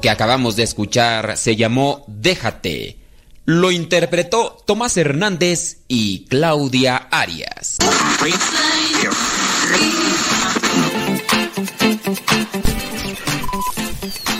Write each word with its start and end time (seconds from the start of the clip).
que 0.00 0.10
acabamos 0.10 0.56
de 0.56 0.62
escuchar 0.62 1.36
se 1.36 1.56
llamó 1.56 2.04
Déjate. 2.06 2.98
Lo 3.46 3.70
interpretó 3.70 4.56
Tomás 4.66 4.96
Hernández 4.96 5.78
y 5.88 6.26
Claudia 6.26 6.96
Arias. 7.10 7.78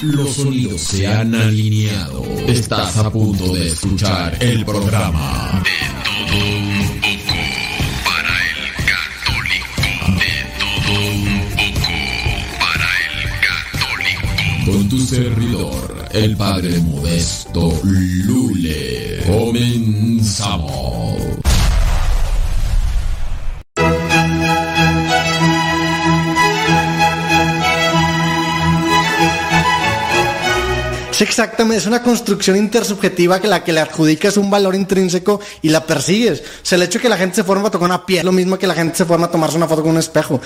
Los 0.03 0.35
sonidos 0.35 0.81
se 0.83 1.07
han 1.07 1.35
alineado. 1.35 2.23
Estás 2.47 2.97
a 2.99 3.11
punto 3.11 3.55
de 3.55 3.69
escuchar 3.69 4.37
el 4.41 4.65
programa 4.65 5.63
con 6.31 6.74
servidor, 15.05 16.07
el 16.13 16.37
Padre 16.37 16.79
Modesto 16.79 17.73
Lule. 17.83 19.23
Comenzamos. 19.27 21.05
Exactamente, 31.21 31.79
es 31.79 31.87
una 31.87 32.03
construcción 32.03 32.57
intersubjetiva 32.57 33.41
que 33.41 33.49
la 33.49 33.65
que 33.65 33.73
le 33.73 33.81
adjudicas 33.81 34.37
un 34.37 34.51
valor 34.51 34.75
intrínseco 34.75 35.41
y 35.63 35.71
la 35.71 35.87
persigues. 35.87 36.41
O 36.41 36.45
sea, 36.63 36.77
el 36.77 36.83
hecho 36.83 37.01
que 37.01 37.09
la 37.09 37.17
gente 37.17 37.37
se 37.37 37.45
forma 37.45 37.69
a 37.69 37.71
tocar 37.71 37.87
una 37.87 38.05
piel 38.05 38.27
lo 38.27 38.33
mismo 38.33 38.59
que 38.59 38.67
la 38.67 38.75
gente 38.75 38.97
se 38.97 39.05
forma 39.05 39.27
a 39.27 39.31
tomarse 39.31 39.57
una 39.57 39.67
foto 39.67 39.83
con 39.83 39.93
un 39.93 39.99
espejo. 39.99 40.41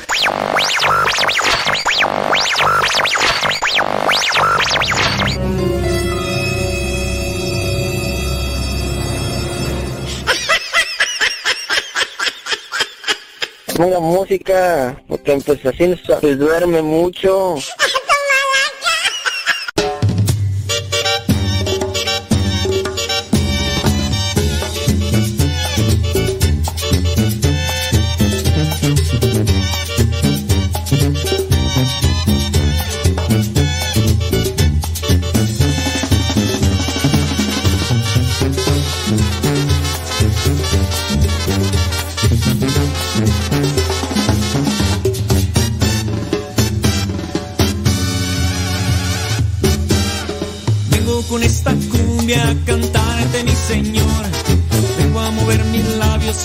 Ponga 13.79 14.01
música, 14.01 15.01
porque 15.07 15.39
pues 15.47 15.65
así 15.65 15.95
se 16.21 16.35
duerme 16.35 16.83
mucho. 16.83 17.55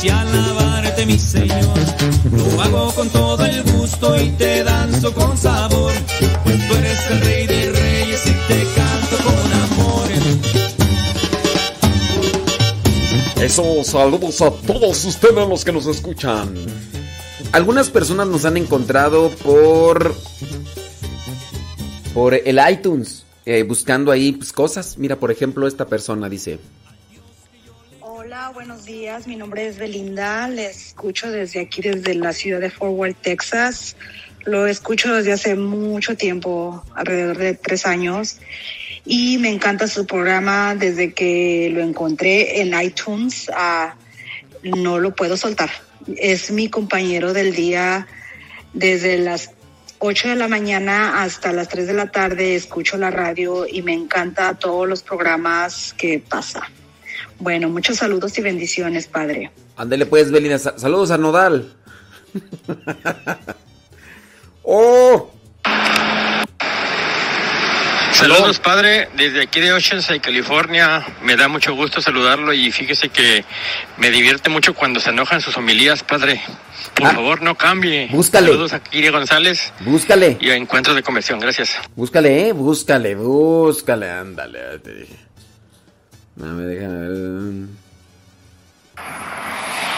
y 0.04 0.10
alabarte, 0.10 1.06
mi 1.06 1.18
Señor. 1.18 1.78
Lo 2.32 2.62
hago 2.62 2.94
con 2.94 3.10
todo 3.10 3.46
el 3.46 3.64
gusto 3.64 4.22
y 4.22 4.30
te 4.32 4.64
danzo 4.64 5.14
con 5.14 5.38
sabor, 5.38 5.94
pues 6.44 6.68
tú 6.68 6.76
eres 6.76 7.12
el 7.12 7.22
rey 7.22 7.48
de 7.48 7.72
reyes 7.72 8.26
y 8.26 8.32
te 8.48 8.66
canto 8.76 9.18
con 9.24 9.54
amor. 9.62 10.10
Eso, 13.42 13.84
saludos 13.84 14.42
a 14.42 14.52
todos 14.52 15.06
ustedes 15.06 15.48
los 15.48 15.64
que 15.64 15.72
nos 15.72 15.86
escuchan. 15.86 16.54
Algunas 17.52 17.90
personas 17.90 18.28
nos 18.28 18.46
han 18.46 18.58
encontrado 18.58 19.30
por 19.44 20.16
por 22.14 22.34
el 22.34 22.60
iTunes, 22.70 23.26
eh, 23.46 23.64
buscando 23.64 24.12
ahí 24.12 24.32
pues, 24.34 24.54
cosas. 24.54 24.98
Mira, 24.98 25.18
por 25.18 25.32
ejemplo, 25.32 25.68
esta 25.68 25.88
persona 25.88 26.30
dice, 26.30 26.60
buenos 28.52 28.86
días. 28.86 29.28
Mi 29.28 29.36
nombre 29.36 29.68
es 29.68 29.78
Belinda. 29.78 30.48
Les 30.48 30.88
escucho 30.88 31.32
desde 31.32 31.62
aquí, 31.62 31.82
desde 31.82 32.14
la 32.16 32.34
ciudad 32.34 32.60
de 32.60 32.70
Fort 32.70 32.94
Worth, 32.94 33.18
Texas. 33.22 33.96
Lo 34.46 34.68
escucho 34.68 35.14
desde 35.14 35.32
hace 35.32 35.56
mucho 35.56 36.18
tiempo, 36.18 36.84
alrededor 36.94 37.38
de 37.38 37.54
tres 37.54 37.86
años. 37.86 38.40
Y 39.06 39.38
me 39.38 39.50
encanta 39.50 39.88
su 39.88 40.06
programa 40.06 40.76
desde 40.76 41.14
que 41.14 41.70
lo 41.74 41.82
encontré 41.82 42.62
en 42.62 42.80
iTunes. 42.80 43.50
Ah, 43.56 43.96
no 44.64 45.00
lo 45.00 45.16
puedo 45.16 45.38
soltar. 45.38 45.70
Es 46.18 46.52
mi 46.52 46.70
compañero 46.70 47.34
del 47.34 47.56
día 47.56 48.08
desde 48.74 49.20
las 49.20 49.52
8 50.06 50.28
de 50.28 50.36
la 50.36 50.50
mañana 50.50 51.24
hasta 51.24 51.54
las 51.54 51.70
3 51.70 51.88
de 51.88 51.94
la 51.94 52.12
tarde. 52.12 52.56
Escucho 52.56 52.98
la 52.98 53.10
radio 53.10 53.66
y 53.66 53.82
me 53.84 53.94
encanta 53.94 54.54
todos 54.54 54.86
los 54.86 55.02
programas 55.02 55.94
que 55.94 56.20
pasa. 56.20 56.70
Bueno, 57.40 57.70
muchos 57.70 58.00
saludos 58.00 58.38
y 58.38 58.42
bendiciones, 58.42 59.08
Padre. 59.08 59.50
Ándele 59.78 60.06
pues, 60.06 60.30
Belina. 60.30 60.60
Saludos 60.60 61.10
a 61.12 61.18
Nodal. 61.18 61.74
¡Oh! 64.64 65.33
Saludos, 68.24 68.60
padre, 68.60 69.10
desde 69.18 69.42
aquí 69.42 69.60
de 69.60 69.74
Oceanside, 69.74 70.22
California. 70.22 71.06
Me 71.22 71.36
da 71.36 71.50
mucho 71.50 71.76
gusto 71.76 72.00
saludarlo 72.00 72.54
y 72.54 72.72
fíjese 72.72 73.10
que 73.10 73.44
me 73.98 74.12
divierte 74.12 74.50
mucho 74.50 74.74
cuando 74.74 75.02
se 75.02 75.10
enojan 75.10 75.42
sus 75.42 75.58
homilías, 75.58 76.04
padre. 76.04 76.42
Por 76.96 77.08
ah. 77.08 77.12
favor, 77.12 77.42
no 77.42 77.56
cambie. 77.56 78.08
Búscale. 78.10 78.48
Saludos 78.48 78.72
a 78.72 78.82
Kiri 78.82 79.10
González. 79.10 79.74
Búscale. 79.82 80.38
Y 80.40 80.52
a 80.52 80.56
Encuentros 80.56 80.96
de 80.96 81.04
Conversión, 81.04 81.38
gracias. 81.38 81.78
Búscale, 81.98 82.48
eh, 82.48 82.54
búscale, 82.54 83.14
búscale, 83.16 84.10
ándale. 84.10 84.80
Te 84.80 84.94
dije. 84.94 85.18
No 86.38 86.46
me 86.54 86.64
dejan 86.64 87.68
ver. 87.68 87.84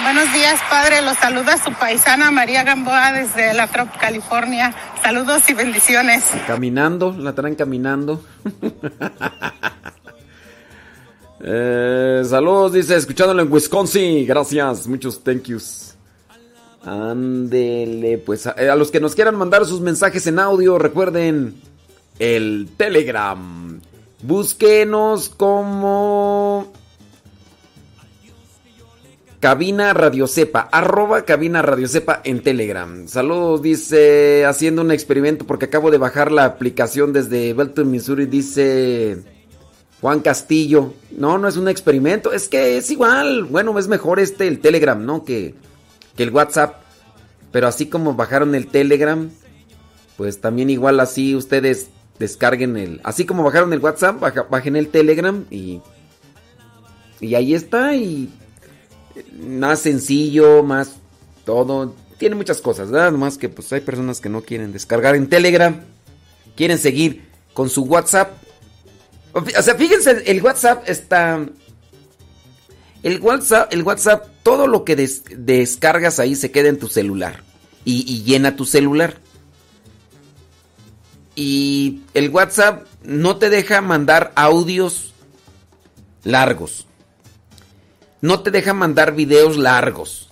Buenos 0.05 0.31
días, 0.33 0.59
padre. 0.69 1.01
Los 1.01 1.17
saluda 1.17 1.57
su 1.57 1.73
paisana 1.73 2.29
María 2.29 2.63
Gamboa 2.63 3.11
desde 3.11 3.55
La 3.55 3.65
Trop, 3.65 3.89
California. 3.99 4.71
Saludos 5.01 5.49
y 5.49 5.55
bendiciones. 5.55 6.23
Caminando, 6.45 7.11
la 7.11 7.33
traen 7.33 7.55
caminando. 7.55 8.21
Eh, 11.47 12.23
saludos, 12.25 12.73
dice, 12.73 12.95
escuchándolo 12.95 13.43
en 13.43 13.51
Wisconsin. 13.51 14.25
Gracias, 14.25 14.87
muchos 14.87 15.23
thank 15.23 15.43
yous. 15.43 15.93
Ándele, 16.83 18.17
pues 18.17 18.47
a, 18.47 18.51
a 18.51 18.75
los 18.75 18.89
que 18.89 18.99
nos 18.99 19.13
quieran 19.13 19.35
mandar 19.35 19.63
sus 19.65 19.79
mensajes 19.79 20.25
en 20.25 20.39
audio, 20.39 20.79
recuerden 20.79 21.61
el 22.17 22.69
Telegram. 22.77 23.79
Búsquenos 24.23 25.29
como 25.29 26.73
Cabina 29.45 29.93
Radio 29.93 30.25
Cepa, 30.25 30.69
arroba 30.71 31.21
Cabina 31.21 31.61
Radio 31.61 31.87
Cepa 31.87 32.19
en 32.23 32.41
Telegram. 32.41 33.07
Saludos, 33.07 33.61
dice, 33.61 34.43
haciendo 34.43 34.81
un 34.81 34.89
experimento 34.89 35.45
porque 35.45 35.65
acabo 35.65 35.91
de 35.91 35.99
bajar 35.99 36.31
la 36.31 36.45
aplicación 36.45 37.13
desde 37.13 37.53
Belton, 37.53 37.91
Missouri, 37.91 38.25
dice 38.25 39.17
Juan 40.01 40.21
Castillo. 40.21 40.95
No, 41.11 41.37
no 41.37 41.47
es 41.47 41.57
un 41.57 41.67
experimento, 41.67 42.33
es 42.33 42.47
que 42.47 42.77
es 42.77 42.89
igual. 42.89 43.43
Bueno, 43.43 43.77
es 43.77 43.87
mejor 43.87 44.19
este, 44.19 44.47
el 44.47 44.61
Telegram, 44.61 45.05
¿no? 45.05 45.23
Que, 45.23 45.53
que 46.17 46.23
el 46.23 46.31
WhatsApp. 46.31 46.81
Pero 47.51 47.67
así 47.67 47.85
como 47.85 48.15
bajaron 48.15 48.55
el 48.55 48.65
Telegram, 48.65 49.29
pues 50.17 50.41
también 50.41 50.71
igual 50.71 50.99
así 50.99 51.35
ustedes 51.35 51.89
descarguen 52.17 52.77
el... 52.77 52.99
Así 53.03 53.27
como 53.27 53.43
bajaron 53.43 53.73
el 53.73 53.79
WhatsApp, 53.79 54.19
bajen 54.49 54.75
el 54.75 54.87
Telegram 54.87 55.45
y... 55.51 55.81
Y 57.21 57.35
ahí 57.35 57.53
está 57.53 57.95
y 57.95 58.31
más 59.39 59.79
sencillo, 59.79 60.63
más 60.63 60.93
todo. 61.45 61.95
Tiene 62.17 62.35
muchas 62.35 62.61
cosas, 62.61 62.91
¿verdad? 62.91 63.11
Más 63.11 63.37
que 63.37 63.49
pues 63.49 63.71
hay 63.73 63.81
personas 63.81 64.21
que 64.21 64.29
no 64.29 64.41
quieren 64.41 64.71
descargar 64.71 65.15
en 65.15 65.27
Telegram, 65.27 65.81
quieren 66.55 66.77
seguir 66.77 67.27
con 67.53 67.69
su 67.69 67.83
WhatsApp. 67.83 68.31
O 69.33 69.61
sea, 69.61 69.75
fíjense, 69.75 70.23
el 70.25 70.41
WhatsApp 70.41 70.87
está... 70.87 71.45
El 73.03 73.19
WhatsApp, 73.21 73.71
el 73.71 73.83
WhatsApp, 73.83 74.27
todo 74.41 74.65
lo 74.65 74.83
que 74.83 74.95
des- 74.95 75.23
descargas 75.29 76.19
ahí 76.19 76.35
se 76.35 76.49
queda 76.51 76.69
en 76.69 76.79
tu 76.79 76.87
celular 76.87 77.43
y 77.83 78.23
llena 78.23 78.55
tu 78.55 78.65
celular. 78.65 79.19
Y 81.35 82.01
el 82.13 82.29
WhatsApp 82.29 82.87
no 83.03 83.37
te 83.37 83.49
deja 83.49 83.81
mandar 83.81 84.31
audios 84.35 85.13
largos. 86.23 86.87
No 88.21 88.39
te 88.41 88.51
deja 88.51 88.73
mandar 88.73 89.15
videos 89.15 89.57
largos. 89.57 90.29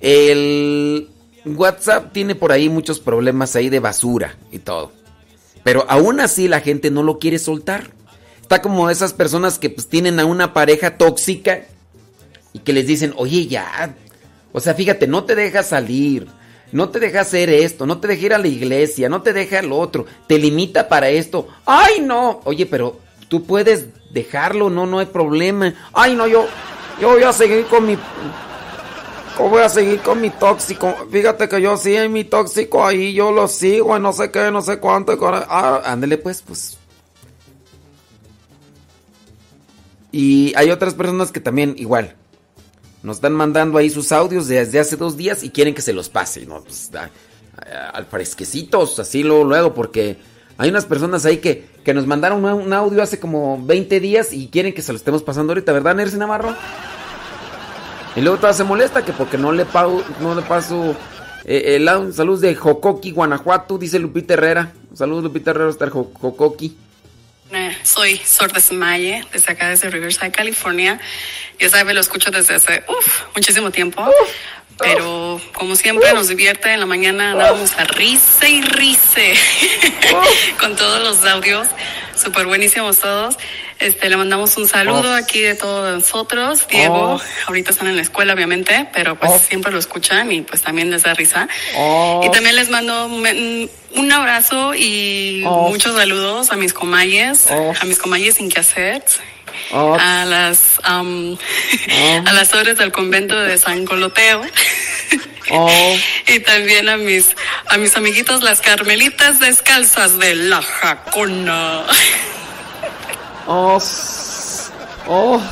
El 0.00 1.08
WhatsApp 1.44 2.12
tiene 2.12 2.34
por 2.34 2.52
ahí 2.52 2.68
muchos 2.68 3.00
problemas 3.00 3.56
ahí 3.56 3.68
de 3.68 3.80
basura 3.80 4.36
y 4.50 4.58
todo. 4.58 4.92
Pero 5.62 5.84
aún 5.88 6.20
así 6.20 6.48
la 6.48 6.60
gente 6.60 6.90
no 6.90 7.02
lo 7.02 7.18
quiere 7.18 7.38
soltar. 7.38 7.90
Está 8.40 8.62
como 8.62 8.90
esas 8.90 9.12
personas 9.12 9.58
que 9.58 9.70
pues 9.70 9.88
tienen 9.88 10.18
a 10.18 10.24
una 10.24 10.52
pareja 10.52 10.96
tóxica 10.96 11.66
y 12.52 12.60
que 12.60 12.72
les 12.72 12.86
dicen, 12.86 13.14
oye 13.16 13.46
ya, 13.46 13.94
o 14.52 14.60
sea, 14.60 14.74
fíjate, 14.74 15.06
no 15.06 15.24
te 15.24 15.34
deja 15.34 15.62
salir, 15.62 16.26
no 16.72 16.88
te 16.88 16.98
deja 16.98 17.20
hacer 17.20 17.50
esto, 17.50 17.86
no 17.86 18.00
te 18.00 18.08
deja 18.08 18.26
ir 18.26 18.34
a 18.34 18.38
la 18.38 18.48
iglesia, 18.48 19.08
no 19.08 19.22
te 19.22 19.32
deja 19.32 19.62
lo 19.62 19.78
otro, 19.78 20.06
te 20.26 20.38
limita 20.38 20.88
para 20.88 21.10
esto. 21.10 21.46
Ay, 21.64 22.00
no, 22.00 22.40
oye, 22.44 22.66
pero 22.66 22.98
tú 23.30 23.44
puedes 23.44 23.86
dejarlo, 24.10 24.68
no, 24.68 24.86
no 24.86 24.98
hay 24.98 25.06
problema. 25.06 25.72
Ay, 25.92 26.16
no, 26.16 26.26
yo, 26.26 26.46
yo 27.00 27.10
voy 27.10 27.22
a 27.22 27.32
seguir 27.32 27.64
con 27.66 27.86
mi, 27.86 27.96
yo 29.38 29.48
voy 29.48 29.62
a 29.62 29.68
seguir 29.68 30.00
con 30.00 30.20
mi 30.20 30.30
tóxico. 30.30 30.94
Fíjate 31.10 31.48
que 31.48 31.62
yo 31.62 31.76
sí, 31.76 31.96
mi 32.10 32.24
tóxico 32.24 32.84
ahí, 32.84 33.14
yo 33.14 33.30
lo 33.30 33.46
sigo, 33.46 33.98
no 34.00 34.12
sé 34.12 34.32
qué, 34.32 34.50
no 34.50 34.60
sé 34.60 34.80
cuánto. 34.80 35.16
Ah, 35.22 35.80
ándele 35.84 36.18
pues, 36.18 36.42
pues. 36.42 36.76
Y 40.10 40.52
hay 40.56 40.72
otras 40.72 40.94
personas 40.94 41.30
que 41.30 41.40
también 41.40 41.76
igual. 41.78 42.16
Nos 43.04 43.18
están 43.18 43.32
mandando 43.32 43.78
ahí 43.78 43.88
sus 43.90 44.10
audios 44.10 44.48
desde 44.48 44.80
hace 44.80 44.96
dos 44.96 45.16
días 45.16 45.44
y 45.44 45.50
quieren 45.50 45.72
que 45.72 45.82
se 45.82 45.92
los 45.92 46.08
pase, 46.08 46.44
¿no? 46.46 46.62
Pues, 46.62 46.90
al 47.92 48.06
fresquecitos, 48.06 48.98
así 48.98 49.22
luego, 49.22 49.44
luego, 49.44 49.72
porque 49.72 50.18
hay 50.60 50.68
unas 50.68 50.84
personas 50.84 51.24
ahí 51.24 51.38
que, 51.38 51.66
que 51.84 51.94
nos 51.94 52.06
mandaron 52.06 52.44
un, 52.44 52.72
audio 52.74 53.02
hace 53.02 53.18
como 53.18 53.58
20 53.64 53.98
días 53.98 54.32
y 54.34 54.48
quieren 54.48 54.74
que 54.74 54.82
se 54.82 54.92
lo 54.92 54.98
estemos 54.98 55.22
pasando 55.22 55.52
ahorita, 55.52 55.72
¿verdad, 55.72 55.94
Nercy 55.94 56.18
Navarro? 56.18 56.54
Y 58.14 58.20
luego 58.20 58.36
toda 58.38 58.52
se 58.52 58.62
molesta 58.64 59.02
que 59.02 59.12
porque 59.14 59.38
no 59.38 59.52
le, 59.52 59.64
pau- 59.64 60.04
no 60.20 60.34
le 60.34 60.42
paso 60.42 60.94
eh, 61.46 61.76
el 61.76 61.88
audio. 61.88 62.12
Saludos 62.12 62.42
de 62.42 62.54
Jocoqui, 62.54 63.10
Guanajuato, 63.12 63.78
dice 63.78 63.98
Lupita 63.98 64.34
Herrera. 64.34 64.72
Saludos, 64.94 65.24
Lupita 65.24 65.52
Herrera, 65.52 65.70
hasta 65.70 65.88
Jocoqui. 65.88 66.76
Eh, 67.52 67.76
Soy 67.82 68.16
Sordes 68.18 68.70
Maye, 68.72 69.24
desde 69.32 69.52
acá, 69.52 69.70
desde 69.70 69.88
Riverside, 69.88 70.30
California. 70.30 71.00
Ya 71.58 71.70
sabe, 71.70 71.94
lo 71.94 72.00
escucho 72.00 72.30
desde 72.30 72.56
hace 72.56 72.84
uf, 72.86 73.22
muchísimo 73.34 73.70
tiempo. 73.70 74.04
Pero 74.82 75.40
como 75.52 75.76
siempre 75.76 76.12
nos 76.12 76.28
divierte, 76.28 76.72
en 76.72 76.80
la 76.80 76.86
mañana 76.86 77.32
andamos 77.32 77.72
a 77.78 77.84
risa 77.84 78.48
y 78.48 78.62
rice 78.62 79.34
con 80.60 80.76
todos 80.76 81.00
los 81.02 81.24
audios. 81.30 81.68
Súper 82.16 82.46
buenísimos 82.46 82.98
todos. 82.98 83.36
Este, 83.78 84.10
le 84.10 84.16
mandamos 84.18 84.54
un 84.58 84.68
saludo 84.68 85.12
Oh. 85.12 85.14
aquí 85.14 85.40
de 85.40 85.54
todos 85.54 85.94
nosotros. 85.94 86.66
Diego, 86.68 87.14
Oh. 87.14 87.20
ahorita 87.46 87.70
están 87.70 87.88
en 87.88 87.96
la 87.96 88.02
escuela, 88.02 88.34
obviamente, 88.34 88.86
pero 88.92 89.16
pues 89.18 89.32
Oh. 89.34 89.38
siempre 89.38 89.72
lo 89.72 89.78
escuchan 89.78 90.30
y 90.30 90.42
pues 90.42 90.60
también 90.60 90.90
les 90.90 91.02
da 91.04 91.14
risa. 91.14 91.48
Y 92.22 92.30
también 92.30 92.56
les 92.56 92.68
mando 92.68 93.06
un 93.06 94.12
abrazo 94.12 94.74
y 94.74 95.42
muchos 95.46 95.96
saludos 95.96 96.50
a 96.52 96.56
mis 96.56 96.74
comayes, 96.74 97.46
a 97.50 97.84
mis 97.86 97.98
comayes 97.98 98.34
sin 98.34 98.50
que 98.50 98.60
hacer, 98.60 99.02
Oh. 99.72 99.96
a 99.98 100.24
las 100.24 100.80
am, 100.82 101.36
a 102.26 102.32
las 102.32 102.52
obras 102.54 102.78
del 102.78 102.92
convento 102.92 103.38
de 103.38 103.58
San 103.58 103.84
Coloteo. 103.84 104.42
Oh. 105.52 105.96
Y 106.28 106.38
también 106.40 106.88
a 106.88 106.96
mis 106.96 107.34
a 107.66 107.76
mis 107.76 107.96
amiguitos 107.96 108.40
las 108.40 108.60
carmelitas 108.60 109.40
descalzas 109.40 110.16
de 110.20 110.36
la 110.36 110.62
Jacona. 110.62 111.86
Oh, 113.48 113.78
oh, 115.08 115.42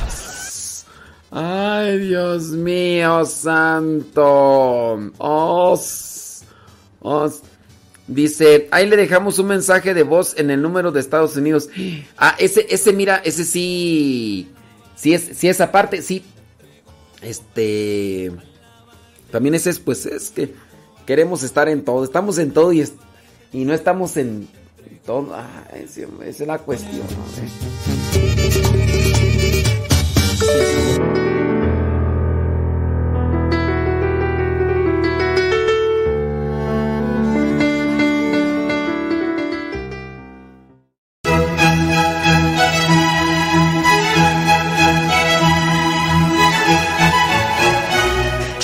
ay, 1.32 1.98
Dios 1.98 2.44
mío, 2.50 3.24
santo. 3.24 5.10
Oh, 5.18 5.80
oh, 7.00 7.32
dice, 8.08 8.66
ahí 8.70 8.88
le 8.88 8.96
dejamos 8.96 9.38
un 9.38 9.46
mensaje 9.46 9.94
de 9.94 10.02
voz 10.02 10.34
en 10.36 10.50
el 10.50 10.60
número 10.60 10.90
de 10.90 11.00
Estados 11.00 11.36
Unidos. 11.36 11.68
Ah, 12.20 12.34
ese, 12.38 12.66
ese, 12.68 12.92
mira, 12.92 13.22
ese 13.24 13.44
sí, 13.44 14.50
sí 14.96 15.14
es, 15.14 15.30
sí 15.34 15.48
esa 15.48 15.70
parte, 15.70 16.02
sí. 16.02 16.24
Este, 17.22 18.32
también 19.30 19.54
ese 19.54 19.70
es, 19.70 19.78
pues, 19.78 20.04
es 20.06 20.30
que 20.30 20.52
queremos 21.06 21.44
estar 21.44 21.68
en 21.68 21.84
todo, 21.84 22.02
estamos 22.02 22.38
en 22.38 22.50
todo 22.52 22.72
y, 22.72 22.88
y 23.52 23.64
no 23.64 23.72
estamos 23.72 24.16
en 24.16 24.48
todo. 25.06 25.32
Ah, 25.32 25.68
esa 25.74 26.06
es 26.24 26.40
la 26.40 26.58
cuestión. 26.58 27.06
¿no? 30.98 31.07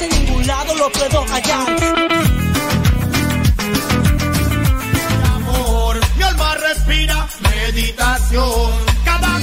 En 0.00 0.10
ningún 0.10 0.46
lado 0.46 0.74
lo 0.74 0.90
puedo 0.90 1.24
hallar. 1.26 1.76
amor. 5.36 6.00
Mi 6.16 6.22
alma 6.22 6.54
respira 6.56 7.28
meditación. 7.42 8.72
Cada 9.04 9.34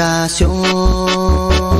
corazón. 0.00 1.79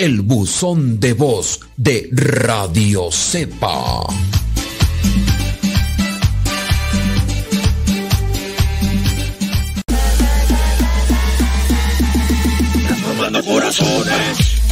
El 0.00 0.22
buzón 0.22 0.98
de 0.98 1.12
voz 1.12 1.60
de 1.76 2.08
Radio 2.10 3.12
Cepa. 3.12 4.00
Corazones. 13.44 14.62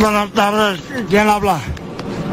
Buenas 0.00 0.32
tardes, 0.32 0.80
¿quién 1.10 1.28
habla? 1.28 1.60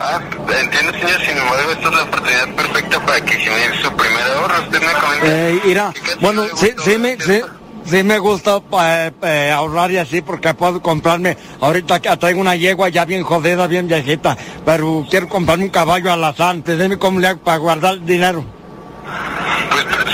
Ah, 0.00 0.20
entiendo, 0.60 0.92
señor. 0.92 1.20
Sin 1.20 1.38
embargo, 1.38 1.70
esta 1.70 1.88
es 1.88 1.94
la 1.94 2.02
oportunidad 2.02 2.54
perfecta 2.54 3.06
para 3.06 3.20
que 3.20 3.32
genere 3.34 3.82
su 3.82 3.92
primer 3.92 4.22
ahorro. 4.22 4.62
Usted 4.62 4.80
me 4.80 4.92
comenta. 4.92 5.26
Eh, 5.26 5.60
mira, 5.64 5.92
bueno, 6.20 6.44
sí, 6.56 6.72
sí 6.84 6.98
me, 6.98 7.18
sí, 7.20 7.40
sí 7.84 8.02
me 8.02 8.18
gusta 8.18 8.60
eh, 8.82 9.12
eh, 9.22 9.52
ahorrar 9.54 9.90
y 9.92 9.98
así 9.98 10.20
porque 10.20 10.52
puedo 10.54 10.82
comprarme, 10.82 11.36
ahorita 11.60 12.00
que 12.00 12.16
traigo 12.16 12.40
una 12.40 12.56
yegua 12.56 12.88
ya 12.88 13.04
bien 13.04 13.22
jodida, 13.22 13.66
bien 13.66 13.86
viejita, 13.86 14.36
pero 14.64 15.06
quiero 15.08 15.28
comprarme 15.28 15.64
un 15.64 15.70
caballo 15.70 16.12
a 16.12 16.16
las 16.16 16.40
antes, 16.40 16.78
dime 16.78 16.98
cómo 16.98 17.20
le 17.20 17.28
hago 17.28 17.40
para 17.40 17.58
guardar 17.58 18.00
dinero. 18.04 18.44
Señor, 19.04 20.13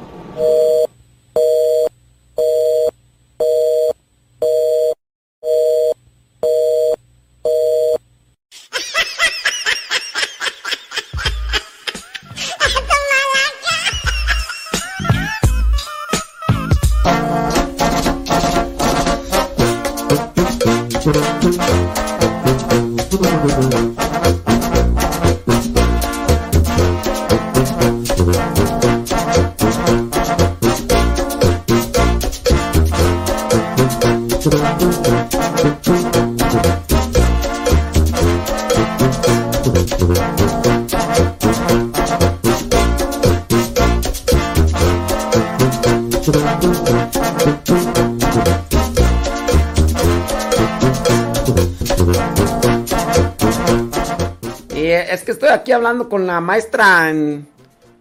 Es 55.09 55.23
que 55.23 55.31
estoy 55.31 55.49
aquí 55.49 55.71
hablando 55.71 56.09
con 56.09 56.27
la 56.27 56.41
maestra 56.41 57.09
en, 57.09 57.47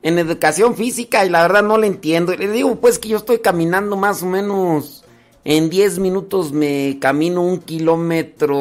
en 0.02 0.18
educación 0.18 0.76
física 0.76 1.24
y 1.24 1.30
la 1.30 1.42
verdad 1.42 1.62
no 1.62 1.78
le 1.78 1.86
entiendo. 1.86 2.34
Le 2.34 2.50
digo, 2.50 2.76
pues 2.76 2.98
que 2.98 3.08
yo 3.08 3.16
estoy 3.16 3.38
caminando 3.38 3.96
más 3.96 4.22
o 4.22 4.26
menos 4.26 5.00
en 5.44 5.70
10 5.70 5.98
minutos 6.00 6.52
me 6.52 6.98
camino 7.00 7.42
un 7.42 7.58
kilómetro. 7.60 8.58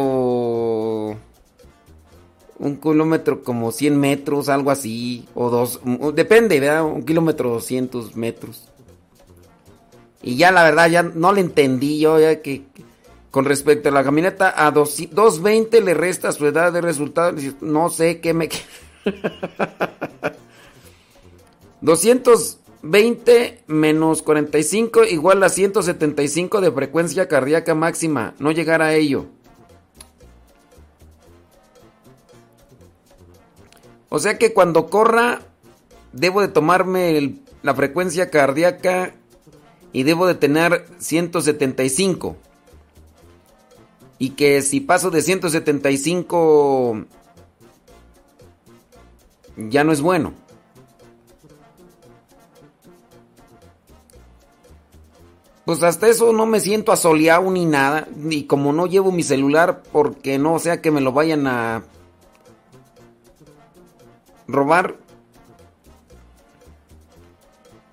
Un 2.57 2.77
kilómetro 2.81 3.43
como 3.43 3.71
100 3.71 3.97
metros, 3.97 4.49
algo 4.49 4.71
así. 4.71 5.27
O 5.35 5.49
dos. 5.49 5.81
Depende, 6.13 6.59
¿verdad? 6.59 6.85
Un 6.85 7.03
kilómetro 7.03 7.51
200 7.51 8.15
metros. 8.15 8.67
Y 10.21 10.35
ya 10.35 10.51
la 10.51 10.63
verdad 10.63 10.89
ya 10.89 11.03
no 11.03 11.31
le 11.31 11.41
entendí 11.41 11.99
yo 11.99 12.19
ya 12.19 12.41
que... 12.41 12.63
Con 13.31 13.45
respecto 13.45 13.89
a 13.89 13.91
la 13.91 14.03
camioneta, 14.03 14.53
a 14.55 14.71
dos- 14.71 14.97
220 15.11 15.81
le 15.81 15.93
resta 15.93 16.31
su 16.31 16.47
edad 16.47 16.73
de 16.73 16.81
resultado. 16.81 17.37
No 17.61 17.89
sé 17.89 18.19
qué 18.21 18.33
me... 18.33 18.49
220 21.81 23.63
menos 23.67 24.21
45 24.23 25.03
igual 25.05 25.43
a 25.43 25.49
175 25.49 26.61
de 26.61 26.71
frecuencia 26.71 27.27
cardíaca 27.27 27.75
máxima. 27.75 28.33
No 28.39 28.51
llegar 28.51 28.81
a 28.81 28.95
ello. 28.95 29.25
O 34.09 34.17
sea 34.17 34.39
que 34.39 34.53
cuando 34.53 34.87
corra, 34.89 35.41
debo 36.13 36.41
de 36.41 36.47
tomarme 36.47 37.35
la 37.61 37.75
frecuencia 37.75 38.31
cardíaca 38.31 39.13
y 39.93 40.01
debo 40.01 40.25
de 40.25 40.33
tener 40.33 40.87
175. 40.97 42.35
Y 44.19 44.31
que 44.31 44.61
si 44.61 44.81
paso 44.81 45.09
de 45.09 45.21
175 45.21 47.05
ya 49.55 49.83
no 49.83 49.91
es 49.91 50.01
bueno. 50.01 50.33
Pues 55.65 55.83
hasta 55.83 56.07
eso 56.07 56.33
no 56.33 56.45
me 56.47 56.59
siento 56.59 56.91
asoleado 56.91 57.49
ni 57.51 57.65
nada. 57.65 58.07
Y 58.29 58.45
como 58.45 58.73
no 58.73 58.87
llevo 58.87 59.11
mi 59.11 59.23
celular 59.23 59.83
porque 59.91 60.39
no 60.39 60.57
sea 60.59 60.81
que 60.81 60.91
me 60.91 60.99
lo 60.99 61.11
vayan 61.11 61.47
a 61.47 61.83
robar. 64.47 64.97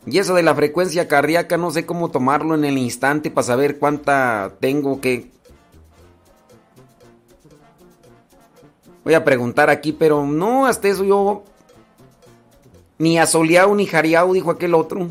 Y 0.06 0.18
eso 0.18 0.34
de 0.34 0.42
la 0.42 0.54
frecuencia 0.54 1.06
cardíaca 1.06 1.56
no 1.56 1.70
sé 1.70 1.84
cómo 1.84 2.10
tomarlo 2.10 2.54
en 2.54 2.64
el 2.64 2.78
instante 2.78 3.30
para 3.30 3.46
saber 3.46 3.78
cuánta 3.78 4.54
tengo 4.60 5.00
que... 5.00 5.35
Voy 9.06 9.14
a 9.14 9.22
preguntar 9.22 9.70
aquí, 9.70 9.92
pero 9.92 10.26
no, 10.26 10.66
hasta 10.66 10.88
eso 10.88 11.04
yo... 11.04 11.44
Ni 12.98 13.20
asoleado 13.20 13.72
ni 13.76 13.86
jareado, 13.86 14.32
dijo 14.32 14.50
aquel 14.50 14.74
otro. 14.74 15.06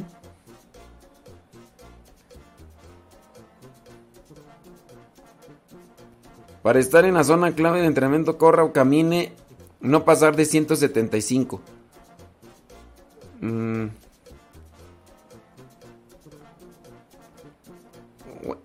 Para 6.62 6.80
estar 6.80 7.06
en 7.06 7.14
la 7.14 7.24
zona 7.24 7.56
clave 7.56 7.80
de 7.80 7.88
entrenamiento, 7.88 8.38
corra 8.38 8.66
o 8.66 8.74
camine, 8.74 9.32
no 9.80 10.04
pasar 10.04 10.36
de 10.36 10.44
175. 10.44 11.62
Mm. 13.40 13.86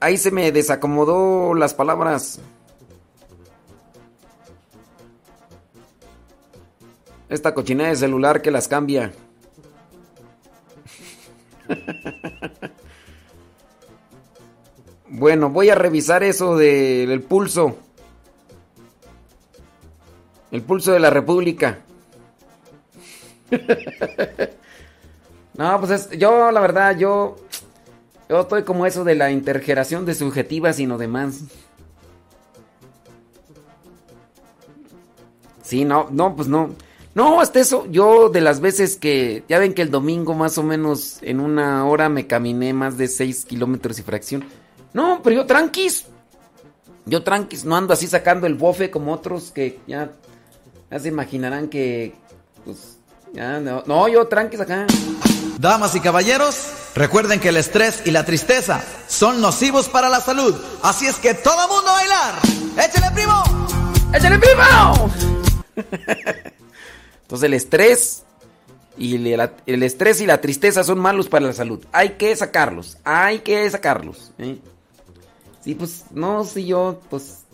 Ahí 0.01 0.17
se 0.17 0.33
me 0.33 0.51
desacomodó 0.51 1.55
las 1.55 1.73
palabras. 1.73 2.41
Esta 7.31 7.55
cochina 7.55 7.89
de 7.89 7.97
celular 7.97 8.43
que 8.43 8.51
las 8.51 8.69
cambia. 8.69 9.13
Bueno, 15.13 15.51
voy 15.51 15.69
a 15.71 15.75
revisar 15.75 16.23
eso 16.23 16.57
de- 16.57 17.05
del 17.07 17.21
pulso. 17.21 17.77
El 20.53 20.63
pulso 20.63 20.93
de 20.93 21.01
la 21.01 21.11
República. 21.11 21.79
no, 25.55 25.81
pues 25.81 25.91
es- 25.91 26.11
yo, 26.19 26.53
la 26.53 26.61
verdad, 26.61 26.97
yo. 26.97 27.37
Yo 28.29 28.43
estoy 28.43 28.63
como 28.63 28.87
eso 28.87 29.03
de 29.03 29.17
la 29.17 29.33
intergeneración 29.33 30.07
de 30.07 30.15
subjetivas 30.15 30.79
y 30.79 30.87
no 30.87 30.97
demás. 30.97 31.41
Sí, 35.65 35.85
no, 35.85 36.07
no, 36.13 36.37
pues 36.37 36.47
no. 36.47 36.71
No, 37.21 37.39
hasta 37.43 37.61
eso, 37.61 37.85
yo 37.91 38.31
de 38.31 38.41
las 38.41 38.63
veces 38.63 38.97
que, 38.97 39.45
ya 39.47 39.59
ven 39.59 39.75
que 39.75 39.83
el 39.83 39.91
domingo 39.91 40.33
más 40.33 40.57
o 40.57 40.63
menos 40.63 41.19
en 41.21 41.41
una 41.41 41.85
hora 41.85 42.09
me 42.09 42.27
caminé 42.27 42.73
más 42.73 42.97
de 42.97 43.09
6 43.09 43.45
kilómetros 43.45 43.99
y 43.99 44.03
fracción. 44.03 44.43
No, 44.95 45.21
pero 45.23 45.37
yo 45.37 45.45
tranquis. 45.45 46.07
Yo 47.05 47.23
tranquis, 47.23 47.67
no 47.67 47.77
ando 47.77 47.93
así 47.93 48.07
sacando 48.07 48.47
el 48.47 48.55
bofe 48.55 48.91
como 48.91 49.13
otros 49.13 49.51
que 49.51 49.81
ya, 49.87 50.13
ya 50.91 50.99
se 50.99 51.09
imaginarán 51.09 51.69
que, 51.69 52.15
pues, 52.65 52.97
ya 53.35 53.61
no, 53.61 53.83
no, 53.85 54.09
yo 54.09 54.27
tranquis 54.27 54.61
acá. 54.61 54.87
Damas 55.59 55.95
y 55.95 56.01
caballeros, 56.01 56.73
recuerden 56.95 57.39
que 57.39 57.51
el 57.51 57.59
estrés 57.59 58.01
y 58.07 58.13
la 58.13 58.25
tristeza 58.25 58.83
son 59.09 59.43
nocivos 59.43 59.91
para 59.91 60.09
la 60.09 60.23
salud. 60.23 60.55
Así 60.83 61.07
es 61.07 61.17
que 61.17 61.35
todo 61.35 61.69
mundo 61.69 61.91
a 61.91 61.97
bailar. 61.97 62.35
¡Échale, 62.79 63.11
primo! 63.15 63.43
¡Échale, 64.15 64.39
primo! 64.39 65.11
Entonces 67.31 67.47
el 67.47 67.55
estrés 67.55 68.25
y 68.99 69.17
la- 69.19 69.53
el 69.65 69.85
estrés 69.85 70.21
y 70.21 70.27
la 70.27 70.41
tristeza 70.41 70.83
son 70.83 70.99
malos 70.99 71.29
para 71.29 71.47
la 71.47 71.53
salud. 71.53 71.85
Hay 71.93 72.11
que 72.15 72.35
sacarlos, 72.35 72.99
hay 73.05 73.39
que 73.39 73.71
sacarlos. 73.71 74.33
Sí, 75.63 75.77
pues 75.77 76.07
no, 76.11 76.43
si 76.43 76.67
yo, 76.67 77.01
pues 77.09 77.45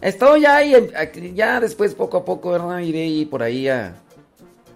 estoy 0.00 0.46
ahí, 0.46 0.74
aquí, 0.96 1.32
ya 1.34 1.58
después 1.58 1.92
poco 1.96 2.18
a 2.18 2.24
poco, 2.24 2.52
¿verdad? 2.52 2.78
Iré 2.78 3.26
por 3.26 3.42
ahí 3.42 3.66
a, 3.66 3.96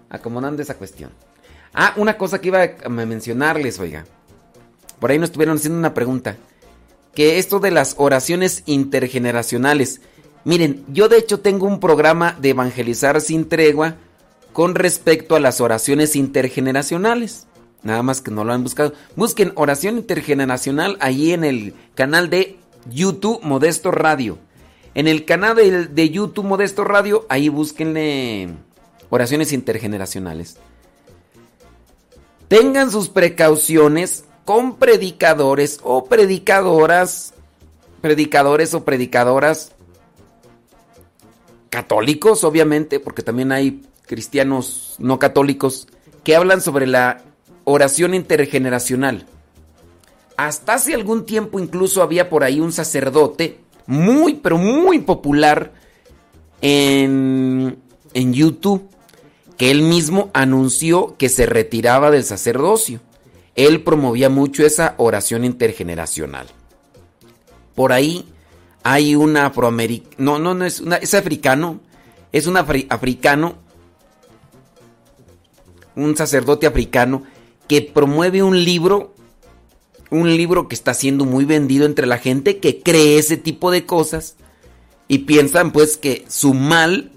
acomodando 0.09 0.61
esa 0.61 0.75
cuestión. 0.75 1.11
Ah, 1.73 1.93
una 1.95 2.17
cosa 2.17 2.41
que 2.41 2.49
iba 2.49 2.61
a 2.83 2.89
mencionarles, 2.89 3.79
oiga. 3.79 4.03
Por 4.99 5.11
ahí 5.11 5.17
nos 5.17 5.29
estuvieron 5.29 5.55
haciendo 5.55 5.79
una 5.79 5.93
pregunta. 5.93 6.35
Que 7.15 7.37
esto 7.37 7.61
de 7.61 7.71
las 7.71 7.95
oraciones 7.97 8.63
intergeneracionales. 8.65 10.01
Miren, 10.43 10.83
yo 10.89 11.07
de 11.07 11.19
hecho 11.19 11.39
tengo 11.39 11.67
un 11.67 11.79
programa 11.79 12.35
de 12.41 12.49
evangelizar 12.49 13.21
sin 13.21 13.47
tregua 13.47 13.95
con 14.53 14.75
respecto 14.75 15.35
a 15.35 15.39
las 15.39 15.61
oraciones 15.61 16.15
intergeneracionales. 16.15 17.47
Nada 17.81 18.03
más 18.03 18.21
que 18.21 18.31
no 18.31 18.43
lo 18.43 18.53
han 18.53 18.63
buscado. 18.63 18.93
Busquen 19.15 19.53
oración 19.55 19.97
intergeneracional 19.97 20.97
ahí 20.99 21.31
en 21.31 21.43
el 21.43 21.73
canal 21.95 22.29
de 22.29 22.57
YouTube 22.89 23.39
Modesto 23.43 23.91
Radio. 23.91 24.37
En 24.95 25.07
el 25.07 25.25
canal 25.25 25.55
de, 25.55 25.87
de 25.87 26.09
YouTube 26.09 26.45
Modesto 26.45 26.83
Radio, 26.83 27.25
ahí 27.29 27.47
búsquenle 27.47 28.49
oraciones 29.09 29.53
intergeneracionales. 29.53 30.57
Tengan 32.47 32.91
sus 32.91 33.09
precauciones 33.09 34.25
con 34.43 34.77
predicadores 34.77 35.79
o 35.83 36.05
predicadoras, 36.05 37.33
predicadores 38.01 38.73
o 38.73 38.83
predicadoras 38.83 39.73
católicos, 41.69 42.43
obviamente, 42.43 42.99
porque 42.99 43.21
también 43.21 43.51
hay 43.51 43.83
cristianos 44.09 44.95
no 44.97 45.19
católicos 45.19 45.87
que 46.23 46.35
hablan 46.35 46.61
sobre 46.61 46.87
la 46.87 47.21
oración 47.63 48.15
intergeneracional. 48.15 49.27
Hasta 50.35 50.73
hace 50.73 50.95
algún 50.95 51.27
tiempo 51.27 51.59
incluso 51.59 52.01
había 52.01 52.27
por 52.27 52.43
ahí 52.43 52.59
un 52.59 52.71
sacerdote 52.71 53.59
muy, 53.85 54.33
pero 54.33 54.57
muy 54.57 54.97
popular 54.99 55.71
en, 56.61 57.77
en 58.15 58.33
YouTube, 58.33 58.89
que 59.57 59.69
él 59.69 59.83
mismo 59.83 60.31
anunció 60.33 61.15
que 61.17 61.29
se 61.29 61.45
retiraba 61.45 62.09
del 62.09 62.23
sacerdocio. 62.23 63.01
Él 63.55 63.83
promovía 63.83 64.29
mucho 64.29 64.65
esa 64.65 64.95
oración 64.97 65.45
intergeneracional. 65.45 66.47
Por 67.75 67.93
ahí 67.93 68.25
hay 68.81 69.15
un 69.15 69.37
afroamericano, 69.37 70.15
no, 70.17 70.39
no, 70.39 70.53
no 70.55 70.65
es, 70.65 70.81
es 71.01 71.13
africano, 71.13 71.79
es 72.31 72.47
un 72.47 72.55
afri- 72.55 72.87
africano, 72.89 73.55
un 75.99 76.15
sacerdote 76.15 76.67
africano 76.67 77.23
que 77.67 77.81
promueve 77.81 78.41
un 78.43 78.63
libro, 78.63 79.13
un 80.09 80.35
libro 80.35 80.67
que 80.67 80.75
está 80.75 80.93
siendo 80.93 81.25
muy 81.25 81.45
vendido 81.45 81.85
entre 81.85 82.07
la 82.07 82.17
gente 82.17 82.57
que 82.57 82.81
cree 82.81 83.17
ese 83.17 83.37
tipo 83.37 83.71
de 83.71 83.85
cosas 83.85 84.35
y 85.07 85.19
piensan 85.19 85.71
pues 85.71 85.97
que 85.97 86.25
su 86.27 86.53
mal 86.53 87.11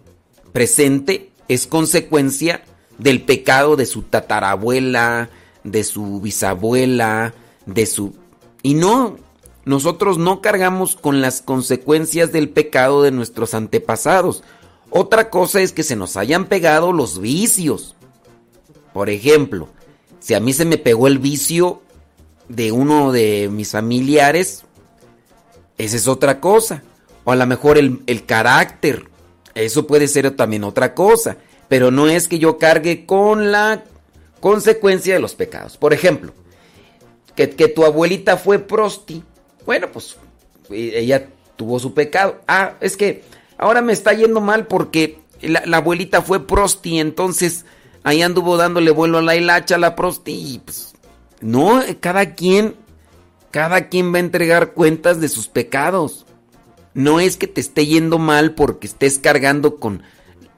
presente 0.52 1.30
es 1.48 1.66
consecuencia 1.66 2.64
del 2.98 3.22
pecado 3.22 3.76
de 3.76 3.86
su 3.86 4.02
tatarabuela, 4.02 5.30
de 5.64 5.84
su 5.84 6.20
bisabuela, 6.20 7.34
de 7.66 7.86
su... 7.86 8.14
Y 8.62 8.74
no, 8.74 9.16
nosotros 9.64 10.18
no 10.18 10.40
cargamos 10.40 10.96
con 10.96 11.20
las 11.20 11.42
consecuencias 11.42 12.32
del 12.32 12.48
pecado 12.48 13.02
de 13.02 13.10
nuestros 13.10 13.54
antepasados. 13.54 14.42
Otra 14.90 15.30
cosa 15.30 15.60
es 15.60 15.72
que 15.72 15.82
se 15.82 15.96
nos 15.96 16.16
hayan 16.16 16.46
pegado 16.46 16.92
los 16.92 17.20
vicios. 17.20 17.96
Por 18.92 19.10
ejemplo, 19.10 19.68
si 20.20 20.34
a 20.34 20.40
mí 20.40 20.52
se 20.52 20.64
me 20.64 20.78
pegó 20.78 21.06
el 21.06 21.18
vicio 21.18 21.82
de 22.48 22.72
uno 22.72 23.12
de 23.12 23.48
mis 23.50 23.70
familiares, 23.72 24.64
esa 25.78 25.96
es 25.96 26.08
otra 26.08 26.40
cosa. 26.40 26.82
O 27.24 27.32
a 27.32 27.36
lo 27.36 27.46
mejor 27.46 27.78
el, 27.78 28.02
el 28.06 28.26
carácter, 28.26 29.08
eso 29.54 29.86
puede 29.86 30.08
ser 30.08 30.30
también 30.32 30.64
otra 30.64 30.94
cosa. 30.94 31.36
Pero 31.68 31.90
no 31.90 32.08
es 32.08 32.28
que 32.28 32.38
yo 32.38 32.58
cargue 32.58 33.06
con 33.06 33.50
la 33.50 33.84
consecuencia 34.40 35.14
de 35.14 35.20
los 35.20 35.34
pecados. 35.34 35.76
Por 35.76 35.92
ejemplo, 35.92 36.32
que, 37.34 37.50
que 37.50 37.68
tu 37.68 37.84
abuelita 37.84 38.36
fue 38.36 38.58
prosti. 38.58 39.22
Bueno, 39.64 39.88
pues 39.90 40.16
eh, 40.70 40.92
ella 40.96 41.28
tuvo 41.56 41.78
su 41.78 41.94
pecado. 41.94 42.40
Ah, 42.46 42.74
es 42.80 42.96
que 42.96 43.22
ahora 43.56 43.80
me 43.80 43.92
está 43.92 44.12
yendo 44.12 44.40
mal 44.40 44.66
porque 44.66 45.18
la 45.40 45.78
abuelita 45.78 46.22
fue 46.22 46.46
prosti, 46.46 47.00
entonces 47.00 47.64
ahí 48.04 48.22
anduvo 48.22 48.56
dándole 48.56 48.90
vuelo 48.90 49.18
a 49.18 49.22
la 49.22 49.36
hilacha 49.36 49.76
a 49.76 49.78
la 49.78 49.94
prosti 49.96 50.60
pues 50.64 50.92
no, 51.42 51.82
cada 52.00 52.34
quien, 52.34 52.76
cada 53.50 53.88
quien 53.88 54.12
va 54.12 54.18
a 54.18 54.20
entregar 54.20 54.72
cuentas 54.72 55.20
de 55.20 55.28
sus 55.28 55.48
pecados. 55.48 56.24
No 56.94 57.20
es 57.20 57.36
que 57.36 57.48
te 57.48 57.60
esté 57.60 57.84
yendo 57.84 58.18
mal 58.18 58.54
porque 58.54 58.86
estés 58.86 59.18
cargando 59.18 59.76
con 59.76 60.02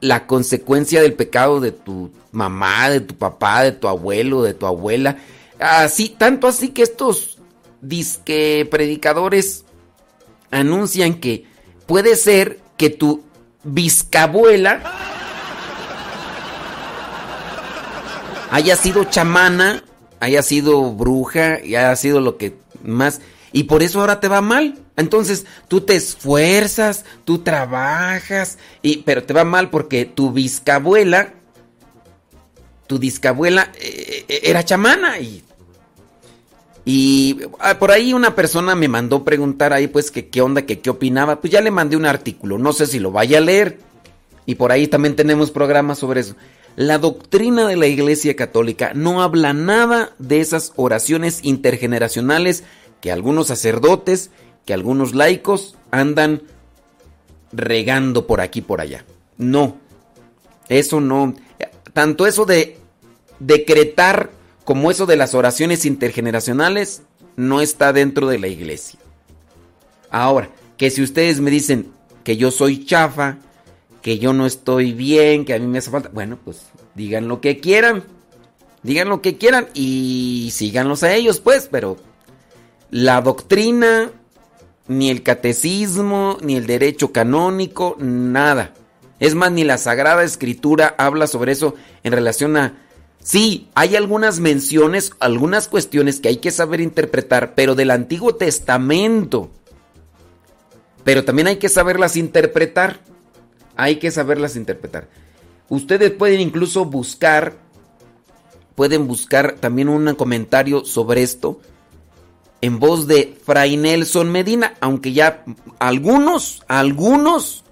la 0.00 0.26
consecuencia 0.26 1.00
del 1.00 1.14
pecado 1.14 1.60
de 1.60 1.72
tu 1.72 2.10
mamá, 2.32 2.90
de 2.90 3.00
tu 3.00 3.14
papá, 3.16 3.62
de 3.62 3.72
tu 3.72 3.88
abuelo, 3.88 4.42
de 4.42 4.52
tu 4.52 4.66
abuela. 4.66 5.16
Así, 5.58 6.10
tanto 6.10 6.46
así 6.46 6.68
que 6.68 6.82
estos 6.82 7.38
disque 7.80 8.68
predicadores 8.70 9.64
anuncian 10.50 11.14
que 11.14 11.46
puede 11.86 12.16
ser 12.16 12.60
que 12.76 12.90
tu 12.90 13.22
biscabuela 13.62 15.13
haya 18.50 18.76
sido 18.76 19.04
chamana, 19.04 19.84
haya 20.20 20.42
sido 20.42 20.92
bruja 20.92 21.60
y 21.62 21.74
haya 21.74 21.94
sido 21.96 22.20
lo 22.20 22.36
que 22.36 22.56
más 22.82 23.20
y 23.54 23.64
por 23.64 23.84
eso 23.84 24.00
ahora 24.00 24.18
te 24.18 24.26
va 24.26 24.40
mal. 24.40 24.80
Entonces 24.96 25.46
tú 25.68 25.80
te 25.80 25.94
esfuerzas, 25.94 27.04
tú 27.24 27.38
trabajas, 27.38 28.58
y, 28.82 28.98
pero 28.98 29.22
te 29.22 29.32
va 29.32 29.44
mal 29.44 29.70
porque 29.70 30.04
tu 30.04 30.32
biscabuela, 30.32 31.32
tu 32.88 32.98
biscabuela 32.98 33.70
eh, 33.80 34.24
eh, 34.28 34.40
era 34.42 34.64
chamana 34.64 35.20
y, 35.20 35.44
y 36.84 37.38
ah, 37.60 37.78
por 37.78 37.92
ahí 37.92 38.12
una 38.12 38.34
persona 38.34 38.74
me 38.74 38.88
mandó 38.88 39.24
preguntar 39.24 39.72
ahí 39.72 39.86
pues 39.86 40.10
que 40.10 40.28
qué 40.28 40.42
onda, 40.42 40.62
que 40.62 40.80
qué 40.80 40.90
opinaba. 40.90 41.40
Pues 41.40 41.52
ya 41.52 41.60
le 41.60 41.70
mandé 41.70 41.96
un 41.96 42.06
artículo, 42.06 42.58
no 42.58 42.72
sé 42.72 42.88
si 42.88 42.98
lo 42.98 43.12
vaya 43.12 43.38
a 43.38 43.40
leer. 43.40 43.78
Y 44.46 44.56
por 44.56 44.72
ahí 44.72 44.88
también 44.88 45.14
tenemos 45.14 45.52
programas 45.52 45.98
sobre 45.98 46.20
eso. 46.20 46.34
La 46.76 46.98
doctrina 46.98 47.68
de 47.68 47.76
la 47.76 47.86
Iglesia 47.86 48.34
Católica 48.34 48.92
no 48.94 49.22
habla 49.22 49.52
nada 49.52 50.12
de 50.18 50.40
esas 50.40 50.72
oraciones 50.76 51.40
intergeneracionales 51.42 52.64
que 53.00 53.12
algunos 53.12 53.46
sacerdotes, 53.46 54.30
que 54.64 54.74
algunos 54.74 55.14
laicos 55.14 55.76
andan 55.90 56.42
regando 57.52 58.26
por 58.26 58.40
aquí 58.40 58.60
por 58.60 58.80
allá. 58.80 59.04
No, 59.38 59.76
eso 60.68 61.00
no. 61.00 61.34
Tanto 61.92 62.26
eso 62.26 62.44
de 62.44 62.78
decretar 63.38 64.30
como 64.64 64.90
eso 64.90 65.06
de 65.06 65.16
las 65.16 65.34
oraciones 65.34 65.84
intergeneracionales 65.84 67.02
no 67.36 67.60
está 67.60 67.92
dentro 67.92 68.26
de 68.26 68.38
la 68.38 68.48
iglesia. 68.48 68.98
Ahora, 70.10 70.50
que 70.76 70.90
si 70.90 71.02
ustedes 71.02 71.40
me 71.40 71.50
dicen 71.50 71.92
que 72.24 72.36
yo 72.36 72.50
soy 72.50 72.84
chafa, 72.84 73.38
que 74.04 74.18
yo 74.18 74.34
no 74.34 74.44
estoy 74.44 74.92
bien, 74.92 75.46
que 75.46 75.54
a 75.54 75.58
mí 75.58 75.66
me 75.66 75.78
hace 75.78 75.90
falta, 75.90 76.10
bueno, 76.12 76.38
pues 76.44 76.66
digan 76.94 77.26
lo 77.26 77.40
que 77.40 77.58
quieran. 77.58 78.04
Digan 78.82 79.08
lo 79.08 79.22
que 79.22 79.38
quieran 79.38 79.68
y 79.72 80.50
síganlos 80.52 81.02
a 81.02 81.14
ellos, 81.14 81.40
pues, 81.40 81.70
pero 81.72 81.96
la 82.90 83.22
doctrina, 83.22 84.10
ni 84.88 85.08
el 85.08 85.22
catecismo, 85.22 86.36
ni 86.42 86.54
el 86.54 86.66
derecho 86.66 87.12
canónico, 87.12 87.96
nada. 87.98 88.74
Es 89.20 89.34
más, 89.34 89.50
ni 89.52 89.64
la 89.64 89.78
Sagrada 89.78 90.22
Escritura 90.22 90.94
habla 90.98 91.26
sobre 91.26 91.52
eso 91.52 91.74
en 92.02 92.12
relación 92.12 92.58
a... 92.58 92.76
Sí, 93.20 93.68
hay 93.74 93.96
algunas 93.96 94.38
menciones, 94.38 95.12
algunas 95.18 95.66
cuestiones 95.66 96.20
que 96.20 96.28
hay 96.28 96.36
que 96.36 96.50
saber 96.50 96.82
interpretar, 96.82 97.54
pero 97.54 97.74
del 97.74 97.90
Antiguo 97.90 98.34
Testamento. 98.34 99.50
Pero 101.04 101.24
también 101.24 101.48
hay 101.48 101.56
que 101.56 101.70
saberlas 101.70 102.18
interpretar. 102.18 103.00
Hay 103.76 103.96
que 103.96 104.10
saberlas 104.10 104.56
interpretar. 104.56 105.08
Ustedes 105.68 106.10
pueden 106.10 106.40
incluso 106.40 106.84
buscar, 106.84 107.56
pueden 108.74 109.06
buscar 109.06 109.56
también 109.60 109.88
un 109.88 110.14
comentario 110.14 110.84
sobre 110.84 111.22
esto 111.22 111.60
en 112.60 112.78
voz 112.78 113.06
de 113.06 113.36
Fray 113.44 113.76
Nelson 113.76 114.32
Medina, 114.32 114.74
aunque 114.80 115.12
ya 115.12 115.44
algunos, 115.78 116.62
algunos 116.66 117.62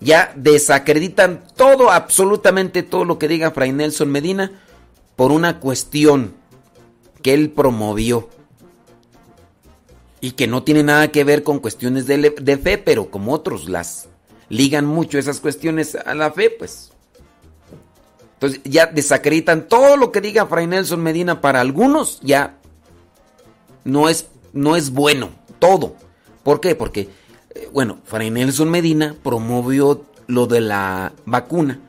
ya 0.00 0.32
desacreditan 0.34 1.44
todo, 1.56 1.90
absolutamente 1.90 2.82
todo 2.82 3.04
lo 3.04 3.18
que 3.18 3.28
diga 3.28 3.50
Fray 3.50 3.72
Nelson 3.72 4.10
Medina 4.10 4.50
por 5.16 5.30
una 5.30 5.60
cuestión 5.60 6.34
que 7.20 7.34
él 7.34 7.50
promovió 7.50 8.30
y 10.22 10.32
que 10.32 10.46
no 10.46 10.62
tiene 10.62 10.82
nada 10.82 11.08
que 11.08 11.24
ver 11.24 11.42
con 11.42 11.58
cuestiones 11.58 12.06
de, 12.06 12.30
de 12.30 12.56
fe, 12.56 12.78
pero 12.78 13.10
como 13.10 13.32
otros 13.32 13.68
las 13.68 14.08
ligan 14.48 14.86
mucho 14.86 15.18
esas 15.18 15.40
cuestiones 15.40 15.94
a 15.94 16.14
la 16.14 16.30
fe, 16.30 16.50
pues. 16.50 16.92
Entonces 18.34 18.60
ya 18.64 18.86
desacreditan 18.86 19.68
todo 19.68 19.96
lo 19.96 20.12
que 20.12 20.20
diga 20.20 20.46
Fray 20.46 20.66
Nelson 20.66 21.02
Medina 21.02 21.40
para 21.40 21.60
algunos, 21.60 22.20
ya 22.20 22.58
no 23.84 24.08
es, 24.08 24.28
no 24.52 24.76
es 24.76 24.90
bueno, 24.90 25.30
todo. 25.58 25.96
¿Por 26.42 26.60
qué? 26.60 26.74
Porque, 26.74 27.08
eh, 27.54 27.68
bueno, 27.72 27.98
Fray 28.04 28.30
Nelson 28.30 28.70
Medina 28.70 29.16
promovió 29.22 30.04
lo 30.26 30.46
de 30.46 30.60
la 30.60 31.12
vacuna 31.24 31.80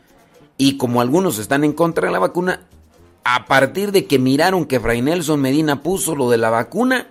y 0.57 0.77
como 0.77 1.01
algunos 1.01 1.39
están 1.39 1.63
en 1.63 1.73
contra 1.73 2.07
de 2.07 2.13
la 2.13 2.19
vacuna, 2.19 2.61
a 3.23 3.45
partir 3.45 3.91
de 3.91 4.05
que 4.05 4.19
miraron 4.19 4.65
que 4.65 4.79
Fray 4.79 5.01
Nelson 5.01 5.41
Medina 5.41 5.81
puso 5.81 6.15
lo 6.15 6.29
de 6.29 6.37
la 6.37 6.49
vacuna, 6.49 7.07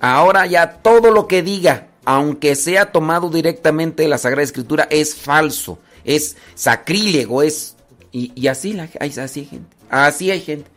ahora 0.00 0.46
ya 0.46 0.74
todo 0.82 1.10
lo 1.10 1.26
que 1.26 1.42
diga, 1.42 1.85
aunque 2.06 2.54
sea 2.54 2.92
tomado 2.92 3.28
directamente 3.28 4.04
de 4.04 4.08
la 4.08 4.16
Sagrada 4.16 4.44
Escritura, 4.44 4.86
es 4.90 5.14
falso, 5.14 5.78
es 6.04 6.36
sacrílego, 6.54 7.42
es... 7.42 7.76
Y, 8.12 8.46
así, 8.46 8.72
la, 8.72 8.88
así 8.98 9.40
hay 9.40 9.46
gente, 9.46 9.76
así 9.90 10.30
hay 10.30 10.40
gente. 10.40 10.70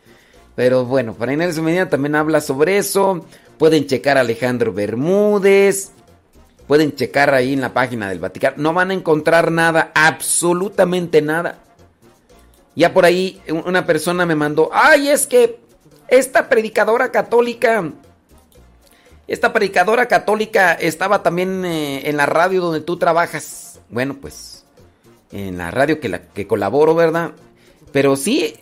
Pero 0.56 0.84
bueno, 0.84 1.14
Fray 1.14 1.38
Nelson 1.38 1.64
Medina 1.64 1.88
también 1.88 2.14
habla 2.14 2.42
sobre 2.42 2.76
eso. 2.76 3.24
Pueden 3.56 3.86
checar 3.86 4.18
a 4.18 4.20
Alejandro 4.20 4.74
Bermúdez. 4.74 5.92
Pueden 6.66 6.94
checar 6.94 7.32
ahí 7.32 7.54
en 7.54 7.62
la 7.62 7.72
página 7.72 8.10
del 8.10 8.18
Vaticano. 8.18 8.56
No 8.58 8.74
van 8.74 8.90
a 8.90 8.94
encontrar 8.94 9.50
nada, 9.50 9.90
absolutamente 9.94 11.22
nada. 11.22 11.60
Ya 12.76 12.92
por 12.92 13.06
ahí 13.06 13.40
una 13.64 13.86
persona 13.86 14.26
me 14.26 14.34
mandó, 14.34 14.68
ay, 14.72 15.08
es 15.08 15.26
que 15.26 15.60
esta 16.08 16.50
predicadora 16.50 17.10
católica, 17.10 17.90
esta 19.30 19.52
predicadora 19.52 20.08
católica 20.08 20.72
estaba 20.72 21.22
también 21.22 21.64
eh, 21.64 22.08
en 22.08 22.16
la 22.16 22.26
radio 22.26 22.60
donde 22.60 22.80
tú 22.80 22.96
trabajas. 22.96 23.78
Bueno, 23.88 24.16
pues 24.20 24.64
en 25.30 25.56
la 25.56 25.70
radio 25.70 26.00
que, 26.00 26.08
la, 26.08 26.22
que 26.22 26.48
colaboro, 26.48 26.96
¿verdad? 26.96 27.30
Pero 27.92 28.16
sí, 28.16 28.54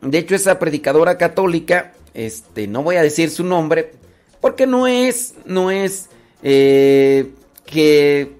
de 0.00 0.18
hecho, 0.18 0.36
esa 0.36 0.60
predicadora 0.60 1.18
católica, 1.18 1.94
este, 2.14 2.68
no 2.68 2.84
voy 2.84 2.96
a 2.96 3.02
decir 3.02 3.30
su 3.30 3.42
nombre, 3.42 3.94
porque 4.40 4.64
no 4.64 4.86
es, 4.86 5.34
no 5.44 5.72
es 5.72 6.08
eh, 6.44 7.32
que, 7.66 8.36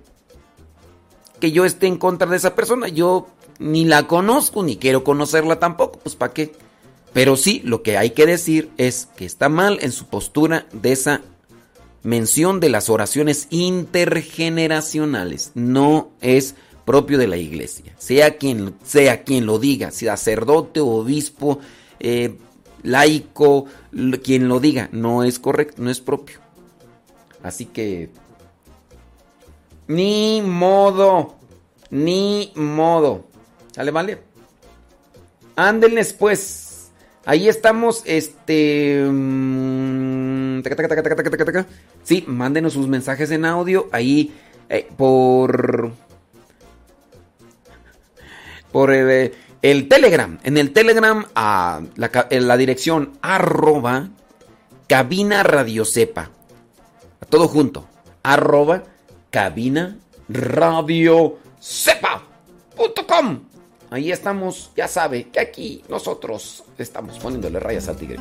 que 1.41 1.51
yo 1.51 1.65
esté 1.65 1.89
en 1.89 1.99
contra 1.99 2.29
de 2.29 2.37
esa 2.37 2.55
persona. 2.55 2.87
Yo 2.87 3.27
ni 3.59 3.87
la 3.87 4.07
conozco, 4.07 4.63
ni 4.63 4.77
quiero 4.77 5.03
conocerla 5.03 5.59
tampoco, 5.59 5.99
pues 5.99 6.15
¿para 6.15 6.33
qué? 6.33 6.53
Pero 7.13 7.37
sí, 7.37 7.61
lo 7.65 7.83
que 7.83 7.99
hay 7.99 8.11
que 8.11 8.25
decir 8.25 8.71
es 8.77 9.09
que 9.17 9.27
está 9.27 9.49
mal 9.49 9.79
en 9.83 9.91
su 9.91 10.07
postura 10.07 10.67
de 10.73 10.93
esa 10.93 11.23
mención 12.03 12.61
de 12.61 12.69
las 12.69 12.91
oraciones 12.91 13.47
intergeneracionales. 13.51 15.53
No 15.55 16.11
es 16.21 16.55
propio 16.85 17.19
de 17.19 17.29
la 17.29 17.37
iglesia. 17.37 17.95
Sea 17.99 18.37
quien, 18.37 18.75
sea 18.85 19.23
quien 19.23 19.47
lo 19.47 19.59
diga, 19.59 19.91
sacerdote 19.91 20.81
o 20.81 20.89
obispo, 20.89 21.61
eh, 22.01 22.37
laico, 22.83 23.67
quien 24.23 24.49
lo 24.49 24.61
diga, 24.61 24.89
no 24.93 25.25
es 25.25 25.39
correcto, 25.39 25.83
no 25.83 25.91
es 25.91 26.01
propio. 26.01 26.39
Así 27.43 27.67
que... 27.67 28.11
Ni 29.89 30.41
modo, 30.43 31.35
ni 31.91 32.53
modo. 32.55 33.27
¿Sale, 33.73 33.91
vale? 33.91 34.23
Ándenles 35.57 36.13
pues. 36.13 36.91
Ahí 37.25 37.49
estamos, 37.49 38.03
este... 38.07 39.05
Mm, 39.05 40.22
sí, 42.03 42.25
mándenos 42.27 42.73
sus 42.73 42.89
mensajes 42.89 43.31
en 43.31 43.45
audio. 43.45 43.89
Ahí 43.93 44.33
eh, 44.69 44.89
por 44.97 45.93
por 48.73 48.93
eh, 48.93 49.33
el 49.61 49.89
Telegram. 49.89 50.39
En 50.43 50.57
el 50.57 50.73
Telegram, 50.73 51.25
a 51.35 51.81
la, 51.97 52.27
en 52.31 52.49
la 52.49 52.57
dirección 52.57 53.13
arroba 53.23 54.09
cabina 54.89 55.43
radio 55.43 55.85
sepa. 55.85 56.31
Todo 57.29 57.49
junto. 57.49 57.87
Arroba 58.23 58.83
cabina 59.31 59.97
radio 60.29 61.39
sepa.com. 61.61 63.41
Ahí 63.91 64.11
estamos, 64.11 64.71
ya 64.75 64.89
sabe 64.89 65.29
que 65.29 65.39
aquí 65.39 65.85
nosotros 65.89 66.65
estamos 66.79 67.19
poniéndole 67.19 67.61
rayas 67.61 67.89
al 67.89 67.97
tigre. 67.97 68.19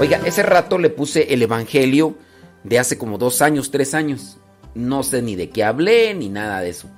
Oiga, 0.00 0.18
ese 0.24 0.42
rato 0.42 0.78
le 0.78 0.88
puse 0.88 1.34
el 1.34 1.42
Evangelio 1.42 2.16
de 2.64 2.78
hace 2.78 2.96
como 2.96 3.18
dos 3.18 3.42
años, 3.42 3.70
tres 3.70 3.92
años. 3.92 4.38
No 4.74 5.02
sé 5.02 5.20
ni 5.20 5.36
de 5.36 5.50
qué 5.50 5.62
hablé 5.62 6.14
ni 6.14 6.30
nada 6.30 6.62
de 6.62 6.70
eso. 6.70 6.88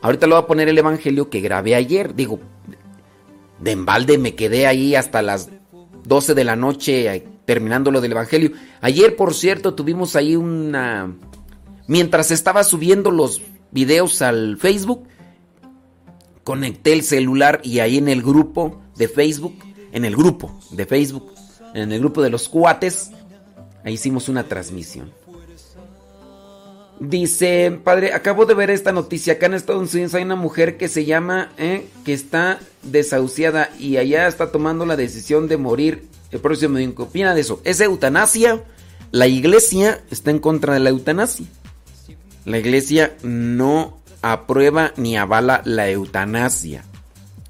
Ahorita 0.00 0.26
le 0.26 0.32
voy 0.32 0.42
a 0.42 0.46
poner 0.46 0.66
el 0.68 0.78
evangelio 0.78 1.28
que 1.28 1.40
grabé 1.40 1.74
ayer. 1.74 2.14
Digo, 2.14 2.40
de 3.58 3.72
embalde 3.72 4.16
me 4.16 4.34
quedé 4.34 4.66
ahí 4.66 4.94
hasta 4.94 5.20
las 5.20 5.50
12 6.04 6.34
de 6.34 6.44
la 6.44 6.56
noche 6.56 7.26
terminando 7.44 7.90
lo 7.90 8.00
del 8.00 8.12
evangelio. 8.12 8.52
Ayer, 8.80 9.14
por 9.14 9.34
cierto, 9.34 9.74
tuvimos 9.74 10.16
ahí 10.16 10.34
una... 10.34 11.14
Mientras 11.86 12.30
estaba 12.30 12.64
subiendo 12.64 13.10
los 13.10 13.42
videos 13.72 14.22
al 14.22 14.56
Facebook, 14.56 15.04
conecté 16.44 16.92
el 16.94 17.02
celular 17.02 17.60
y 17.62 17.80
ahí 17.80 17.98
en 17.98 18.08
el 18.08 18.22
grupo 18.22 18.80
de 18.96 19.08
Facebook, 19.08 19.54
en 19.92 20.04
el 20.04 20.14
grupo 20.14 20.58
de 20.70 20.86
Facebook, 20.86 21.32
en 21.74 21.92
el 21.92 22.00
grupo 22.00 22.22
de 22.22 22.30
los 22.30 22.48
cuates, 22.48 23.10
ahí 23.84 23.94
hicimos 23.94 24.28
una 24.28 24.44
transmisión. 24.44 25.12
Dice, 27.00 27.78
padre, 27.84 28.12
acabo 28.12 28.44
de 28.44 28.54
ver 28.54 28.70
esta 28.70 28.90
noticia. 28.90 29.34
Acá 29.34 29.46
en 29.46 29.54
Estados 29.54 29.94
Unidos 29.94 30.14
hay 30.14 30.24
una 30.24 30.34
mujer 30.34 30.76
que 30.76 30.88
se 30.88 31.04
llama, 31.04 31.52
eh, 31.56 31.86
que 32.04 32.12
está 32.12 32.58
desahuciada 32.82 33.70
y 33.78 33.98
allá 33.98 34.26
está 34.26 34.50
tomando 34.50 34.84
la 34.84 34.96
decisión 34.96 35.46
de 35.46 35.58
morir 35.58 36.08
el 36.32 36.40
próximo 36.40 36.76
día. 36.78 36.92
¿Qué 36.96 37.02
opina 37.02 37.34
de 37.34 37.42
eso? 37.42 37.60
¿Es 37.64 37.80
eutanasia? 37.80 38.64
La 39.12 39.28
iglesia 39.28 40.02
está 40.10 40.32
en 40.32 40.40
contra 40.40 40.74
de 40.74 40.80
la 40.80 40.90
eutanasia. 40.90 41.46
La 42.44 42.58
iglesia 42.58 43.16
no 43.22 43.98
aprueba 44.20 44.92
ni 44.96 45.16
avala 45.16 45.62
la 45.64 45.88
eutanasia. 45.88 46.84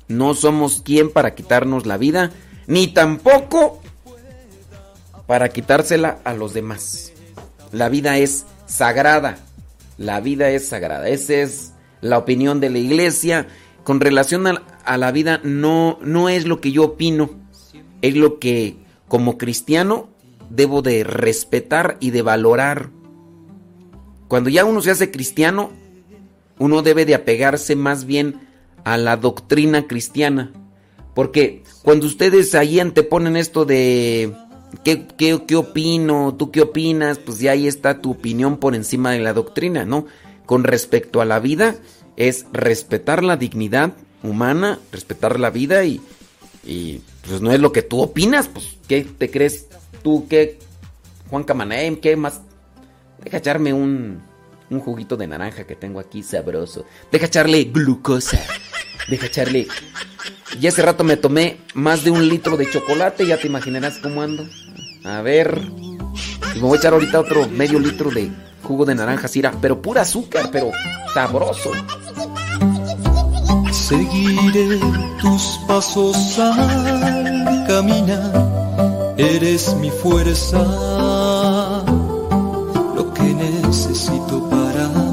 No 0.08 0.34
somos 0.34 0.82
quien 0.82 1.10
para 1.10 1.34
quitarnos 1.34 1.86
la 1.86 1.96
vida, 1.96 2.32
ni 2.66 2.88
tampoco 2.88 3.80
para 5.28 5.50
quitársela 5.50 6.20
a 6.24 6.32
los 6.32 6.54
demás. 6.54 7.12
La 7.70 7.90
vida 7.90 8.16
es 8.16 8.46
sagrada. 8.64 9.38
La 9.98 10.20
vida 10.20 10.48
es 10.48 10.66
sagrada. 10.66 11.06
Esa 11.10 11.34
es 11.34 11.74
la 12.00 12.16
opinión 12.16 12.60
de 12.60 12.70
la 12.70 12.78
iglesia. 12.78 13.46
Con 13.84 14.00
relación 14.00 14.46
a, 14.46 14.96
la 14.96 15.12
vida 15.12 15.38
no, 15.44 15.98
no 16.00 16.30
es 16.30 16.46
lo 16.46 16.62
que 16.62 16.72
yo 16.72 16.84
opino. 16.84 17.28
Es 18.00 18.16
lo 18.16 18.38
que 18.38 18.78
como 19.06 19.36
cristiano 19.36 20.08
debo 20.48 20.80
de 20.80 21.04
respetar 21.04 21.98
y 22.00 22.10
de 22.10 22.22
valorar. 22.22 22.88
Cuando 24.28 24.48
ya 24.48 24.64
uno 24.64 24.80
se 24.80 24.92
hace 24.92 25.10
cristiano, 25.10 25.72
uno 26.58 26.80
debe 26.80 27.04
de 27.04 27.14
apegarse 27.14 27.76
más 27.76 28.06
bien 28.06 28.48
a 28.84 28.96
la 28.96 29.18
doctrina 29.18 29.86
cristiana. 29.86 30.52
Porque 31.14 31.64
cuando 31.82 32.06
ustedes 32.06 32.54
ahí 32.54 32.80
anteponen 32.80 33.36
esto 33.36 33.66
de 33.66 34.34
¿qué, 34.84 35.06
qué, 35.06 35.42
qué 35.46 35.56
opino? 35.56 36.34
¿Tú 36.38 36.50
qué 36.50 36.62
opinas? 36.62 37.18
Pues 37.18 37.38
ya 37.38 37.52
ahí 37.52 37.66
está 37.66 38.00
tu 38.00 38.12
opinión 38.12 38.58
por 38.58 38.74
encima 38.74 39.12
de 39.12 39.20
la 39.20 39.32
doctrina, 39.32 39.84
¿no? 39.84 40.06
Con 40.46 40.64
respecto 40.64 41.20
a 41.20 41.24
la 41.24 41.38
vida, 41.40 41.76
es 42.16 42.46
respetar 42.52 43.22
la 43.22 43.36
dignidad 43.36 43.92
humana, 44.22 44.78
respetar 44.92 45.38
la 45.38 45.50
vida 45.50 45.84
y, 45.84 46.00
y 46.64 47.00
pues 47.26 47.40
no 47.40 47.52
es 47.52 47.60
lo 47.60 47.72
que 47.72 47.82
tú 47.82 48.00
opinas, 48.00 48.48
pues 48.48 48.76
¿qué 48.88 49.04
te 49.04 49.30
crees 49.30 49.66
tú? 50.02 50.26
¿Qué? 50.28 50.58
Juan 51.30 51.44
Camanem, 51.44 51.96
¿qué 51.96 52.16
más? 52.16 52.40
Deja 53.22 53.36
echarme 53.36 53.72
un, 53.72 54.22
un 54.70 54.80
juguito 54.80 55.16
de 55.16 55.26
naranja 55.26 55.64
que 55.64 55.76
tengo 55.76 56.00
aquí 56.00 56.22
sabroso. 56.22 56.84
Deja 57.12 57.26
echarle 57.26 57.64
glucosa. 57.64 58.40
Deja 59.08 59.26
echarle. 59.26 59.68
Y 60.60 60.66
hace 60.66 60.82
rato 60.82 61.04
me 61.04 61.16
tomé 61.16 61.58
más 61.74 62.04
de 62.04 62.10
un 62.10 62.28
litro 62.28 62.56
de 62.56 62.70
chocolate, 62.70 63.26
ya 63.26 63.38
te 63.38 63.46
imaginarás 63.46 63.98
cómo 63.98 64.22
ando. 64.22 64.46
A 65.04 65.22
ver. 65.22 65.60
Y 66.54 66.56
me 66.56 66.62
voy 66.62 66.76
a 66.76 66.80
echar 66.80 66.92
ahorita 66.92 67.20
otro 67.20 67.48
medio 67.48 67.78
litro 67.78 68.10
de 68.10 68.30
jugo 68.62 68.84
de 68.84 68.94
naranja, 68.94 69.28
sira, 69.28 69.52
pero 69.60 69.80
pura 69.80 70.02
azúcar, 70.02 70.50
pero 70.52 70.70
sabroso. 71.14 71.70
Seguiré 73.72 74.78
tus 75.20 75.60
pasos 75.66 76.38
al 76.38 77.64
caminar, 77.66 79.14
eres 79.16 79.74
mi 79.76 79.90
fuerza, 79.90 80.58
lo 82.94 83.14
que 83.14 83.22
necesito 83.22 84.50
para 84.50 85.07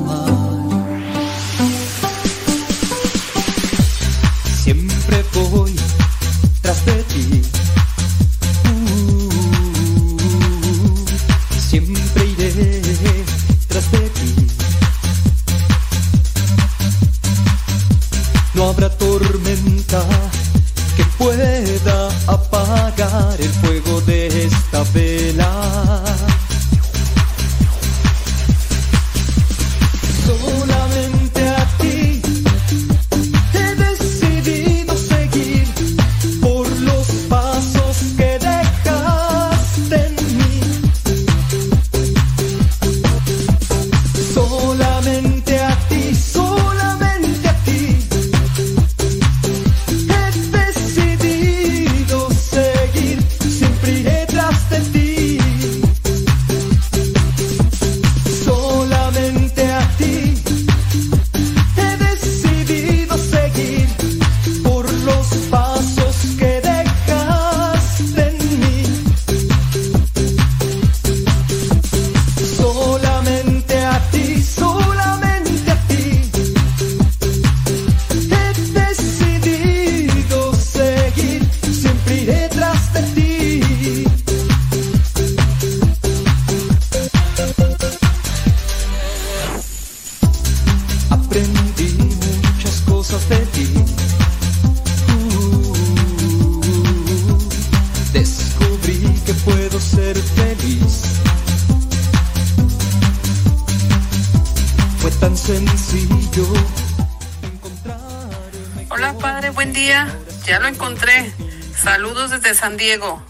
Ya 109.86 110.60
lo 110.60 110.68
encontré. 110.68 111.32
Saludos 111.78 112.32
desde 112.32 112.56
San 112.56 112.76
Diego. 112.76 113.24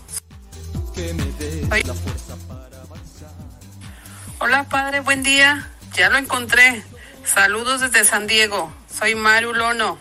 Hola 4.39 4.63
padre, 4.63 5.02
buen 5.02 5.22
día. 5.22 5.70
Ya 5.96 6.10
lo 6.10 6.18
encontré. 6.18 6.82
Saludos 7.26 7.82
desde 7.82 8.06
San 8.06 8.28
Diego. 8.28 8.74
Soy 8.89 9.15
Maru 9.15 9.54
Lono. 9.54 9.98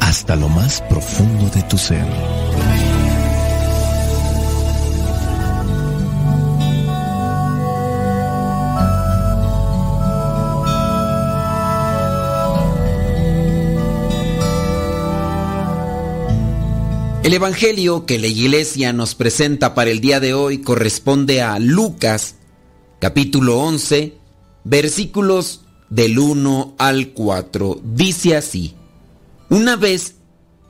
Hasta 0.00 0.36
lo 0.36 0.48
más 0.48 0.82
profundo 0.82 1.48
de 1.54 1.62
tu 1.62 1.78
ser. 1.78 2.06
El 17.22 17.34
Evangelio 17.34 18.06
que 18.06 18.18
la 18.18 18.26
Iglesia 18.26 18.94
nos 18.94 19.14
presenta 19.14 19.74
para 19.74 19.90
el 19.90 20.00
día 20.00 20.18
de 20.18 20.32
hoy 20.32 20.62
corresponde 20.62 21.42
a 21.42 21.58
Lucas, 21.58 22.36
capítulo 23.00 23.58
11, 23.58 24.14
versículos 24.64 25.60
del 25.90 26.18
1 26.18 26.76
al 26.78 27.10
4. 27.10 27.80
Dice 27.84 28.34
así, 28.34 28.77
una 29.50 29.76
vez 29.76 30.16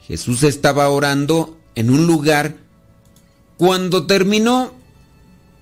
Jesús 0.06 0.42
estaba 0.42 0.88
orando 0.88 1.58
en 1.74 1.90
un 1.90 2.06
lugar, 2.06 2.56
cuando 3.56 4.06
terminó, 4.06 4.72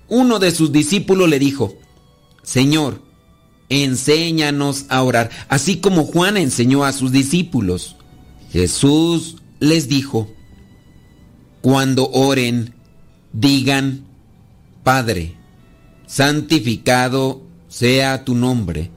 uno 0.07 0.39
de 0.39 0.51
sus 0.51 0.71
discípulos 0.71 1.27
le 1.27 1.37
dijo, 1.37 1.75
Señor, 2.43 3.01
enséñanos 3.69 4.85
a 4.89 5.03
orar, 5.03 5.29
así 5.49 5.77
como 5.77 6.05
Juan 6.05 6.37
enseñó 6.37 6.85
a 6.85 6.93
sus 6.93 7.11
discípulos. 7.11 7.97
Jesús 8.51 9.37
les 9.59 9.89
dijo, 9.89 10.29
cuando 11.61 12.09
oren, 12.11 12.73
digan, 13.33 14.05
Padre, 14.83 15.35
santificado 16.05 17.41
sea 17.67 18.23
tu 18.23 18.35
nombre, 18.35 18.89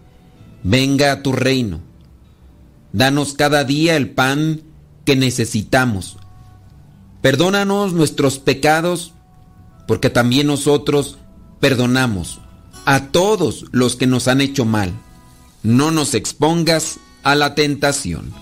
venga 0.63 1.11
a 1.11 1.23
tu 1.23 1.33
reino. 1.33 1.90
Danos 2.93 3.35
cada 3.35 3.65
día 3.65 3.97
el 3.97 4.11
pan 4.11 4.63
que 5.05 5.17
necesitamos. 5.17 6.17
Perdónanos 7.21 7.93
nuestros 7.93 8.39
pecados, 8.39 9.13
porque 9.87 10.11
también 10.11 10.47
nosotros 10.47 11.19
perdonamos 11.61 12.41
a 12.87 13.09
todos 13.09 13.67
los 13.73 13.97
que 13.97 14.07
nos 14.07 14.29
han 14.29 14.41
hecho 14.41 14.65
mal. 14.65 14.93
No 15.63 15.91
nos 15.91 16.15
expongas 16.15 16.99
a 17.23 17.35
la 17.35 17.55
tentación. 17.55 18.33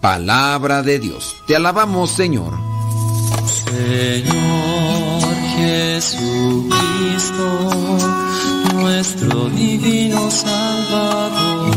Palabra 0.00 0.82
de 0.82 0.98
Dios. 0.98 1.36
Te 1.46 1.56
alabamos, 1.56 2.10
Señor. 2.10 2.58
Señor 3.46 5.22
Jesucristo, 5.56 6.68
nuestro 8.74 9.48
divino 9.50 10.30
Salvador, 10.30 11.76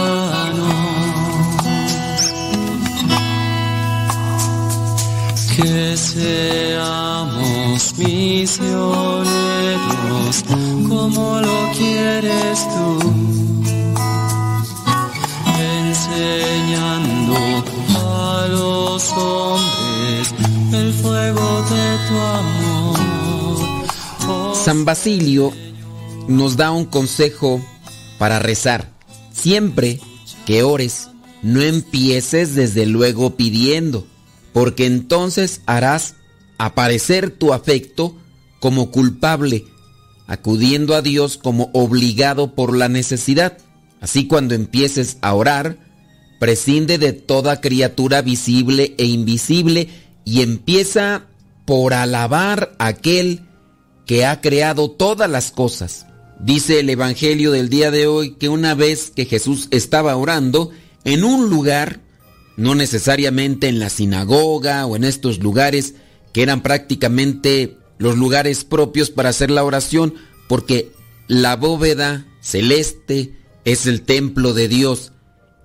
Que 5.91 5.97
seamos 5.97 7.97
misioneros 7.97 9.25
como 10.87 11.41
lo 11.41 11.71
quieres 11.77 12.65
tú 12.69 12.97
enseñando 15.59 17.35
a 17.89 18.47
los 18.49 19.11
hombres 19.11 20.33
el 20.71 20.93
fuego 20.93 21.61
de 21.63 21.97
tu 22.07 22.17
amor. 22.39 22.99
San 24.55 24.85
Basilio 24.85 25.51
nos 26.29 26.55
da 26.55 26.71
un 26.71 26.85
consejo 26.85 27.61
para 28.17 28.39
rezar. 28.39 28.87
Siempre 29.33 29.99
que 30.45 30.63
ores, 30.63 31.09
no 31.41 31.61
empieces 31.61 32.55
desde 32.55 32.85
luego 32.85 33.35
pidiendo, 33.35 34.07
porque 34.53 34.85
entonces 34.85 35.61
harás 35.65 36.15
aparecer 36.57 37.31
tu 37.31 37.53
afecto 37.53 38.15
como 38.59 38.91
culpable, 38.91 39.65
acudiendo 40.27 40.95
a 40.95 41.01
Dios 41.01 41.37
como 41.37 41.69
obligado 41.73 42.53
por 42.53 42.75
la 42.75 42.89
necesidad. 42.89 43.57
Así 43.99 44.27
cuando 44.27 44.53
empieces 44.53 45.17
a 45.21 45.33
orar, 45.33 45.77
prescinde 46.39 46.97
de 46.97 47.13
toda 47.13 47.61
criatura 47.61 48.21
visible 48.21 48.95
e 48.97 49.05
invisible 49.05 49.89
y 50.25 50.41
empieza 50.41 51.25
por 51.65 51.93
alabar 51.93 52.75
a 52.79 52.87
aquel 52.87 53.41
que 54.05 54.25
ha 54.25 54.41
creado 54.41 54.91
todas 54.91 55.29
las 55.29 55.51
cosas. 55.51 56.05
Dice 56.39 56.79
el 56.79 56.89
Evangelio 56.89 57.51
del 57.51 57.69
día 57.69 57.91
de 57.91 58.07
hoy 58.07 58.31
que 58.35 58.49
una 58.49 58.73
vez 58.73 59.11
que 59.15 59.25
Jesús 59.25 59.67
estaba 59.71 60.15
orando 60.15 60.71
en 61.03 61.23
un 61.23 61.49
lugar, 61.49 61.99
no 62.57 62.75
necesariamente 62.75 63.67
en 63.67 63.79
la 63.79 63.89
sinagoga 63.89 64.85
o 64.85 64.95
en 64.95 65.03
estos 65.03 65.39
lugares 65.39 65.95
que 66.33 66.43
eran 66.43 66.61
prácticamente 66.63 67.77
los 67.97 68.17
lugares 68.17 68.63
propios 68.63 69.09
para 69.09 69.29
hacer 69.29 69.51
la 69.51 69.63
oración, 69.63 70.15
porque 70.47 70.91
la 71.27 71.55
bóveda 71.55 72.25
celeste 72.41 73.35
es 73.63 73.85
el 73.85 74.01
templo 74.01 74.53
de 74.53 74.67
Dios 74.67 75.11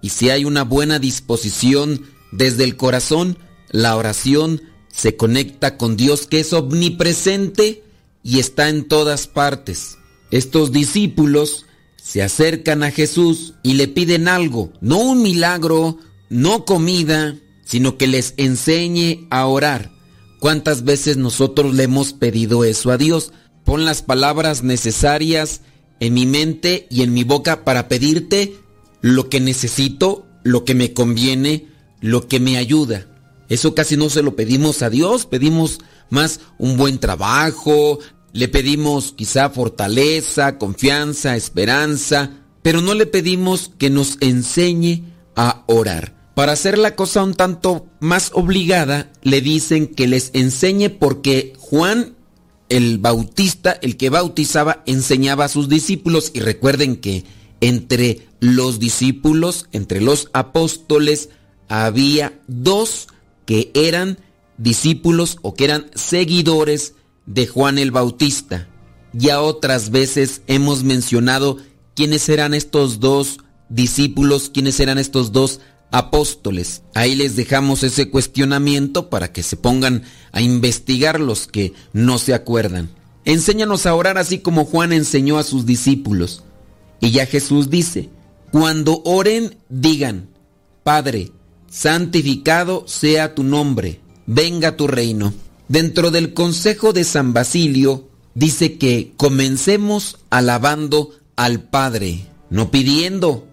y 0.06 0.10
si 0.10 0.30
hay 0.30 0.44
una 0.44 0.62
buena 0.62 0.98
disposición 0.98 2.06
desde 2.30 2.64
el 2.64 2.76
corazón, 2.76 3.38
la 3.70 3.96
oración 3.96 4.62
se 4.92 5.16
conecta 5.16 5.76
con 5.76 5.96
Dios 5.96 6.26
que 6.26 6.40
es 6.40 6.52
omnipresente 6.52 7.82
y 8.22 8.38
está 8.38 8.68
en 8.68 8.86
todas 8.86 9.26
partes. 9.26 9.98
Estos 10.30 10.72
discípulos 10.72 11.66
se 11.96 12.22
acercan 12.22 12.82
a 12.82 12.90
Jesús 12.90 13.54
y 13.64 13.74
le 13.74 13.88
piden 13.88 14.28
algo, 14.28 14.72
no 14.80 14.98
un 14.98 15.22
milagro, 15.22 15.98
no 16.28 16.64
comida, 16.64 17.36
sino 17.64 17.98
que 17.98 18.06
les 18.06 18.34
enseñe 18.36 19.26
a 19.30 19.46
orar. 19.46 19.90
¿Cuántas 20.38 20.84
veces 20.84 21.16
nosotros 21.16 21.74
le 21.74 21.84
hemos 21.84 22.12
pedido 22.12 22.64
eso 22.64 22.90
a 22.90 22.98
Dios? 22.98 23.32
Pon 23.64 23.84
las 23.84 24.02
palabras 24.02 24.62
necesarias 24.62 25.62
en 25.98 26.14
mi 26.14 26.26
mente 26.26 26.86
y 26.90 27.02
en 27.02 27.12
mi 27.12 27.24
boca 27.24 27.64
para 27.64 27.88
pedirte 27.88 28.56
lo 29.00 29.28
que 29.28 29.40
necesito, 29.40 30.26
lo 30.44 30.64
que 30.64 30.74
me 30.74 30.92
conviene, 30.92 31.66
lo 32.00 32.28
que 32.28 32.38
me 32.38 32.56
ayuda. 32.56 33.06
Eso 33.48 33.74
casi 33.74 33.96
no 33.96 34.10
se 34.10 34.22
lo 34.22 34.36
pedimos 34.36 34.82
a 34.82 34.90
Dios, 34.90 35.26
pedimos 35.26 35.78
más 36.10 36.40
un 36.58 36.76
buen 36.76 36.98
trabajo, 36.98 37.98
le 38.32 38.48
pedimos 38.48 39.12
quizá 39.12 39.50
fortaleza, 39.50 40.58
confianza, 40.58 41.36
esperanza, 41.36 42.30
pero 42.62 42.80
no 42.80 42.94
le 42.94 43.06
pedimos 43.06 43.70
que 43.78 43.90
nos 43.90 44.18
enseñe 44.20 45.04
a 45.36 45.64
orar. 45.66 46.15
Para 46.36 46.52
hacer 46.52 46.76
la 46.76 46.94
cosa 46.96 47.24
un 47.24 47.32
tanto 47.32 47.86
más 47.98 48.30
obligada, 48.34 49.10
le 49.22 49.40
dicen 49.40 49.86
que 49.86 50.06
les 50.06 50.32
enseñe 50.34 50.90
porque 50.90 51.54
Juan 51.58 52.14
el 52.68 52.98
Bautista, 52.98 53.72
el 53.80 53.96
que 53.96 54.10
bautizaba, 54.10 54.82
enseñaba 54.84 55.46
a 55.46 55.48
sus 55.48 55.70
discípulos 55.70 56.32
y 56.34 56.40
recuerden 56.40 56.96
que 56.96 57.24
entre 57.62 58.28
los 58.40 58.78
discípulos, 58.78 59.66
entre 59.72 60.02
los 60.02 60.28
apóstoles, 60.34 61.30
había 61.70 62.38
dos 62.48 63.08
que 63.46 63.70
eran 63.72 64.18
discípulos 64.58 65.38
o 65.40 65.54
que 65.54 65.64
eran 65.64 65.86
seguidores 65.94 66.96
de 67.24 67.46
Juan 67.46 67.78
el 67.78 67.92
Bautista. 67.92 68.68
Ya 69.14 69.40
otras 69.40 69.88
veces 69.88 70.42
hemos 70.48 70.84
mencionado 70.84 71.56
quiénes 71.94 72.28
eran 72.28 72.52
estos 72.52 73.00
dos 73.00 73.38
discípulos, 73.70 74.50
quiénes 74.52 74.80
eran 74.80 74.98
estos 74.98 75.32
dos 75.32 75.60
apóstoles. 75.60 75.75
Ahí 76.94 77.14
les 77.14 77.36
dejamos 77.36 77.82
ese 77.82 78.10
cuestionamiento 78.10 79.08
para 79.08 79.32
que 79.32 79.42
se 79.42 79.56
pongan 79.56 80.02
a 80.32 80.40
investigar 80.40 81.20
los 81.20 81.46
que 81.46 81.72
no 81.92 82.18
se 82.18 82.34
acuerdan. 82.34 82.90
Enséñanos 83.24 83.86
a 83.86 83.94
orar 83.94 84.18
así 84.18 84.38
como 84.38 84.64
Juan 84.64 84.92
enseñó 84.92 85.38
a 85.38 85.42
sus 85.42 85.66
discípulos. 85.66 86.44
Y 87.00 87.10
ya 87.10 87.26
Jesús 87.26 87.70
dice, 87.70 88.08
cuando 88.52 89.02
oren, 89.04 89.56
digan, 89.68 90.28
Padre, 90.82 91.32
santificado 91.68 92.84
sea 92.86 93.34
tu 93.34 93.42
nombre, 93.42 94.00
venga 94.26 94.76
tu 94.76 94.86
reino. 94.86 95.34
Dentro 95.68 96.10
del 96.10 96.32
consejo 96.32 96.92
de 96.92 97.04
San 97.04 97.32
Basilio 97.32 98.08
dice 98.34 98.78
que 98.78 99.12
comencemos 99.16 100.18
alabando 100.30 101.10
al 101.34 101.64
Padre, 101.64 102.26
no 102.50 102.70
pidiendo, 102.70 103.46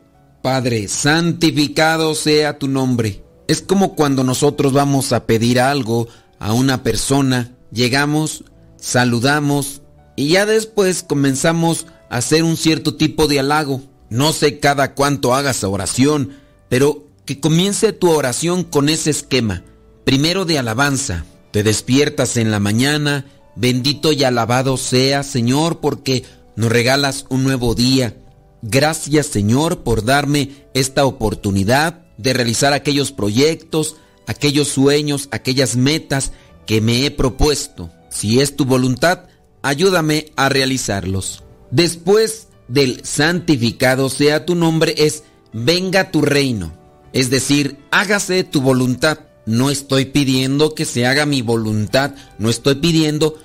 Padre, 0.44 0.90
santificado 0.90 2.16
sea 2.16 2.60
tu 2.60 2.68
nombre. 2.68 3.24
Es 3.48 3.62
como 3.62 3.96
cuando 3.96 4.26
nosotros 4.26 4.74
vamos 4.74 5.14
a 5.14 5.26
pedir 5.26 5.58
algo 5.58 6.10
a 6.38 6.52
una 6.52 6.84
persona, 6.84 7.56
llegamos, 7.72 8.44
saludamos 8.76 9.84
y 10.18 10.32
ya 10.32 10.46
después 10.46 11.02
comenzamos 11.02 11.88
a 12.10 12.18
hacer 12.18 12.44
un 12.44 12.58
cierto 12.58 12.96
tipo 12.96 13.28
de 13.28 13.40
halago. 13.40 13.84
No 14.10 14.34
sé 14.34 14.60
cada 14.60 14.96
cuánto 14.96 15.34
hagas 15.34 15.64
oración, 15.64 16.32
pero 16.68 17.08
que 17.24 17.40
comience 17.40 17.94
tu 17.94 18.12
oración 18.12 18.66
con 18.66 18.90
ese 18.90 19.12
esquema. 19.12 19.64
Primero 20.04 20.44
de 20.44 20.60
alabanza. 20.60 21.24
Te 21.52 21.64
despiertas 21.64 22.36
en 22.36 22.52
la 22.52 22.60
mañana, 22.60 23.28
bendito 23.56 24.12
y 24.12 24.26
alabado 24.26 24.76
sea 24.76 25.24
Señor 25.24 25.80
porque 25.80 26.26
nos 26.58 26.70
regalas 26.70 27.28
un 27.30 27.46
nuevo 27.46 27.76
día. 27.76 28.18
Gracias 28.66 29.28
Señor 29.28 29.84
por 29.84 30.06
darme 30.06 30.52
esta 30.74 31.06
oportunidad 31.06 32.06
de 32.18 32.32
realizar 32.32 32.72
aquellos 32.72 33.12
proyectos, 33.12 33.98
aquellos 34.26 34.70
sueños, 34.70 35.28
aquellas 35.32 35.76
metas 35.76 36.32
que 36.66 36.80
me 36.80 37.06
he 37.06 37.12
propuesto. 37.12 37.90
Si 38.10 38.40
es 38.40 38.56
tu 38.56 38.64
voluntad, 38.64 39.26
ayúdame 39.64 40.32
a 40.38 40.48
realizarlos. 40.48 41.44
Después 41.72 42.48
del 42.70 43.04
santificado 43.04 44.10
sea 44.10 44.46
tu 44.46 44.56
nombre 44.56 44.96
es 44.98 45.26
venga 45.52 46.10
tu 46.10 46.22
reino. 46.22 46.72
Es 47.12 47.30
decir, 47.30 47.80
hágase 47.92 48.46
tu 48.46 48.62
voluntad. 48.62 49.20
No 49.46 49.72
estoy 49.72 50.06
pidiendo 50.06 50.74
que 50.74 50.86
se 50.86 51.06
haga 51.06 51.26
mi 51.26 51.42
voluntad, 51.42 52.16
no 52.40 52.50
estoy 52.50 52.76
pidiendo 52.76 53.38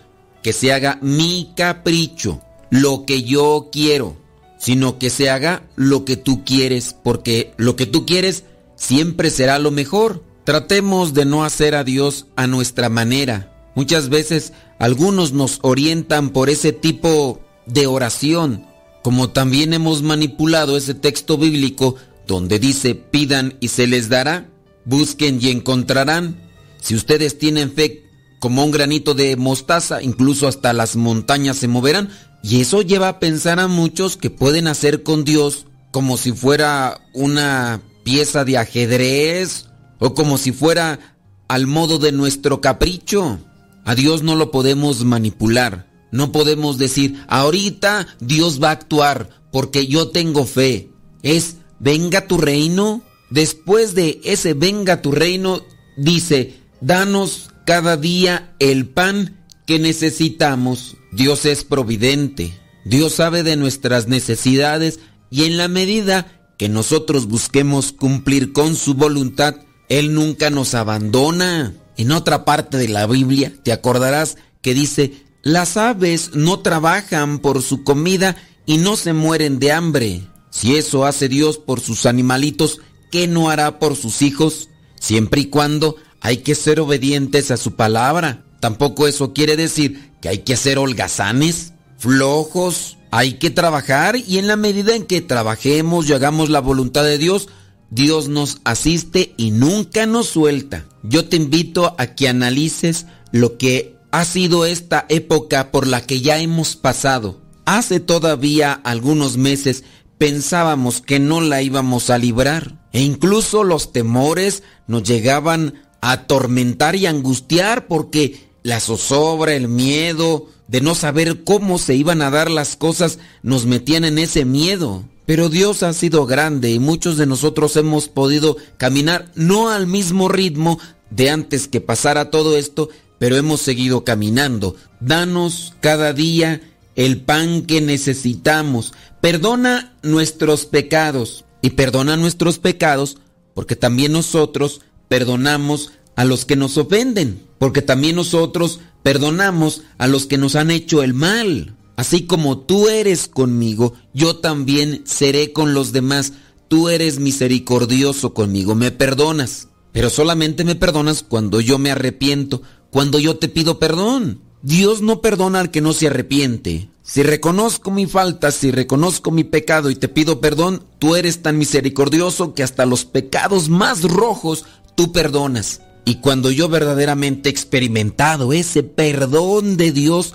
que 0.44 0.52
se 0.52 0.72
haga 0.72 1.00
mi 1.02 1.52
capricho, 1.56 2.40
lo 2.70 3.04
que 3.04 3.24
yo 3.24 3.68
quiero, 3.72 4.16
sino 4.58 4.98
que 4.98 5.10
se 5.10 5.30
haga 5.30 5.62
lo 5.76 6.04
que 6.04 6.16
tú 6.16 6.44
quieres, 6.44 6.94
porque 7.02 7.52
lo 7.56 7.76
que 7.76 7.86
tú 7.86 8.04
quieres 8.04 8.44
siempre 8.76 9.30
será 9.30 9.58
lo 9.58 9.70
mejor. 9.70 10.22
Tratemos 10.44 11.14
de 11.14 11.24
no 11.24 11.44
hacer 11.44 11.74
a 11.74 11.84
Dios 11.84 12.26
a 12.36 12.46
nuestra 12.46 12.88
manera. 12.88 13.70
Muchas 13.74 14.08
veces 14.08 14.52
algunos 14.78 15.32
nos 15.32 15.58
orientan 15.62 16.30
por 16.30 16.50
ese 16.50 16.72
tipo 16.72 17.40
de 17.66 17.86
oración, 17.86 18.66
como 19.02 19.30
también 19.30 19.72
hemos 19.72 20.02
manipulado 20.02 20.76
ese 20.76 20.94
texto 20.94 21.38
bíblico 21.38 21.96
donde 22.26 22.58
dice 22.58 22.94
pidan 22.94 23.56
y 23.60 23.68
se 23.68 23.86
les 23.86 24.08
dará, 24.08 24.48
busquen 24.84 25.38
y 25.40 25.50
encontrarán. 25.50 26.40
Si 26.80 26.94
ustedes 26.94 27.38
tienen 27.38 27.72
fe 27.72 28.04
como 28.38 28.64
un 28.64 28.70
granito 28.70 29.14
de 29.14 29.36
mostaza, 29.36 30.02
incluso 30.02 30.46
hasta 30.46 30.72
las 30.72 30.96
montañas 30.96 31.56
se 31.56 31.68
moverán. 31.68 32.10
Y 32.42 32.60
eso 32.60 32.82
lleva 32.82 33.08
a 33.08 33.20
pensar 33.20 33.60
a 33.60 33.68
muchos 33.68 34.16
que 34.16 34.30
pueden 34.30 34.68
hacer 34.68 35.02
con 35.02 35.24
Dios 35.24 35.66
como 35.90 36.16
si 36.16 36.32
fuera 36.32 37.00
una 37.14 37.82
pieza 38.04 38.44
de 38.44 38.58
ajedrez 38.58 39.66
o 39.98 40.14
como 40.14 40.38
si 40.38 40.52
fuera 40.52 41.16
al 41.48 41.66
modo 41.66 41.98
de 41.98 42.12
nuestro 42.12 42.60
capricho. 42.60 43.38
A 43.84 43.94
Dios 43.94 44.22
no 44.22 44.36
lo 44.36 44.50
podemos 44.50 45.04
manipular. 45.04 45.88
No 46.10 46.32
podemos 46.32 46.78
decir, 46.78 47.22
ahorita 47.28 48.06
Dios 48.20 48.62
va 48.62 48.68
a 48.68 48.72
actuar 48.72 49.28
porque 49.50 49.86
yo 49.86 50.08
tengo 50.08 50.46
fe. 50.46 50.90
Es, 51.22 51.56
venga 51.78 52.26
tu 52.26 52.38
reino. 52.38 53.02
Después 53.30 53.94
de 53.94 54.20
ese 54.24 54.54
venga 54.54 55.02
tu 55.02 55.12
reino, 55.12 55.60
dice, 55.96 56.60
danos 56.80 57.50
cada 57.66 57.98
día 57.98 58.54
el 58.58 58.86
pan 58.88 59.37
que 59.68 59.78
necesitamos. 59.78 60.96
Dios 61.12 61.44
es 61.44 61.62
providente. 61.62 62.58
Dios 62.86 63.12
sabe 63.12 63.42
de 63.42 63.54
nuestras 63.54 64.08
necesidades 64.08 64.98
y 65.30 65.44
en 65.44 65.58
la 65.58 65.68
medida 65.68 66.54
que 66.56 66.70
nosotros 66.70 67.26
busquemos 67.26 67.92
cumplir 67.92 68.54
con 68.54 68.74
su 68.74 68.94
voluntad, 68.94 69.56
Él 69.90 70.14
nunca 70.14 70.48
nos 70.48 70.72
abandona. 70.74 71.74
En 71.98 72.12
otra 72.12 72.46
parte 72.46 72.78
de 72.78 72.88
la 72.88 73.06
Biblia 73.06 73.52
te 73.62 73.70
acordarás 73.70 74.38
que 74.62 74.72
dice, 74.72 75.12
las 75.42 75.76
aves 75.76 76.30
no 76.32 76.60
trabajan 76.60 77.38
por 77.38 77.60
su 77.60 77.84
comida 77.84 78.36
y 78.64 78.78
no 78.78 78.96
se 78.96 79.12
mueren 79.12 79.58
de 79.58 79.72
hambre. 79.72 80.22
Si 80.48 80.76
eso 80.76 81.04
hace 81.04 81.28
Dios 81.28 81.58
por 81.58 81.80
sus 81.80 82.06
animalitos, 82.06 82.80
¿qué 83.10 83.28
no 83.28 83.50
hará 83.50 83.78
por 83.78 83.96
sus 83.96 84.22
hijos? 84.22 84.70
Siempre 84.98 85.42
y 85.42 85.46
cuando 85.50 85.96
hay 86.22 86.38
que 86.38 86.54
ser 86.54 86.80
obedientes 86.80 87.50
a 87.50 87.58
su 87.58 87.76
palabra. 87.76 88.47
Tampoco 88.60 89.06
eso 89.06 89.32
quiere 89.32 89.56
decir 89.56 90.12
que 90.20 90.28
hay 90.28 90.38
que 90.38 90.56
ser 90.56 90.78
holgazanes, 90.78 91.72
flojos. 91.98 92.96
Hay 93.10 93.34
que 93.34 93.50
trabajar 93.50 94.16
y 94.16 94.36
en 94.36 94.48
la 94.48 94.56
medida 94.56 94.94
en 94.94 95.06
que 95.06 95.22
trabajemos 95.22 96.08
y 96.08 96.12
hagamos 96.12 96.50
la 96.50 96.60
voluntad 96.60 97.04
de 97.04 97.16
Dios, 97.16 97.48
Dios 97.90 98.28
nos 98.28 98.60
asiste 98.64 99.32
y 99.38 99.50
nunca 99.50 100.04
nos 100.04 100.26
suelta. 100.28 100.84
Yo 101.02 101.26
te 101.26 101.36
invito 101.36 101.94
a 101.96 102.08
que 102.08 102.28
analices 102.28 103.06
lo 103.32 103.56
que 103.56 103.96
ha 104.10 104.24
sido 104.24 104.66
esta 104.66 105.06
época 105.08 105.70
por 105.70 105.86
la 105.86 106.02
que 106.02 106.20
ya 106.20 106.38
hemos 106.38 106.76
pasado. 106.76 107.40
Hace 107.64 108.00
todavía 108.00 108.72
algunos 108.72 109.38
meses 109.38 109.84
pensábamos 110.18 111.00
que 111.00 111.18
no 111.18 111.40
la 111.40 111.62
íbamos 111.62 112.10
a 112.10 112.18
librar 112.18 112.78
e 112.92 113.00
incluso 113.02 113.64
los 113.64 113.92
temores 113.92 114.62
nos 114.86 115.04
llegaban 115.04 115.74
a 116.00 116.12
atormentar 116.12 116.96
y 116.96 117.06
angustiar 117.06 117.86
porque 117.86 118.47
la 118.68 118.80
zozobra, 118.80 119.54
el 119.54 119.66
miedo 119.66 120.46
de 120.66 120.82
no 120.82 120.94
saber 120.94 121.42
cómo 121.42 121.78
se 121.78 121.94
iban 121.94 122.20
a 122.20 122.30
dar 122.30 122.50
las 122.50 122.76
cosas 122.76 123.18
nos 123.42 123.64
metían 123.64 124.04
en 124.04 124.18
ese 124.18 124.44
miedo. 124.44 125.04
Pero 125.24 125.48
Dios 125.48 125.82
ha 125.82 125.94
sido 125.94 126.26
grande 126.26 126.70
y 126.70 126.78
muchos 126.78 127.16
de 127.16 127.24
nosotros 127.24 127.74
hemos 127.76 128.08
podido 128.08 128.58
caminar 128.76 129.32
no 129.34 129.70
al 129.70 129.86
mismo 129.86 130.28
ritmo 130.28 130.78
de 131.08 131.30
antes 131.30 131.66
que 131.66 131.80
pasara 131.80 132.30
todo 132.30 132.58
esto, 132.58 132.90
pero 133.18 133.38
hemos 133.38 133.62
seguido 133.62 134.04
caminando. 134.04 134.76
Danos 135.00 135.72
cada 135.80 136.12
día 136.12 136.60
el 136.94 137.22
pan 137.22 137.62
que 137.62 137.80
necesitamos. 137.80 138.92
Perdona 139.22 139.94
nuestros 140.02 140.66
pecados 140.66 141.46
y 141.62 141.70
perdona 141.70 142.18
nuestros 142.18 142.58
pecados 142.58 143.16
porque 143.54 143.76
también 143.76 144.12
nosotros 144.12 144.82
perdonamos 145.08 145.92
a 146.16 146.26
los 146.26 146.44
que 146.44 146.56
nos 146.56 146.76
ofenden, 146.76 147.47
porque 147.58 147.82
también 147.82 148.16
nosotros 148.16 148.80
perdonamos 149.02 149.82
a 149.98 150.06
los 150.06 150.26
que 150.26 150.38
nos 150.38 150.56
han 150.56 150.70
hecho 150.70 151.02
el 151.02 151.14
mal. 151.14 151.76
Así 151.96 152.26
como 152.26 152.58
tú 152.58 152.88
eres 152.88 153.26
conmigo, 153.26 153.94
yo 154.14 154.36
también 154.36 155.02
seré 155.04 155.52
con 155.52 155.74
los 155.74 155.92
demás. 155.92 156.32
Tú 156.68 156.88
eres 156.88 157.18
misericordioso 157.18 158.34
conmigo, 158.34 158.74
me 158.74 158.90
perdonas. 158.90 159.68
Pero 159.92 160.10
solamente 160.10 160.64
me 160.64 160.76
perdonas 160.76 161.22
cuando 161.22 161.60
yo 161.60 161.78
me 161.78 161.90
arrepiento, 161.90 162.62
cuando 162.90 163.18
yo 163.18 163.36
te 163.36 163.48
pido 163.48 163.78
perdón. 163.78 164.40
Dios 164.62 165.02
no 165.02 165.20
perdona 165.20 165.60
al 165.60 165.70
que 165.70 165.80
no 165.80 165.92
se 165.92 166.08
arrepiente. 166.08 166.88
Si 167.02 167.22
reconozco 167.22 167.90
mi 167.90 168.06
falta, 168.06 168.50
si 168.50 168.70
reconozco 168.70 169.30
mi 169.30 169.42
pecado 169.42 169.90
y 169.90 169.96
te 169.96 170.08
pido 170.08 170.40
perdón, 170.40 170.84
tú 170.98 171.16
eres 171.16 171.42
tan 171.42 171.56
misericordioso 171.56 172.54
que 172.54 172.62
hasta 172.62 172.86
los 172.86 173.04
pecados 173.06 173.68
más 173.68 174.02
rojos 174.02 174.66
tú 174.94 175.10
perdonas. 175.10 175.80
Y 176.08 176.14
cuando 176.14 176.50
yo 176.50 176.70
verdaderamente 176.70 177.50
he 177.50 177.52
experimentado 177.52 178.54
ese 178.54 178.82
perdón 178.82 179.76
de 179.76 179.92
Dios, 179.92 180.32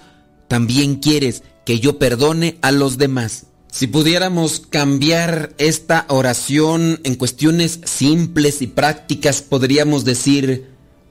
también 0.48 0.98
quieres 0.98 1.42
que 1.66 1.80
yo 1.80 1.98
perdone 1.98 2.60
a 2.62 2.72
los 2.72 3.00
demás. 3.00 3.48
Si 3.72 3.88
pudiéramos 3.88 4.60
cambiar 4.70 5.56
esta 5.58 6.06
oración 6.10 7.00
en 7.04 7.16
cuestiones 7.16 7.80
simples 7.86 8.62
y 8.62 8.68
prácticas, 8.68 9.42
podríamos 9.42 10.06
decir, 10.06 10.68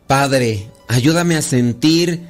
Padre, 0.06 0.70
ayúdame 0.86 1.34
a 1.34 1.42
sentir 1.42 2.20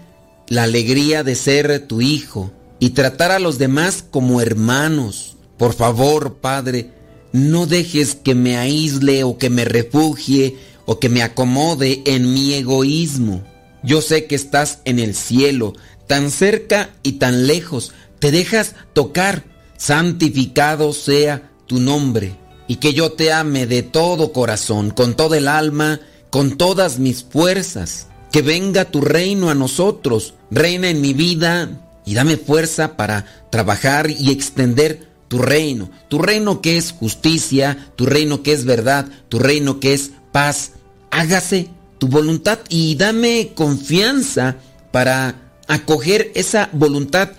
la 0.48 0.62
alegría 0.62 1.24
de 1.24 1.34
ser 1.34 1.86
tu 1.86 2.00
hijo 2.00 2.50
y 2.78 2.90
tratar 2.90 3.30
a 3.30 3.40
los 3.40 3.58
demás 3.58 4.02
como 4.10 4.40
hermanos, 4.40 5.36
Por 5.58 5.74
favor, 5.74 6.36
Padre, 6.36 6.92
no 7.32 7.66
dejes 7.66 8.14
que 8.14 8.34
me 8.34 8.56
aísle 8.56 9.22
o 9.22 9.36
que 9.36 9.50
me 9.50 9.66
refugie 9.66 10.56
o 10.86 10.98
que 10.98 11.08
me 11.08 11.22
acomode 11.22 12.02
en 12.06 12.32
mi 12.32 12.54
egoísmo. 12.54 13.42
Yo 13.82 14.00
sé 14.00 14.26
que 14.26 14.34
estás 14.34 14.80
en 14.84 14.98
el 14.98 15.14
cielo, 15.14 15.74
tan 16.06 16.30
cerca 16.30 16.90
y 17.02 17.12
tan 17.12 17.46
lejos. 17.46 17.92
Te 18.18 18.30
dejas 18.30 18.74
tocar. 18.92 19.44
Santificado 19.76 20.92
sea 20.92 21.50
tu 21.66 21.80
nombre. 21.80 22.36
Y 22.68 22.76
que 22.76 22.94
yo 22.94 23.12
te 23.12 23.32
ame 23.32 23.66
de 23.66 23.82
todo 23.82 24.32
corazón, 24.32 24.90
con 24.90 25.14
todo 25.14 25.34
el 25.34 25.48
alma, 25.48 26.00
con 26.30 26.56
todas 26.56 26.98
mis 26.98 27.24
fuerzas. 27.24 28.06
Que 28.30 28.42
venga 28.42 28.84
tu 28.84 29.00
reino 29.00 29.50
a 29.50 29.54
nosotros. 29.54 30.34
Reina 30.50 30.88
en 30.88 31.00
mi 31.00 31.12
vida 31.12 31.68
y 32.04 32.14
dame 32.14 32.36
fuerza 32.36 32.96
para 32.96 33.26
trabajar 33.50 34.10
y 34.10 34.30
extender 34.30 35.08
tu 35.28 35.38
reino. 35.38 35.90
Tu 36.08 36.18
reino 36.18 36.60
que 36.60 36.76
es 36.76 36.92
justicia, 36.92 37.90
tu 37.96 38.06
reino 38.06 38.42
que 38.42 38.52
es 38.52 38.64
verdad, 38.64 39.08
tu 39.28 39.38
reino 39.38 39.80
que 39.80 39.94
es 39.94 40.12
paz. 40.32 40.72
Hágase 41.10 41.68
tu 41.98 42.08
voluntad 42.08 42.58
y 42.68 42.96
dame 42.96 43.52
confianza 43.54 44.56
para 44.90 45.36
acoger 45.68 46.32
esa 46.34 46.68
voluntad 46.72 47.30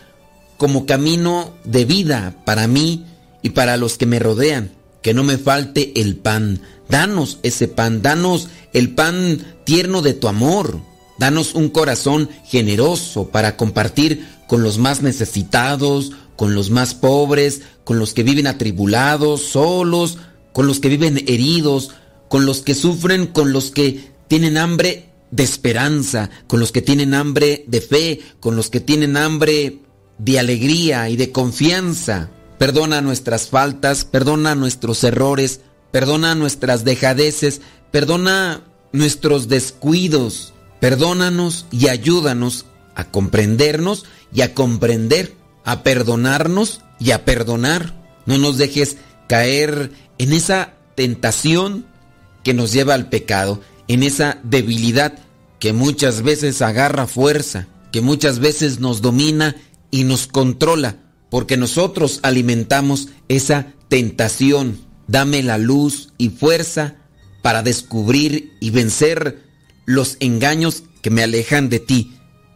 como 0.57 0.85
camino 0.85 1.53
de 1.65 1.85
vida 1.85 2.35
para 2.45 2.67
mí 2.67 3.05
y 3.41 3.49
para 3.49 3.75
los 3.77 3.97
que 3.97 4.05
me 4.05 4.19
rodean. 4.19 4.71
Que 5.01 5.13
no 5.13 5.23
me 5.23 5.37
falte 5.37 5.99
el 5.99 6.15
pan. 6.15 6.61
Danos 6.87 7.39
ese 7.43 7.67
pan, 7.67 8.01
danos 8.01 8.47
el 8.71 8.95
pan 8.95 9.43
tierno 9.65 10.01
de 10.01 10.13
tu 10.13 10.29
amor. 10.29 10.79
Danos 11.19 11.53
un 11.55 11.69
corazón 11.69 12.29
generoso 12.45 13.27
para 13.27 13.57
compartir 13.57 14.25
con 14.47 14.63
los 14.63 14.77
más 14.77 15.01
necesitados, 15.01 16.11
con 16.35 16.55
los 16.55 16.69
más 16.69 16.93
pobres, 16.93 17.61
con 17.83 17.99
los 17.99 18.13
que 18.13 18.23
viven 18.23 18.47
atribulados, 18.47 19.41
solos, 19.41 20.17
con 20.53 20.67
los 20.67 20.79
que 20.79 20.89
viven 20.89 21.17
heridos, 21.27 21.91
con 22.34 22.47
los 22.47 22.63
que 22.63 22.73
sufren, 22.73 23.27
con 23.27 23.53
los 23.53 23.69
que 23.69 24.09
tienen 24.27 24.57
hambre 24.57 25.05
de 25.29 25.43
esperanza, 25.43 26.31
con 26.47 26.59
los 26.59 26.71
que 26.71 26.81
tienen 26.81 27.13
hambre 27.13 27.63
de 27.67 27.79
fe, 27.79 28.21
con 28.39 28.55
los 28.55 28.71
que 28.71 28.79
tienen 28.79 29.17
hambre 29.17 29.81
de 30.17 30.39
alegría 30.39 31.09
y 31.09 31.15
de 31.15 31.31
confianza. 31.31 32.31
Perdona 32.57 33.01
nuestras 33.01 33.49
faltas, 33.49 34.03
perdona 34.03 34.55
nuestros 34.55 35.03
errores, 35.03 35.59
perdona 35.91 36.34
nuestras 36.34 36.84
dejadeces, 36.84 37.61
perdona 37.91 38.63
nuestros 38.93 39.47
descuidos, 39.47 40.55
perdónanos 40.79 41.67
y 41.69 41.89
ayúdanos 41.89 42.65
a 42.95 43.11
comprendernos 43.11 44.05
y 44.34 44.41
a 44.41 44.55
comprender, 44.55 45.36
a 45.65 45.84
perdonarnos 45.84 46.81
y 46.99 47.11
a 47.11 47.25
perdonar. 47.25 47.93
No 48.25 48.39
nos 48.39 48.57
dejes 48.57 48.97
caer 49.27 49.91
en 50.17 50.34
esa 50.34 50.73
tentación 50.95 51.92
que 52.43 52.53
nos 52.53 52.71
lleva 52.71 52.93
al 52.93 53.09
pecado, 53.09 53.61
en 53.87 54.03
esa 54.03 54.39
debilidad 54.43 55.19
que 55.59 55.73
muchas 55.73 56.23
veces 56.23 56.61
agarra 56.61 57.07
fuerza, 57.07 57.67
que 57.91 58.01
muchas 58.01 58.39
veces 58.39 58.79
nos 58.79 59.01
domina 59.01 59.55
y 59.91 60.03
nos 60.03 60.27
controla, 60.27 60.97
porque 61.29 61.57
nosotros 61.57 62.19
alimentamos 62.23 63.09
esa 63.29 63.67
tentación. 63.87 64.79
Dame 65.07 65.43
la 65.43 65.57
luz 65.57 66.09
y 66.17 66.29
fuerza 66.29 66.95
para 67.41 67.63
descubrir 67.63 68.53
y 68.59 68.71
vencer 68.71 69.43
los 69.85 70.17
engaños 70.19 70.83
que 71.01 71.09
me 71.09 71.23
alejan 71.23 71.69
de 71.69 71.79
ti, 71.79 72.13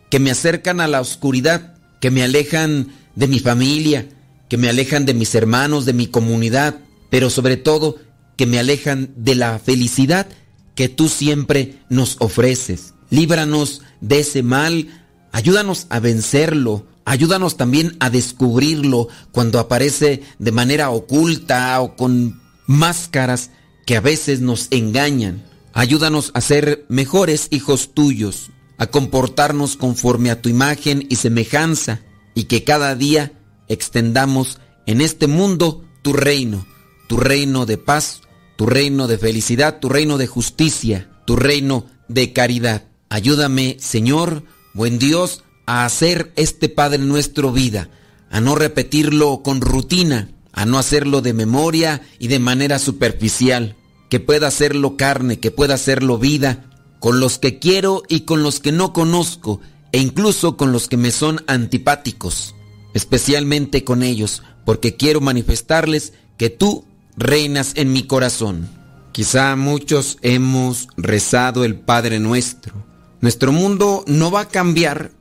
que 0.09 0.19
me 0.19 0.31
acercan 0.31 0.81
a 0.81 0.88
la 0.88 1.01
oscuridad, 1.01 1.75
que 1.99 2.11
me 2.11 2.23
alejan 2.23 2.93
de 3.15 3.27
mi 3.27 3.39
familia, 3.39 4.07
que 4.49 4.57
me 4.57 4.69
alejan 4.69 5.05
de 5.05 5.13
mis 5.13 5.35
hermanos, 5.35 5.85
de 5.85 5.93
mi 5.93 6.07
comunidad, 6.07 6.79
pero 7.09 7.29
sobre 7.29 7.57
todo 7.57 7.97
que 8.38 8.45
me 8.45 8.59
alejan 8.59 9.11
de 9.17 9.35
la 9.35 9.59
felicidad 9.59 10.27
que 10.75 10.89
tú 10.89 11.09
siempre 11.09 11.79
nos 11.89 12.17
ofreces. 12.19 12.93
Líbranos 13.09 13.81
de 13.99 14.19
ese 14.19 14.43
mal, 14.43 14.88
ayúdanos 15.31 15.88
a 15.89 15.99
vencerlo, 15.99 16.85
ayúdanos 17.03 17.57
también 17.57 17.97
a 17.99 18.09
descubrirlo 18.09 19.07
cuando 19.31 19.59
aparece 19.59 20.23
de 20.39 20.51
manera 20.51 20.91
oculta 20.91 21.81
o 21.81 21.95
con 21.95 22.39
máscaras 22.67 23.49
que 23.85 23.97
a 23.97 24.01
veces 24.01 24.39
nos 24.41 24.67
engañan. 24.69 25.43
Ayúdanos 25.73 26.31
a 26.33 26.41
ser 26.41 26.85
mejores 26.89 27.47
hijos 27.49 27.93
tuyos, 27.93 28.51
a 28.77 28.88
comportarnos 28.88 29.77
conforme 29.77 30.29
a 30.29 30.41
tu 30.41 30.49
imagen 30.49 31.05
y 31.09 31.15
semejanza, 31.15 32.01
y 32.35 32.43
que 32.43 32.63
cada 32.63 32.93
día 32.93 33.31
extendamos 33.67 34.59
en 34.85 35.01
este 35.01 35.25
mundo 35.27 35.83
tu 36.03 36.13
reino, 36.13 36.67
tu 37.07 37.17
reino 37.17 37.65
de 37.65 37.77
paz, 37.77 38.21
tu 38.58 38.66
reino 38.66 39.08
de 39.08 39.18
felicidad, 39.18 39.80
tu 39.80 39.88
reino 39.88 40.18
de 40.18 40.28
justicia, 40.28 41.08
tu 41.26 41.38
reino 41.38 41.86
de 42.10 42.34
caridad. 42.34 42.86
Ayúdame, 43.08 43.78
Señor, 43.80 44.43
buen 44.74 44.99
Dios, 44.99 45.43
a 45.68 45.86
hacer 45.86 46.34
este 46.36 46.68
Padre 46.68 46.97
nuestro 46.97 47.51
vida, 47.53 47.89
a 48.30 48.41
no 48.41 48.55
repetirlo 48.55 49.43
con 49.43 49.62
rutina, 49.62 50.32
a 50.51 50.66
no 50.66 50.80
hacerlo 50.80 51.22
de 51.22 51.34
memoria 51.34 52.01
y 52.18 52.28
de 52.30 52.39
manera 52.39 52.80
superficial, 52.80 53.76
que 54.10 54.20
pueda 54.20 54.47
hacerlo 54.47 54.97
carne, 54.97 55.39
que 55.39 55.51
pueda 55.51 55.76
hacerlo 55.76 56.18
vida, 56.18 56.66
con 56.99 57.20
los 57.20 57.38
que 57.38 57.60
quiero 57.60 58.01
y 58.10 58.22
con 58.22 58.41
los 58.41 58.60
que 58.60 58.72
no 58.72 58.91
conozco, 58.91 59.62
e 59.91 59.99
incluso 59.99 60.58
con 60.58 60.72
los 60.72 60.88
que 60.88 60.97
me 60.97 61.12
son 61.12 61.43
antipáticos, 61.45 62.55
especialmente 62.95 63.84
con 63.84 64.01
ellos, 64.01 64.41
porque 64.66 64.95
quiero 64.95 65.22
manifestarles 65.22 66.14
que 66.38 66.49
tú 66.49 66.86
reinas 67.18 67.74
en 67.76 67.91
mi 67.91 68.03
corazón. 68.03 68.70
Quizá 69.11 69.55
muchos 69.55 70.20
hemos 70.22 70.88
rezado 70.95 71.65
el 71.65 71.76
Padre 71.76 72.20
nuestro. 72.20 72.86
Nuestro 73.20 73.51
mundo 73.51 74.05
no 74.07 74.30
va 74.30 74.41
a 74.41 74.47
cambiar 74.47 75.11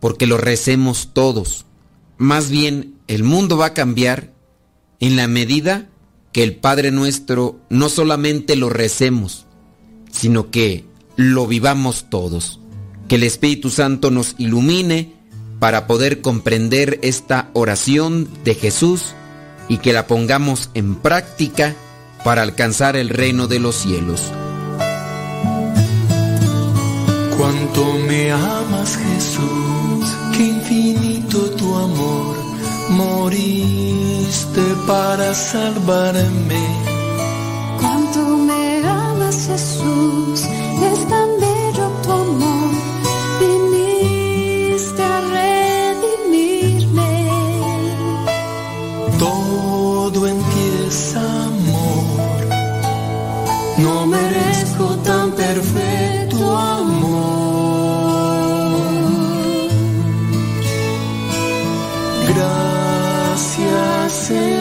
porque 0.00 0.26
lo 0.26 0.36
recemos 0.36 1.10
todos. 1.12 1.64
Más 2.18 2.50
bien, 2.50 2.96
el 3.06 3.22
mundo 3.22 3.56
va 3.56 3.66
a 3.66 3.74
cambiar 3.74 4.32
en 4.98 5.16
la 5.16 5.28
medida 5.28 5.88
que 6.32 6.42
el 6.42 6.56
Padre 6.56 6.90
nuestro 6.90 7.60
no 7.70 7.88
solamente 7.88 8.56
lo 8.56 8.68
recemos, 8.68 9.46
sino 10.10 10.50
que 10.50 10.84
lo 11.14 11.46
vivamos 11.46 12.06
todos. 12.10 12.60
Que 13.08 13.14
el 13.14 13.22
Espíritu 13.22 13.70
Santo 13.70 14.10
nos 14.10 14.34
ilumine 14.38 15.14
para 15.60 15.86
poder 15.86 16.20
comprender 16.20 16.98
esta 17.02 17.50
oración 17.52 18.28
de 18.44 18.54
Jesús 18.54 19.14
y 19.68 19.78
que 19.78 19.92
la 19.92 20.06
pongamos 20.06 20.70
en 20.74 20.96
práctica 20.96 21.74
para 22.24 22.42
alcanzar 22.42 22.96
el 22.96 23.08
reino 23.08 23.46
de 23.46 23.60
los 23.60 23.76
cielos. 23.76 24.32
Cuánto 27.38 27.84
me 28.08 28.32
amas 28.32 28.96
Jesús, 28.96 30.12
qué 30.36 30.46
infinito 30.46 31.38
tu 31.50 31.74
amor, 31.76 32.36
moriste 32.90 34.62
para 34.86 35.34
salvarme. 35.34 36.66
Cuánto 37.78 38.20
me 38.38 38.88
amas 38.88 39.46
Jesús, 39.46 40.42
perfecto 55.36 56.56
amor. 56.56 57.36
Gracias 62.34 64.12
Señor, 64.12 64.55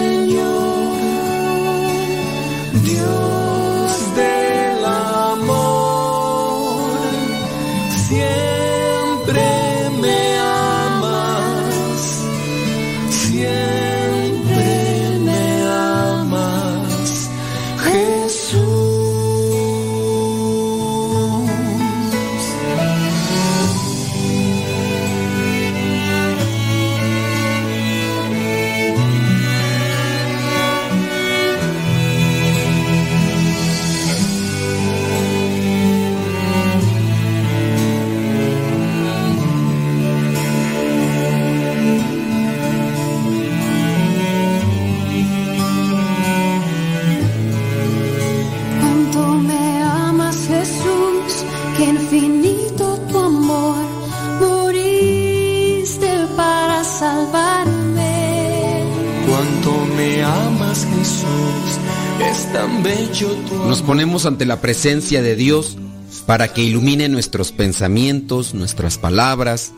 Nos 63.68 63.82
ponemos 63.82 64.26
ante 64.26 64.46
la 64.46 64.62
presencia 64.62 65.22
de 65.22 65.36
Dios 65.36 65.78
para 66.26 66.54
que 66.54 66.64
ilumine 66.64 67.10
nuestros 67.10 67.52
pensamientos, 67.52 68.54
nuestras 68.54 68.98
palabras 68.98 69.74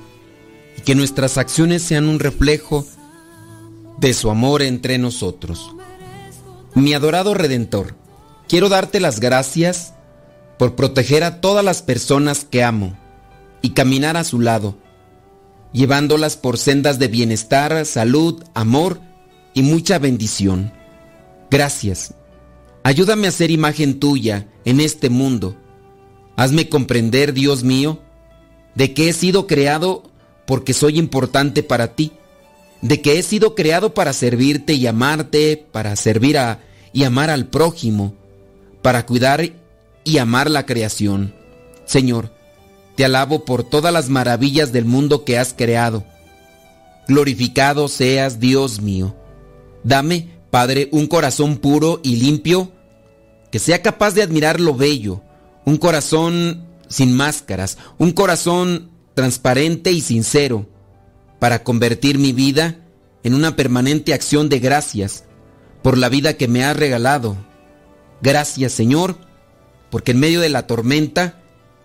y 0.78 0.82
que 0.82 0.96
nuestras 0.96 1.38
acciones 1.38 1.82
sean 1.82 2.08
un 2.08 2.20
reflejo 2.20 2.86
de 4.00 4.14
su 4.14 4.30
amor 4.30 4.62
entre 4.62 4.98
nosotros. 4.98 5.72
Mi 6.76 6.94
adorado 6.94 7.34
Redentor, 7.34 7.96
quiero 8.48 8.70
darte 8.70 9.00
las 9.00 9.20
gracias 9.20 9.94
por 10.60 10.76
proteger 10.76 11.24
a 11.24 11.42
todas 11.42 11.66
las 11.66 11.82
personas 11.82 12.46
que 12.46 12.64
amo 12.64 12.98
y 13.62 13.72
caminar 13.72 14.18
a 14.18 14.24
su 14.24 14.40
lado, 14.40 14.78
llevándolas 15.74 16.38
por 16.38 16.58
sendas 16.58 17.00
de 17.00 17.08
bienestar, 17.08 17.86
salud, 17.86 18.44
amor 18.54 19.00
y 19.54 19.64
mucha 19.64 19.98
bendición. 19.98 20.72
Gracias. 21.50 22.17
Ayúdame 22.88 23.28
a 23.28 23.32
ser 23.32 23.52
imagen 23.52 24.00
tuya 24.00 24.48
en 24.64 24.80
este 24.80 25.10
mundo. 25.10 25.58
Hazme 26.38 26.70
comprender, 26.70 27.34
Dios 27.34 27.66
mío, 27.66 28.00
de 28.76 28.94
que 28.94 29.10
he 29.10 29.14
sido 29.14 29.46
creado 29.46 30.04
porque 30.46 30.74
soy 30.74 30.98
importante 30.98 31.64
para 31.64 31.96
ti, 31.96 32.14
de 32.82 33.02
que 33.02 33.20
he 33.20 33.24
sido 33.24 33.56
creado 33.56 33.94
para 33.94 34.14
servirte 34.14 34.72
y 34.76 34.88
amarte, 34.88 35.68
para 35.70 35.98
servir 35.98 36.38
a 36.38 36.62
y 36.94 37.04
amar 37.04 37.30
al 37.30 37.48
prójimo, 37.48 38.16
para 38.82 39.06
cuidar 39.06 39.52
y 40.06 40.18
amar 40.18 40.50
la 40.50 40.66
creación. 40.66 41.36
Señor, 41.84 42.32
te 42.96 43.04
alabo 43.04 43.44
por 43.44 43.66
todas 43.66 43.92
las 43.92 44.08
maravillas 44.08 44.72
del 44.72 44.86
mundo 44.86 45.26
que 45.26 45.38
has 45.38 45.54
creado. 45.54 46.06
Glorificado 47.06 47.90
seas, 47.90 48.40
Dios 48.40 48.80
mío. 48.80 49.14
Dame, 49.84 50.30
Padre, 50.52 50.88
un 50.94 51.08
corazón 51.08 51.58
puro 51.58 52.00
y 52.02 52.16
limpio 52.16 52.72
que 53.52 53.60
sea 53.60 53.82
capaz 53.82 54.14
de 54.14 54.24
admirar 54.24 54.60
lo 54.60 54.76
bello, 54.76 55.22
un 55.66 55.78
corazón 55.78 56.66
sin 56.90 57.16
máscaras, 57.16 57.78
un 57.98 58.12
corazón 58.12 58.92
transparente 59.14 59.92
y 59.92 60.02
sincero, 60.02 60.68
para 61.40 61.64
convertir 61.64 62.18
mi 62.18 62.34
vida 62.34 62.80
en 63.24 63.34
una 63.34 63.56
permanente 63.56 64.14
acción 64.14 64.50
de 64.50 64.60
gracias 64.60 65.26
por 65.84 65.98
la 65.98 66.10
vida 66.10 66.34
que 66.34 66.48
me 66.48 66.64
has 66.64 66.78
regalado. 66.78 67.38
Gracias, 68.22 68.72
Señor, 68.74 69.18
porque 69.90 70.12
en 70.12 70.20
medio 70.20 70.42
de 70.42 70.50
la 70.50 70.68
tormenta 70.68 71.42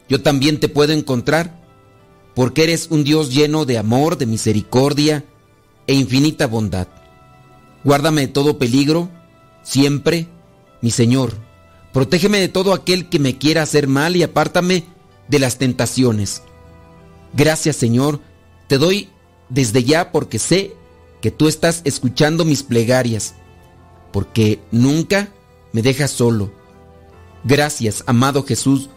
yo 0.08 0.22
también 0.22 0.60
te 0.60 0.68
puedo 0.68 0.92
encontrar, 0.92 1.60
porque 2.34 2.64
eres 2.64 2.88
un 2.90 3.04
Dios 3.04 3.32
lleno 3.32 3.64
de 3.64 3.78
amor, 3.78 4.18
de 4.18 4.26
misericordia 4.26 5.24
e 5.86 5.94
infinita 5.94 6.46
bondad. 6.46 6.88
Guárdame 7.84 8.22
de 8.22 8.28
todo 8.28 8.58
peligro, 8.58 9.10
siempre, 9.62 10.28
mi 10.80 10.90
Señor. 10.90 11.34
Protégeme 11.92 12.38
de 12.40 12.48
todo 12.48 12.72
aquel 12.72 13.08
que 13.08 13.18
me 13.18 13.38
quiera 13.38 13.62
hacer 13.62 13.86
mal 13.86 14.16
y 14.16 14.22
apártame 14.22 14.84
de 15.28 15.38
las 15.38 15.58
tentaciones. 15.58 16.42
Gracias, 17.34 17.76
Señor, 17.76 18.20
te 18.66 18.78
doy 18.78 19.10
desde 19.48 19.84
ya 19.84 20.12
porque 20.12 20.38
sé 20.38 20.74
que 21.20 21.30
tú 21.30 21.48
estás 21.48 21.82
escuchando 21.84 22.44
mis 22.44 22.62
plegarias, 22.62 23.34
porque 24.12 24.60
nunca 24.70 25.28
me 25.72 25.82
dejas 25.82 26.10
solo. 26.10 26.52
Gracias, 27.44 28.04
amado 28.06 28.42
Jesús, 28.44 28.88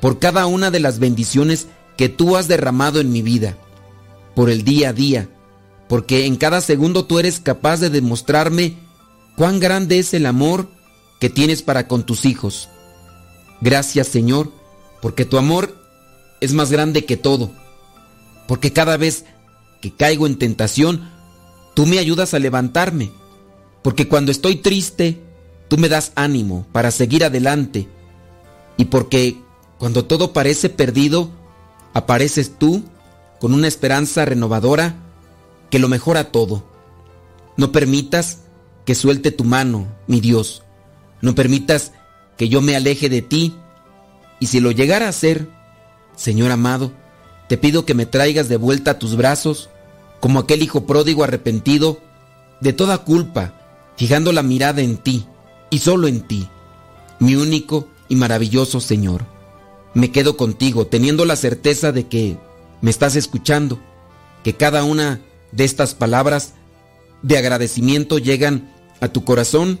por 0.00 0.18
cada 0.18 0.46
una 0.46 0.70
de 0.70 0.80
las 0.80 0.98
bendiciones 0.98 1.68
que 1.96 2.08
tú 2.08 2.36
has 2.36 2.48
derramado 2.48 3.00
en 3.00 3.12
mi 3.12 3.22
vida, 3.22 3.56
por 4.34 4.50
el 4.50 4.64
día 4.64 4.90
a 4.90 4.92
día, 4.92 5.28
porque 5.88 6.26
en 6.26 6.36
cada 6.36 6.60
segundo 6.60 7.04
tú 7.04 7.18
eres 7.18 7.40
capaz 7.40 7.80
de 7.80 7.90
demostrarme 7.90 8.76
cuán 9.36 9.60
grande 9.60 9.98
es 9.98 10.14
el 10.14 10.26
amor 10.26 10.68
que 11.22 11.30
tienes 11.30 11.62
para 11.62 11.86
con 11.86 12.02
tus 12.02 12.24
hijos. 12.24 12.68
Gracias, 13.60 14.08
Señor, 14.08 14.50
porque 15.00 15.24
tu 15.24 15.38
amor 15.38 15.72
es 16.40 16.52
más 16.52 16.72
grande 16.72 17.04
que 17.04 17.16
todo, 17.16 17.52
porque 18.48 18.72
cada 18.72 18.96
vez 18.96 19.24
que 19.80 19.94
caigo 19.94 20.26
en 20.26 20.36
tentación, 20.36 21.12
tú 21.74 21.86
me 21.86 22.00
ayudas 22.00 22.34
a 22.34 22.40
levantarme, 22.40 23.12
porque 23.82 24.08
cuando 24.08 24.32
estoy 24.32 24.56
triste, 24.56 25.22
tú 25.68 25.78
me 25.78 25.88
das 25.88 26.10
ánimo 26.16 26.66
para 26.72 26.90
seguir 26.90 27.22
adelante, 27.22 27.86
y 28.76 28.86
porque 28.86 29.40
cuando 29.78 30.04
todo 30.06 30.32
parece 30.32 30.70
perdido, 30.70 31.30
apareces 31.94 32.58
tú 32.58 32.82
con 33.38 33.54
una 33.54 33.68
esperanza 33.68 34.24
renovadora 34.24 34.96
que 35.70 35.78
lo 35.78 35.86
mejora 35.86 36.32
todo. 36.32 36.64
No 37.56 37.70
permitas 37.70 38.40
que 38.84 38.96
suelte 38.96 39.30
tu 39.30 39.44
mano, 39.44 39.86
mi 40.08 40.20
Dios. 40.20 40.64
No 41.22 41.34
permitas 41.34 41.92
que 42.36 42.50
yo 42.50 42.60
me 42.60 42.76
aleje 42.76 43.08
de 43.08 43.22
ti. 43.22 43.54
Y 44.40 44.48
si 44.48 44.60
lo 44.60 44.72
llegara 44.72 45.06
a 45.06 45.10
hacer, 45.10 45.48
Señor 46.16 46.50
amado, 46.50 46.92
te 47.48 47.56
pido 47.56 47.86
que 47.86 47.94
me 47.94 48.06
traigas 48.06 48.48
de 48.48 48.56
vuelta 48.56 48.92
a 48.92 48.98
tus 48.98 49.16
brazos, 49.16 49.70
como 50.20 50.40
aquel 50.40 50.62
hijo 50.62 50.86
pródigo 50.86 51.24
arrepentido 51.24 52.00
de 52.60 52.72
toda 52.72 52.98
culpa, 52.98 53.54
fijando 53.96 54.32
la 54.32 54.42
mirada 54.42 54.82
en 54.82 54.96
ti 54.96 55.26
y 55.70 55.78
solo 55.78 56.06
en 56.06 56.22
ti, 56.22 56.48
mi 57.18 57.34
único 57.34 57.88
y 58.08 58.16
maravilloso 58.16 58.80
Señor. 58.80 59.24
Me 59.94 60.10
quedo 60.10 60.36
contigo, 60.36 60.86
teniendo 60.86 61.24
la 61.24 61.36
certeza 61.36 61.92
de 61.92 62.08
que 62.08 62.38
me 62.80 62.90
estás 62.90 63.16
escuchando, 63.16 63.80
que 64.42 64.54
cada 64.54 64.84
una 64.84 65.20
de 65.52 65.64
estas 65.64 65.94
palabras 65.94 66.54
de 67.22 67.36
agradecimiento 67.36 68.18
llegan 68.18 68.72
a 69.00 69.08
tu 69.08 69.24
corazón 69.24 69.80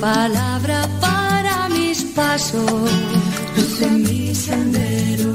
Palabra 0.00 0.88
para 1.00 1.68
mis 1.68 2.04
pasos, 2.14 2.90
luz 3.56 3.82
en 3.82 4.02
mi 4.02 4.34
sendero. 4.34 5.32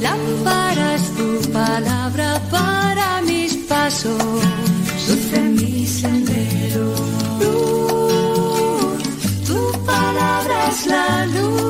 Lámpara 0.00 0.94
es 0.94 1.14
tu 1.16 1.52
palabra 1.52 2.40
para 2.50 3.22
mis 3.22 3.54
pasos, 3.68 4.22
luz 5.08 5.40
mi 5.58 5.86
sendero. 5.86 6.94
Luz, 7.40 9.02
tu 9.46 9.84
palabra 9.84 10.68
es 10.68 10.86
la 10.86 11.26
luz. 11.26 11.69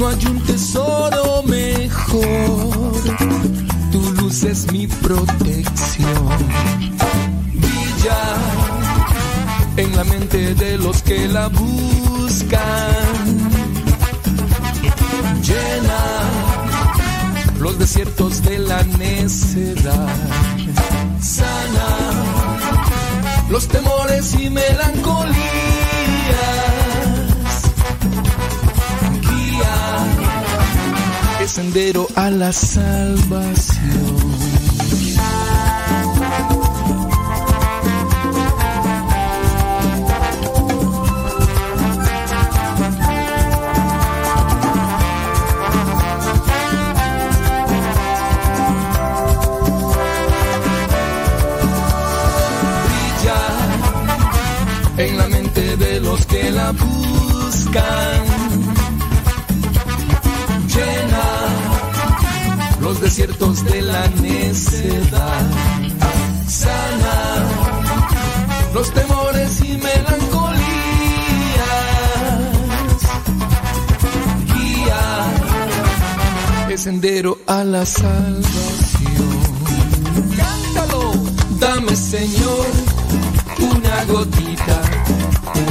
No 0.00 0.08
hay 0.08 0.26
un 0.30 0.40
tesoro 0.44 1.42
mejor, 1.42 2.90
tu 3.92 4.00
luz 4.14 4.44
es 4.44 4.72
mi 4.72 4.86
protección. 4.86 6.26
Brilla 7.52 8.22
en 9.76 9.94
la 9.94 10.04
mente 10.04 10.54
de 10.54 10.78
los 10.78 11.02
que 11.02 11.28
la 11.28 11.48
buscan. 11.48 12.62
Llena 15.42 16.02
los 17.58 17.78
desiertos 17.78 18.42
de 18.42 18.58
la 18.58 18.82
necedad. 18.84 20.08
Sana 21.20 21.88
los 23.50 23.68
temores 23.68 24.32
y 24.32 24.48
melancolías. 24.48 25.79
Sendero 31.50 32.06
a 32.14 32.30
la 32.30 32.52
salvación. 32.52 33.80
en 54.98 55.16
la 55.16 55.28
mente 55.28 55.76
de 55.78 55.98
los 56.00 56.26
que 56.26 56.50
la 56.50 56.72
buscan. 56.72 58.20
Desiertos 63.10 63.64
de 63.64 63.82
la 63.82 64.06
necedad. 64.22 65.50
Sana 66.46 67.44
los 68.72 68.88
temores 68.92 69.60
y 69.62 69.76
melancolías. 69.78 70.60
Guía 74.54 75.02
el 76.68 76.78
sendero 76.78 77.38
a 77.48 77.64
la 77.64 77.84
salvación. 77.84 79.40
Cántalo, 80.36 81.12
dame 81.58 81.96
Señor 81.96 82.66
una 83.58 84.04
gotita, 84.04 84.82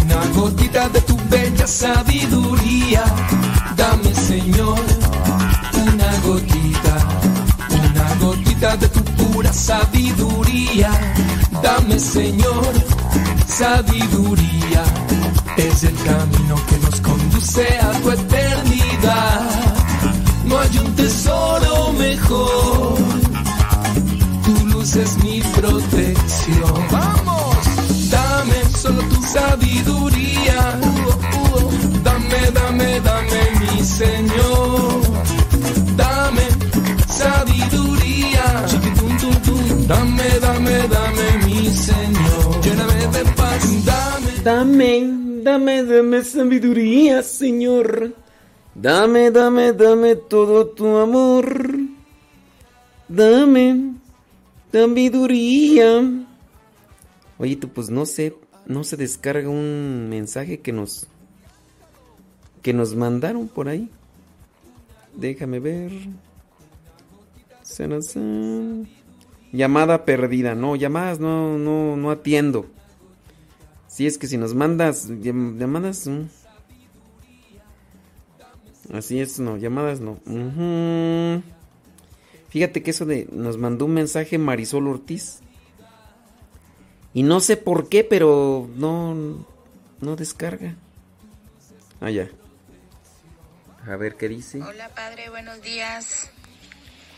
una 0.03 0.25
gotita 0.35 0.89
de 0.89 0.99
tu 1.01 1.17
bella 1.29 1.65
sabiduría. 1.65 3.05
Dame 3.77 4.13
Señor 4.13 4.81
una 5.87 6.19
gotita, 6.27 6.95
de 8.59 8.89
tu 8.89 9.01
pura 9.15 9.53
sabiduría. 9.53 10.91
Dame 11.63 11.97
Señor 11.97 12.73
sabiduría, 13.47 14.83
es 15.55 15.83
el 15.83 15.95
camino 15.95 16.55
que 16.67 16.77
nos 16.79 16.99
conduce 16.99 17.65
a 17.79 17.91
tu 18.01 18.11
eternidad. 18.11 19.49
No 20.45 20.59
hay 20.59 20.77
un 20.77 20.95
tesoro 20.95 21.93
mejor 21.93 22.97
tu 24.43 24.65
luz 24.67 24.95
es 24.95 25.17
mi 25.23 25.41
protección. 25.41 26.87
Vamos, 26.91 27.57
dame 28.11 28.77
solo 28.77 29.01
tu 29.03 29.21
sabiduría. 29.23 30.79
Uh, 30.81 31.09
uh, 31.37 32.03
dame, 32.03 32.51
dame, 32.53 32.99
dame, 32.99 33.41
mi 33.59 33.83
Señor. 33.83 35.01
Dame 35.95 36.45
sabiduría. 37.07 38.08
Dame, 39.89 40.39
dame, 40.39 40.87
dame, 40.87 41.45
mi 41.47 41.65
Señor. 41.71 42.61
Lléname 42.61 43.07
de 43.07 43.25
paz, 43.35 43.85
dame. 43.85 44.31
Dame, 44.43 45.41
dame, 45.41 45.83
dame 45.83 46.23
sabiduría, 46.23 47.23
Señor. 47.23 48.13
Dame, 48.75 49.31
dame, 49.31 49.73
dame 49.73 50.15
todo 50.15 50.67
tu 50.67 50.95
amor. 50.95 51.75
Dame 53.07 53.95
sabiduría. 54.71 56.03
Oye, 57.39 57.55
tú, 57.55 57.69
pues 57.69 57.89
no 57.89 58.05
sé, 58.05 58.35
no 58.67 58.83
se 58.83 58.95
descarga 58.95 59.49
un 59.49 60.07
mensaje 60.07 60.59
que 60.59 60.71
nos 60.71 61.07
que 62.61 62.73
nos 62.73 62.93
mandaron 62.93 63.47
por 63.47 63.67
ahí. 63.69 63.89
Déjame 65.15 65.59
ver. 65.59 65.91
Sanazán. 67.63 68.98
Llamada 69.51 70.05
perdida. 70.05 70.55
No, 70.55 70.75
llamadas 70.75 71.19
no, 71.19 71.57
no, 71.57 71.95
no 71.95 72.11
atiendo. 72.11 72.67
Si 73.87 74.05
es 74.05 74.17
que 74.17 74.27
si 74.27 74.37
nos 74.37 74.53
mandas 74.53 75.09
llam- 75.09 75.57
llamadas. 75.57 76.07
mm. 76.07 76.23
Así 78.93 79.19
es, 79.19 79.39
no, 79.39 79.57
llamadas 79.57 79.99
no. 79.99 80.19
Ujú. 80.25 81.43
Fíjate 82.49 82.81
que 82.81 82.89
eso 82.91 83.05
de 83.05 83.27
nos 83.31 83.57
mandó 83.57 83.85
un 83.85 83.93
mensaje 83.93 84.37
Marisol 84.37 84.87
Ortiz. 84.87 85.39
Y 87.13 87.23
no 87.23 87.39
sé 87.39 87.57
por 87.57 87.89
qué, 87.89 88.03
pero 88.03 88.67
no 88.75 89.45
no 90.01 90.15
descarga. 90.15 90.75
Ah, 92.01 92.09
ya. 92.09 92.29
A 93.87 93.95
ver 93.95 94.15
qué 94.15 94.27
dice. 94.29 94.61
Hola 94.61 94.89
padre, 94.89 95.29
buenos 95.29 95.61
días. 95.61 96.29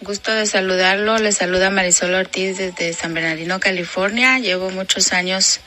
Gusto 0.02 0.32
de 0.32 0.48
saludarlo. 0.48 1.20
Le 1.20 1.32
saluda 1.32 1.70
Marisol 1.70 2.16
Ortiz 2.16 2.58
desde 2.58 2.92
San 2.94 3.14
Bernardino, 3.14 3.60
California. 3.60 4.40
Llevo 4.40 4.72
muchos 4.72 5.14
años 5.14 5.60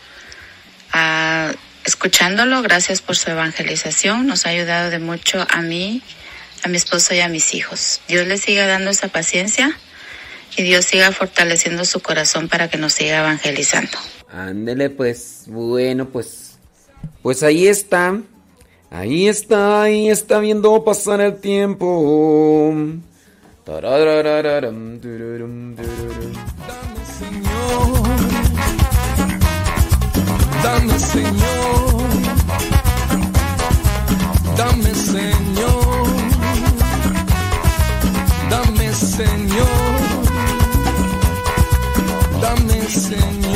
ah, 0.92 1.52
escuchándolo. 1.84 2.60
Gracias 2.62 3.00
por 3.00 3.16
su 3.16 3.30
evangelización. 3.30 4.26
Nos 4.26 4.44
ha 4.44 4.48
ayudado 4.48 4.90
de 4.90 4.98
mucho 4.98 5.46
a 5.48 5.62
mí, 5.62 6.02
a 6.64 6.68
mi 6.68 6.78
esposo 6.78 7.14
y 7.14 7.20
a 7.20 7.28
mis 7.28 7.54
hijos. 7.54 8.00
Dios 8.08 8.26
le 8.26 8.36
siga 8.36 8.66
dando 8.66 8.90
esa 8.90 9.06
paciencia 9.06 9.78
y 10.56 10.64
Dios 10.64 10.84
siga 10.84 11.12
fortaleciendo 11.12 11.84
su 11.84 12.00
corazón 12.00 12.48
para 12.48 12.68
que 12.68 12.76
nos 12.76 12.94
siga 12.94 13.20
evangelizando. 13.20 13.96
Ándele, 14.32 14.90
pues, 14.90 15.44
bueno, 15.46 16.08
pues. 16.08 16.58
Pues 17.22 17.44
ahí 17.44 17.68
está. 17.68 18.20
Ahí 18.90 19.28
está, 19.28 19.82
ahí 19.82 20.10
está 20.10 20.40
viendo 20.40 20.82
pasar 20.82 21.20
el 21.20 21.40
tiempo. 21.40 22.74
Tururum, 23.64 25.00
tururum. 25.00 25.74
Dame 30.62 30.98
Señor, 30.98 31.72
dame 34.56 34.94
Señor, 34.94 36.06
dame 38.50 38.92
Señor, 38.92 39.68
dame 42.40 42.82
Señor, 42.82 43.53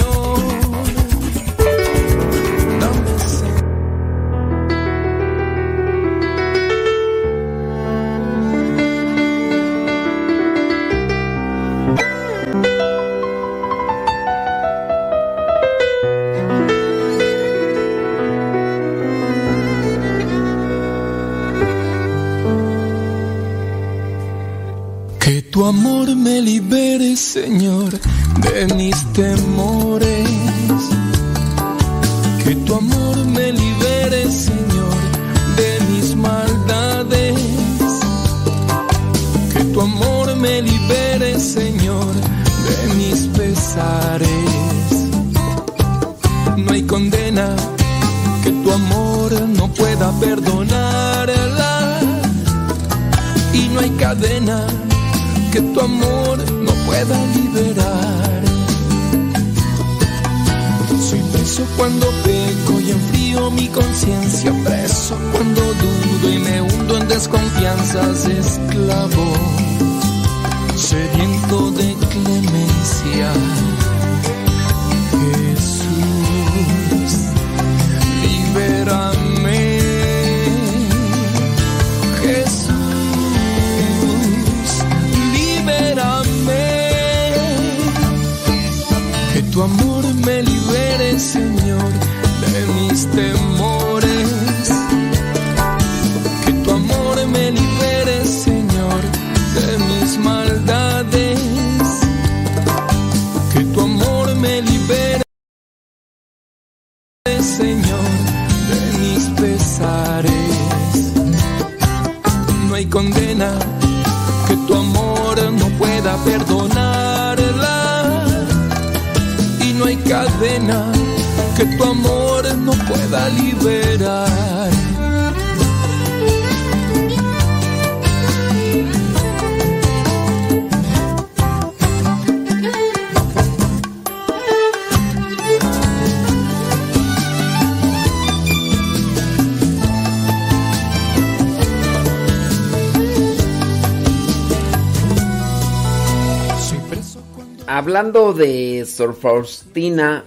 Sor 148.98 149.14
Faustina 149.14 150.24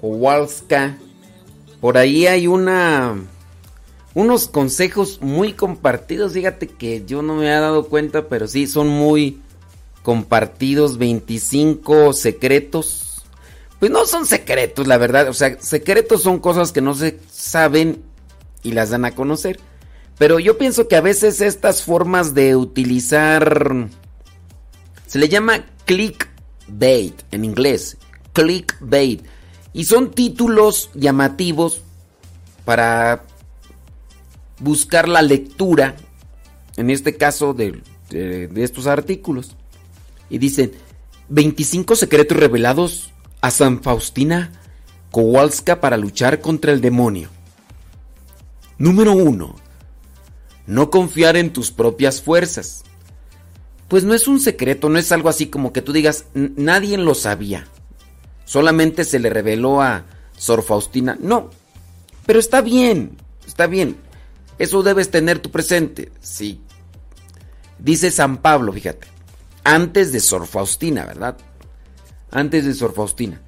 Kowalska, 0.00 0.98
por 1.80 1.96
ahí 1.96 2.26
hay 2.26 2.48
una 2.48 3.16
unos 4.14 4.48
consejos 4.48 5.20
muy 5.22 5.52
compartidos. 5.52 6.32
Fíjate 6.32 6.66
que 6.66 7.04
yo 7.06 7.22
no 7.22 7.36
me 7.36 7.42
había 7.42 7.60
dado 7.60 7.86
cuenta, 7.86 8.28
pero 8.28 8.48
sí 8.48 8.66
son 8.66 8.88
muy 8.88 9.40
compartidos. 10.02 10.98
25 10.98 12.12
secretos. 12.12 13.24
Pues 13.78 13.92
no 13.92 14.04
son 14.04 14.26
secretos, 14.26 14.88
la 14.88 14.98
verdad. 14.98 15.28
O 15.28 15.32
sea, 15.32 15.60
secretos 15.60 16.24
son 16.24 16.40
cosas 16.40 16.72
que 16.72 16.80
no 16.80 16.94
se 16.94 17.20
saben 17.30 18.02
y 18.64 18.72
las 18.72 18.90
dan 18.90 19.04
a 19.04 19.14
conocer. 19.14 19.60
Pero 20.18 20.40
yo 20.40 20.58
pienso 20.58 20.88
que 20.88 20.96
a 20.96 21.00
veces 21.00 21.40
estas 21.40 21.84
formas 21.84 22.34
de 22.34 22.56
utilizar 22.56 23.88
se 25.06 25.18
le 25.20 25.28
llama 25.28 25.66
clickbait 25.84 27.22
en 27.30 27.44
inglés. 27.44 27.96
Clickbait. 28.42 29.22
Y 29.72 29.84
son 29.84 30.10
títulos 30.12 30.90
llamativos 30.94 31.82
para 32.64 33.24
buscar 34.60 35.08
la 35.08 35.22
lectura, 35.22 35.96
en 36.76 36.90
este 36.90 37.16
caso 37.16 37.54
de, 37.54 37.82
estos 38.56 38.86
artículos. 38.86 39.56
Y 40.30 40.38
dicen, 40.38 40.72
25 41.28 41.96
secretos 41.96 42.36
revelados 42.36 43.10
a 43.40 43.50
San 43.50 43.82
Faustina 43.82 44.52
Kowalska 45.10 45.80
para 45.80 45.96
luchar 45.96 46.40
contra 46.40 46.72
el 46.72 46.80
demonio. 46.80 47.28
Número 48.78 49.12
1. 49.12 49.56
No 50.66 50.90
confiar 50.90 51.36
en 51.36 51.52
tus 51.52 51.70
propias 51.70 52.20
fuerzas. 52.20 52.84
Pues 53.88 54.04
no 54.04 54.14
es 54.14 54.28
un 54.28 54.38
secreto, 54.38 54.88
no 54.90 54.98
es 54.98 55.12
algo 55.12 55.28
así 55.30 55.46
como 55.46 55.72
que 55.72 55.80
tú 55.80 55.92
digas, 55.94 56.26
"N- 56.34 56.52
nadie 56.56 56.98
lo 56.98 57.14
sabía. 57.14 57.66
Solamente 58.48 59.04
se 59.04 59.18
le 59.18 59.28
reveló 59.28 59.82
a 59.82 60.06
Sor 60.34 60.62
Faustina. 60.62 61.18
No, 61.20 61.50
pero 62.24 62.38
está 62.38 62.62
bien, 62.62 63.18
está 63.46 63.66
bien. 63.66 63.98
Eso 64.58 64.82
debes 64.82 65.10
tener 65.10 65.38
tu 65.38 65.50
presente. 65.50 66.10
Sí. 66.22 66.62
Dice 67.78 68.10
San 68.10 68.38
Pablo, 68.38 68.72
fíjate. 68.72 69.06
Antes 69.64 70.12
de 70.12 70.20
Sor 70.20 70.46
Faustina, 70.46 71.04
¿verdad? 71.04 71.36
Antes 72.30 72.64
de 72.64 72.72
Sor 72.72 72.94
Faustina. 72.94 73.38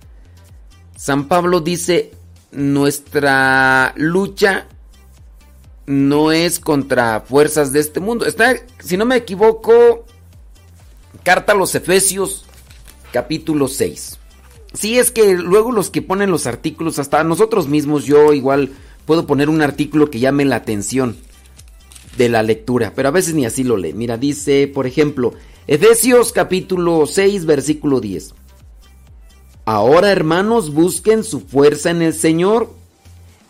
San 0.98 1.28
Pablo 1.28 1.61
dice, 1.61 2.11
nuestra 2.51 3.94
lucha 3.96 4.66
no 5.86 6.30
es 6.30 6.61
contra 6.61 7.22
fuerzas 7.22 7.72
de 7.72 7.80
este 7.80 8.01
mundo. 8.01 8.26
Está, 8.26 8.55
si 8.80 8.98
no 8.98 9.07
me 9.07 9.16
equivoco, 9.16 10.05
carta 11.22 11.53
a 11.53 11.57
los 11.57 11.74
Efesios, 11.74 12.44
capítulo 13.12 13.66
6. 13.66 14.20
Sí, 14.73 14.99
es 14.99 15.11
que 15.11 15.35
luego 15.35 15.73
los 15.73 15.91
que 15.91 16.03
ponen 16.03 16.31
los 16.31 16.47
artículos, 16.47 16.99
hasta 16.99 17.25
nosotros 17.25 17.68
mismos, 17.68 18.05
yo 18.05 18.33
igual 18.33 18.71
puedo 19.05 19.27
poner 19.27 19.49
un 19.49 19.62
artículo 19.62 20.11
que 20.11 20.21
llame 20.21 20.45
la 20.45 20.57
atención 20.57 21.16
de 22.16 22.29
la 22.29 22.43
lectura, 22.43 22.93
pero 22.95 23.09
a 23.09 23.12
veces 23.12 23.35
ni 23.35 23.47
así 23.47 23.64
lo 23.64 23.77
lee. 23.77 23.93
Mira, 23.93 24.16
dice, 24.16 24.71
por 24.73 24.87
ejemplo, 24.87 25.33
Efesios 25.66 26.33
capítulo 26.33 27.07
6, 27.07 27.47
versículo 27.47 28.01
10. 28.01 28.35
Ahora, 29.64 30.11
hermanos, 30.11 30.73
busquen 30.73 31.25
su 31.25 31.41
fuerza 31.41 31.91
en 31.91 32.03
el 32.03 32.14
Señor, 32.14 32.73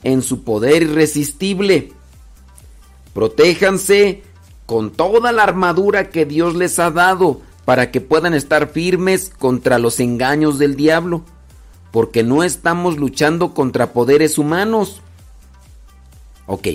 en 0.02 0.22
su 0.22 0.42
poder 0.42 0.82
irresistible. 0.82 1.92
Protéjanse 3.14 4.22
con 4.66 4.90
toda 4.90 5.32
la 5.32 5.42
armadura 5.42 6.10
que 6.10 6.26
Dios 6.26 6.54
les 6.54 6.78
ha 6.78 6.90
dado 6.90 7.40
para 7.70 7.92
que 7.92 8.00
puedan 8.00 8.34
estar 8.34 8.70
firmes 8.70 9.30
contra 9.38 9.78
los 9.78 10.00
engaños 10.00 10.58
del 10.58 10.74
diablo, 10.74 11.22
porque 11.92 12.24
no 12.24 12.42
estamos 12.42 12.96
luchando 12.98 13.54
contra 13.54 13.92
poderes 13.92 14.38
humanos. 14.38 15.02
Ok, 16.48 16.66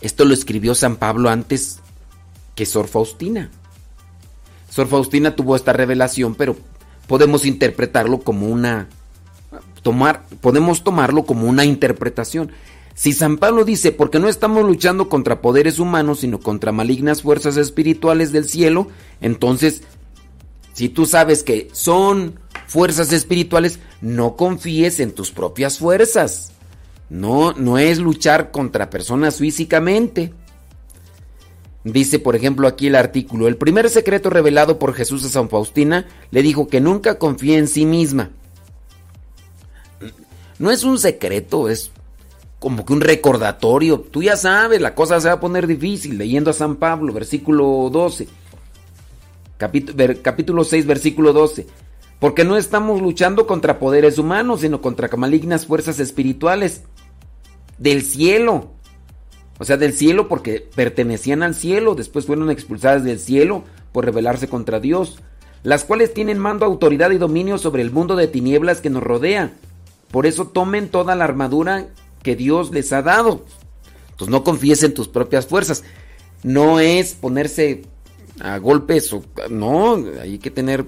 esto 0.00 0.24
lo 0.24 0.34
escribió 0.34 0.74
San 0.74 0.96
Pablo 0.96 1.30
antes 1.30 1.78
que 2.56 2.66
Sor 2.66 2.88
Faustina. 2.88 3.52
Sor 4.68 4.88
Faustina 4.88 5.36
tuvo 5.36 5.54
esta 5.54 5.72
revelación, 5.72 6.34
pero 6.34 6.56
podemos 7.06 7.44
interpretarlo 7.44 8.18
como 8.18 8.48
una 8.48 8.88
tomar 9.82 10.24
podemos 10.40 10.82
tomarlo 10.82 11.26
como 11.26 11.46
una 11.46 11.64
interpretación. 11.64 12.50
Si 12.96 13.12
San 13.12 13.38
Pablo 13.38 13.64
dice, 13.64 13.92
porque 13.92 14.18
no 14.18 14.28
estamos 14.28 14.64
luchando 14.64 15.08
contra 15.08 15.40
poderes 15.40 15.78
humanos, 15.78 16.18
sino 16.18 16.40
contra 16.40 16.72
malignas 16.72 17.22
fuerzas 17.22 17.56
espirituales 17.56 18.32
del 18.32 18.48
cielo, 18.48 18.88
entonces, 19.20 19.84
si 20.78 20.88
tú 20.88 21.06
sabes 21.06 21.42
que 21.42 21.68
son 21.72 22.38
fuerzas 22.68 23.12
espirituales, 23.12 23.80
no 24.00 24.36
confíes 24.36 25.00
en 25.00 25.10
tus 25.10 25.32
propias 25.32 25.76
fuerzas. 25.76 26.52
No, 27.10 27.52
no 27.52 27.78
es 27.78 27.98
luchar 27.98 28.52
contra 28.52 28.88
personas 28.88 29.38
físicamente. 29.38 30.32
Dice, 31.82 32.20
por 32.20 32.36
ejemplo, 32.36 32.68
aquí 32.68 32.86
el 32.86 32.94
artículo, 32.94 33.48
el 33.48 33.56
primer 33.56 33.90
secreto 33.90 34.30
revelado 34.30 34.78
por 34.78 34.94
Jesús 34.94 35.24
a 35.24 35.28
San 35.28 35.48
Faustina 35.48 36.06
le 36.30 36.42
dijo 36.42 36.68
que 36.68 36.80
nunca 36.80 37.18
confíe 37.18 37.58
en 37.58 37.66
sí 37.66 37.84
misma. 37.84 38.30
No 40.60 40.70
es 40.70 40.84
un 40.84 41.00
secreto, 41.00 41.68
es 41.68 41.90
como 42.60 42.86
que 42.86 42.92
un 42.92 43.00
recordatorio. 43.00 43.98
Tú 43.98 44.22
ya 44.22 44.36
sabes, 44.36 44.80
la 44.80 44.94
cosa 44.94 45.20
se 45.20 45.26
va 45.26 45.34
a 45.34 45.40
poner 45.40 45.66
difícil. 45.66 46.18
Leyendo 46.18 46.52
a 46.52 46.54
San 46.54 46.76
Pablo, 46.76 47.12
versículo 47.12 47.90
12. 47.90 48.28
Capítulo, 49.58 49.96
ver- 49.96 50.22
capítulo 50.22 50.64
6, 50.64 50.86
versículo 50.86 51.32
12. 51.34 51.66
Porque 52.20 52.44
no 52.44 52.56
estamos 52.56 53.02
luchando 53.02 53.46
contra 53.46 53.78
poderes 53.78 54.18
humanos, 54.18 54.62
sino 54.62 54.80
contra 54.80 55.14
malignas 55.16 55.66
fuerzas 55.66 56.00
espirituales 56.00 56.82
del 57.76 58.02
cielo. 58.02 58.70
O 59.58 59.64
sea, 59.64 59.76
del 59.76 59.92
cielo 59.92 60.28
porque 60.28 60.66
pertenecían 60.74 61.42
al 61.42 61.54
cielo, 61.54 61.94
después 61.94 62.26
fueron 62.26 62.50
expulsadas 62.50 63.04
del 63.04 63.18
cielo 63.18 63.64
por 63.92 64.04
rebelarse 64.04 64.48
contra 64.48 64.80
Dios, 64.80 65.18
las 65.64 65.84
cuales 65.84 66.14
tienen 66.14 66.38
mando, 66.38 66.64
autoridad 66.64 67.10
y 67.10 67.18
dominio 67.18 67.58
sobre 67.58 67.82
el 67.82 67.90
mundo 67.90 68.14
de 68.16 68.28
tinieblas 68.28 68.80
que 68.80 68.90
nos 68.90 69.02
rodea. 69.02 69.52
Por 70.12 70.26
eso 70.26 70.46
tomen 70.46 70.88
toda 70.88 71.14
la 71.16 71.24
armadura 71.24 71.88
que 72.22 72.36
Dios 72.36 72.70
les 72.70 72.92
ha 72.92 73.02
dado. 73.02 73.44
Entonces 74.10 74.28
no 74.30 74.44
confíes 74.44 74.82
en 74.84 74.94
tus 74.94 75.08
propias 75.08 75.46
fuerzas. 75.46 75.82
No 76.44 76.78
es 76.80 77.14
ponerse 77.14 77.82
a 78.40 78.58
golpes 78.58 79.12
o 79.12 79.22
no, 79.50 80.02
hay 80.20 80.38
que 80.38 80.50
tener 80.50 80.86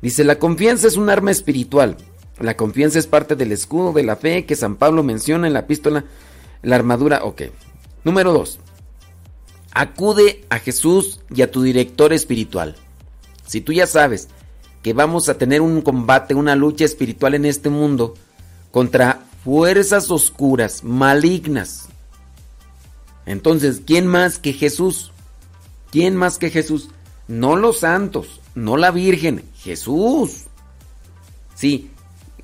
Dice, 0.00 0.24
la 0.24 0.38
confianza 0.38 0.86
es 0.86 0.96
un 0.96 1.10
arma 1.10 1.30
espiritual. 1.30 1.96
La 2.38 2.56
confianza 2.56 2.98
es 2.98 3.06
parte 3.06 3.34
del 3.34 3.50
escudo 3.50 3.92
de 3.92 4.04
la 4.04 4.16
fe 4.16 4.46
que 4.46 4.54
San 4.54 4.76
Pablo 4.76 5.02
menciona 5.02 5.48
en 5.48 5.52
la 5.52 5.60
epístola, 5.60 6.04
la 6.62 6.76
armadura. 6.76 7.24
Ok. 7.24 7.42
Número 8.04 8.32
2. 8.32 8.60
Acude 9.72 10.44
a 10.48 10.60
Jesús 10.60 11.20
y 11.34 11.42
a 11.42 11.50
tu 11.50 11.62
director 11.62 12.12
espiritual. 12.12 12.76
Si 13.46 13.60
tú 13.60 13.72
ya 13.72 13.86
sabes 13.86 14.28
que 14.82 14.92
vamos 14.92 15.28
a 15.28 15.36
tener 15.36 15.60
un 15.60 15.82
combate, 15.82 16.34
una 16.34 16.54
lucha 16.54 16.84
espiritual 16.84 17.34
en 17.34 17.44
este 17.44 17.68
mundo 17.68 18.14
contra 18.70 19.22
fuerzas 19.44 20.10
oscuras, 20.10 20.84
malignas. 20.84 21.88
Entonces, 23.26 23.82
¿quién 23.84 24.06
más 24.06 24.38
que 24.38 24.52
Jesús? 24.52 25.12
¿Quién 25.90 26.16
más 26.16 26.38
que 26.38 26.50
Jesús? 26.50 26.90
No 27.26 27.56
los 27.56 27.80
santos, 27.80 28.40
no 28.54 28.76
la 28.76 28.90
Virgen, 28.90 29.44
Jesús. 29.58 30.44
Sí, 31.54 31.90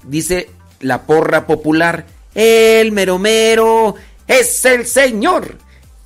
dice 0.02 0.50
la 0.80 1.02
porra 1.02 1.46
popular, 1.46 2.06
el 2.34 2.92
mero 2.92 3.18
mero 3.18 3.94
es 4.26 4.64
el 4.64 4.86
Señor. 4.86 5.58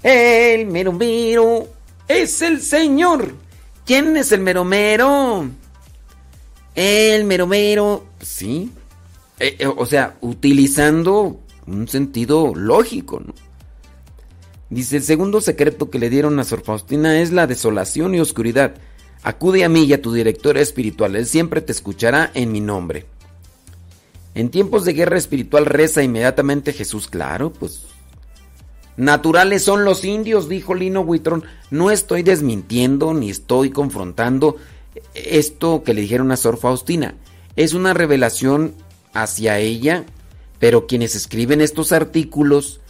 El 0.03 0.67
mero 0.67 0.93
mero 0.93 1.69
es 2.07 2.43
el 2.43 2.61
Señor. 2.63 3.35
¿Quién 3.85 4.17
es 4.17 4.33
el 4.33 4.41
mero 4.41 4.65
mero? 4.65 5.49
El 6.75 7.25
mero 7.25 7.47
mero, 7.47 8.07
sí. 8.21 8.71
Eh, 9.41 9.57
eh, 9.59 9.67
o 9.67 9.87
sea, 9.87 10.17
utilizando 10.21 11.41
un 11.67 11.89
sentido 11.89 12.53
lógico, 12.55 13.21
¿no? 13.21 13.35
Dice, 14.71 14.97
el 14.97 15.03
segundo 15.03 15.41
secreto 15.41 15.91
que 15.91 15.99
le 15.99 16.11
dieron 16.11 16.39
a 16.39 16.45
Sor 16.45 16.63
Faustina 16.63 17.21
es 17.21 17.33
la 17.33 17.47
desolación 17.47 18.15
y 18.15 18.21
oscuridad. 18.21 18.75
Acude 19.23 19.65
a 19.65 19.69
mí 19.69 19.85
y 19.85 19.93
a 19.93 20.03
tu 20.03 20.13
director 20.13 20.59
espiritual, 20.59 21.17
él 21.17 21.27
siempre 21.27 21.61
te 21.61 21.73
escuchará 21.73 22.31
en 22.35 22.53
mi 22.53 22.61
nombre. 22.61 23.07
En 24.35 24.51
tiempos 24.51 24.85
de 24.85 24.93
guerra 24.93 25.19
espiritual 25.19 25.67
reza 25.67 26.03
inmediatamente 26.03 26.73
Jesús, 26.73 27.09
claro, 27.09 27.53
pues 27.53 27.89
Naturales 28.99 29.63
son 29.63 29.85
los 29.85 30.05
indios, 30.05 30.49
dijo 30.49 30.75
Lino 30.75 31.03
Huitrón. 31.03 31.45
No 31.71 31.93
estoy 31.93 32.25
desmintiendo 32.25 33.15
ni 33.15 33.31
estoy 33.31 33.71
confrontando 33.71 34.57
esto 35.15 35.85
que 35.85 35.95
le 35.95 36.01
dijeron 36.01 36.33
a 36.33 36.37
Sor 36.37 36.59
Faustina. 36.59 37.15
Es 37.55 37.75
una 37.75 37.95
revelación 37.95 38.75
hacia 39.15 39.61
ella, 39.61 40.05
pero 40.59 40.89
quienes 40.89 41.15
escriben 41.15 41.61
estos 41.61 41.93
artículos, 41.93 42.81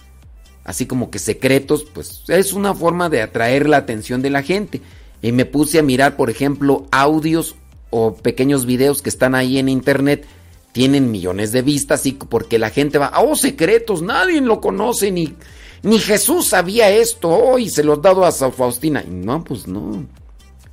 así 0.68 0.86
como 0.86 1.10
que 1.10 1.18
secretos, 1.18 1.84
pues 1.92 2.24
es 2.28 2.52
una 2.52 2.74
forma 2.74 3.08
de 3.08 3.22
atraer 3.22 3.68
la 3.68 3.78
atención 3.78 4.22
de 4.22 4.30
la 4.30 4.42
gente. 4.42 4.82
Y 5.22 5.32
me 5.32 5.46
puse 5.46 5.78
a 5.78 5.82
mirar, 5.82 6.16
por 6.16 6.30
ejemplo, 6.30 6.86
audios 6.90 7.56
o 7.90 8.14
pequeños 8.14 8.66
videos 8.66 9.00
que 9.00 9.08
están 9.08 9.34
ahí 9.34 9.58
en 9.58 9.68
internet. 9.68 10.26
Tienen 10.72 11.10
millones 11.10 11.52
de 11.52 11.62
vistas 11.62 12.04
y 12.04 12.12
porque 12.12 12.58
la 12.58 12.68
gente 12.68 12.98
va, 12.98 13.12
oh, 13.16 13.34
secretos, 13.34 14.02
nadie 14.02 14.40
lo 14.42 14.60
conoce 14.60 15.10
ni 15.10 15.34
ni 15.82 15.98
Jesús 15.98 16.48
sabía 16.48 16.90
esto 16.90 17.30
hoy 17.30 17.64
y 17.64 17.70
se 17.70 17.84
lo 17.84 17.94
ha 17.94 17.96
dado 17.96 18.24
a 18.24 18.32
San 18.32 18.52
Faustina. 18.52 19.04
No, 19.08 19.44
pues 19.44 19.66
no. 19.66 20.06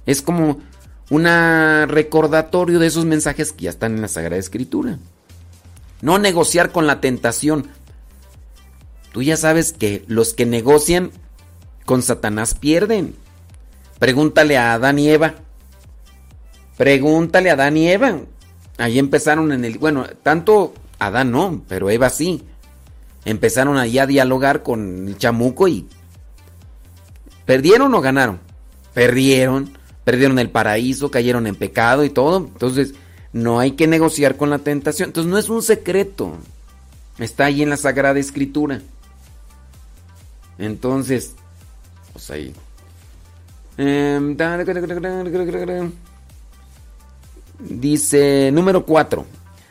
Es 0.06 0.22
como 0.22 0.60
un 1.10 1.24
recordatorio 1.88 2.80
de 2.80 2.88
esos 2.88 3.06
mensajes 3.06 3.54
que 3.54 3.66
ya 3.66 3.70
están 3.70 3.96
en 3.96 4.02
la 4.02 4.08
Sagrada 4.08 4.38
Escritura. 4.38 4.98
No 6.02 6.18
negociar 6.18 6.72
con 6.72 6.88
la 6.88 7.02
tentación. 7.02 7.68
Tú 9.16 9.24
ya 9.24 9.38
sabes 9.38 9.72
que 9.72 10.04
los 10.08 10.34
que 10.34 10.46
negocian 10.46 11.10
con 11.86 12.02
Satanás 12.02 12.54
pierden. 12.54 13.16
Pregúntale 13.98 14.58
a 14.58 14.74
Adán 14.74 15.00
y 15.00 15.10
Eva. 15.10 15.36
Pregúntale 16.76 17.50
a 17.50 17.54
Adán 17.54 17.78
y 17.78 17.88
Eva. 17.88 18.20
Ahí 18.78 19.00
empezaron 19.00 19.54
en 19.54 19.64
el... 19.64 19.78
Bueno, 19.78 20.06
tanto 20.22 20.74
Adán 21.00 21.32
no, 21.32 21.64
pero 21.70 21.90
Eva 21.90 22.10
sí 22.10 22.44
empezaron 23.24 23.78
allá 23.78 24.04
a 24.04 24.08
dialogar 24.08 24.64
con 24.64 25.08
el 25.08 25.18
chamuco 25.18 25.70
y 25.70 25.88
perdieron 27.46 27.94
o 27.94 28.02
ganaron. 28.02 28.42
Perdieron, 28.94 29.78
perdieron 30.04 30.40
el 30.40 30.50
paraíso, 30.50 31.10
cayeron 31.10 31.48
en 31.48 31.56
pecado 31.56 32.04
y 32.04 32.10
todo. 32.10 32.40
Entonces, 32.40 32.96
no 33.32 33.62
hay 33.62 33.72
que 33.72 33.88
negociar 33.88 34.36
con 34.36 34.50
la 34.50 34.60
tentación. 34.60 35.08
Entonces, 35.08 35.32
no 35.32 35.38
es 35.38 35.48
un 35.48 35.62
secreto. 35.62 36.34
Está 37.18 37.46
ahí 37.46 37.64
en 37.64 37.70
la 37.70 37.78
Sagrada 37.78 38.20
Escritura. 38.20 38.82
Entonces, 40.58 41.36
pues 42.14 42.30
ahí. 42.32 42.54
Em, 43.78 44.38
dice 47.60 48.52
número 48.52 48.86
4. 48.86 49.26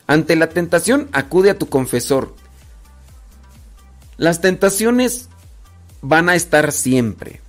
Ante 0.06 0.36
la 0.36 0.48
tentación, 0.48 1.08
acude 1.12 1.50
a 1.50 1.58
tu 1.58 1.68
confesor 1.68 2.34
las 4.16 4.40
tentaciones 4.40 5.28
van 6.00 6.28
a 6.28 6.34
estar 6.34 6.70
siempre. 6.72 7.40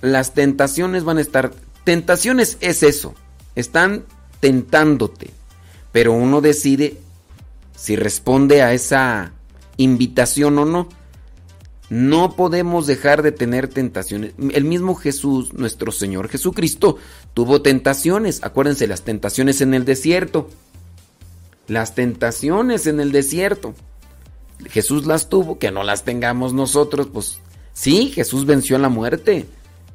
Las 0.00 0.34
tentaciones 0.34 1.04
van 1.04 1.18
a 1.18 1.20
estar... 1.20 1.52
Tentaciones 1.84 2.58
es 2.60 2.82
eso. 2.82 3.14
Están 3.54 4.04
tentándote. 4.40 5.30
Pero 5.92 6.12
uno 6.12 6.40
decide 6.40 6.98
si 7.76 7.96
responde 7.96 8.62
a 8.62 8.72
esa 8.72 9.32
invitación 9.76 10.58
o 10.58 10.64
no. 10.64 10.88
No 11.92 12.36
podemos 12.36 12.86
dejar 12.86 13.20
de 13.20 13.32
tener 13.32 13.68
tentaciones. 13.68 14.32
El 14.54 14.64
mismo 14.64 14.94
Jesús, 14.94 15.52
nuestro 15.52 15.92
Señor 15.92 16.30
Jesucristo, 16.30 16.96
tuvo 17.34 17.60
tentaciones. 17.60 18.42
Acuérdense, 18.42 18.86
las 18.86 19.02
tentaciones 19.02 19.60
en 19.60 19.74
el 19.74 19.84
desierto. 19.84 20.48
Las 21.68 21.94
tentaciones 21.94 22.86
en 22.86 22.98
el 22.98 23.12
desierto. 23.12 23.74
Jesús 24.70 25.04
las 25.04 25.28
tuvo, 25.28 25.58
que 25.58 25.70
no 25.70 25.82
las 25.82 26.02
tengamos 26.02 26.54
nosotros, 26.54 27.08
pues 27.12 27.40
sí, 27.74 28.10
Jesús 28.10 28.46
venció 28.46 28.78
la 28.78 28.88
muerte. 28.88 29.44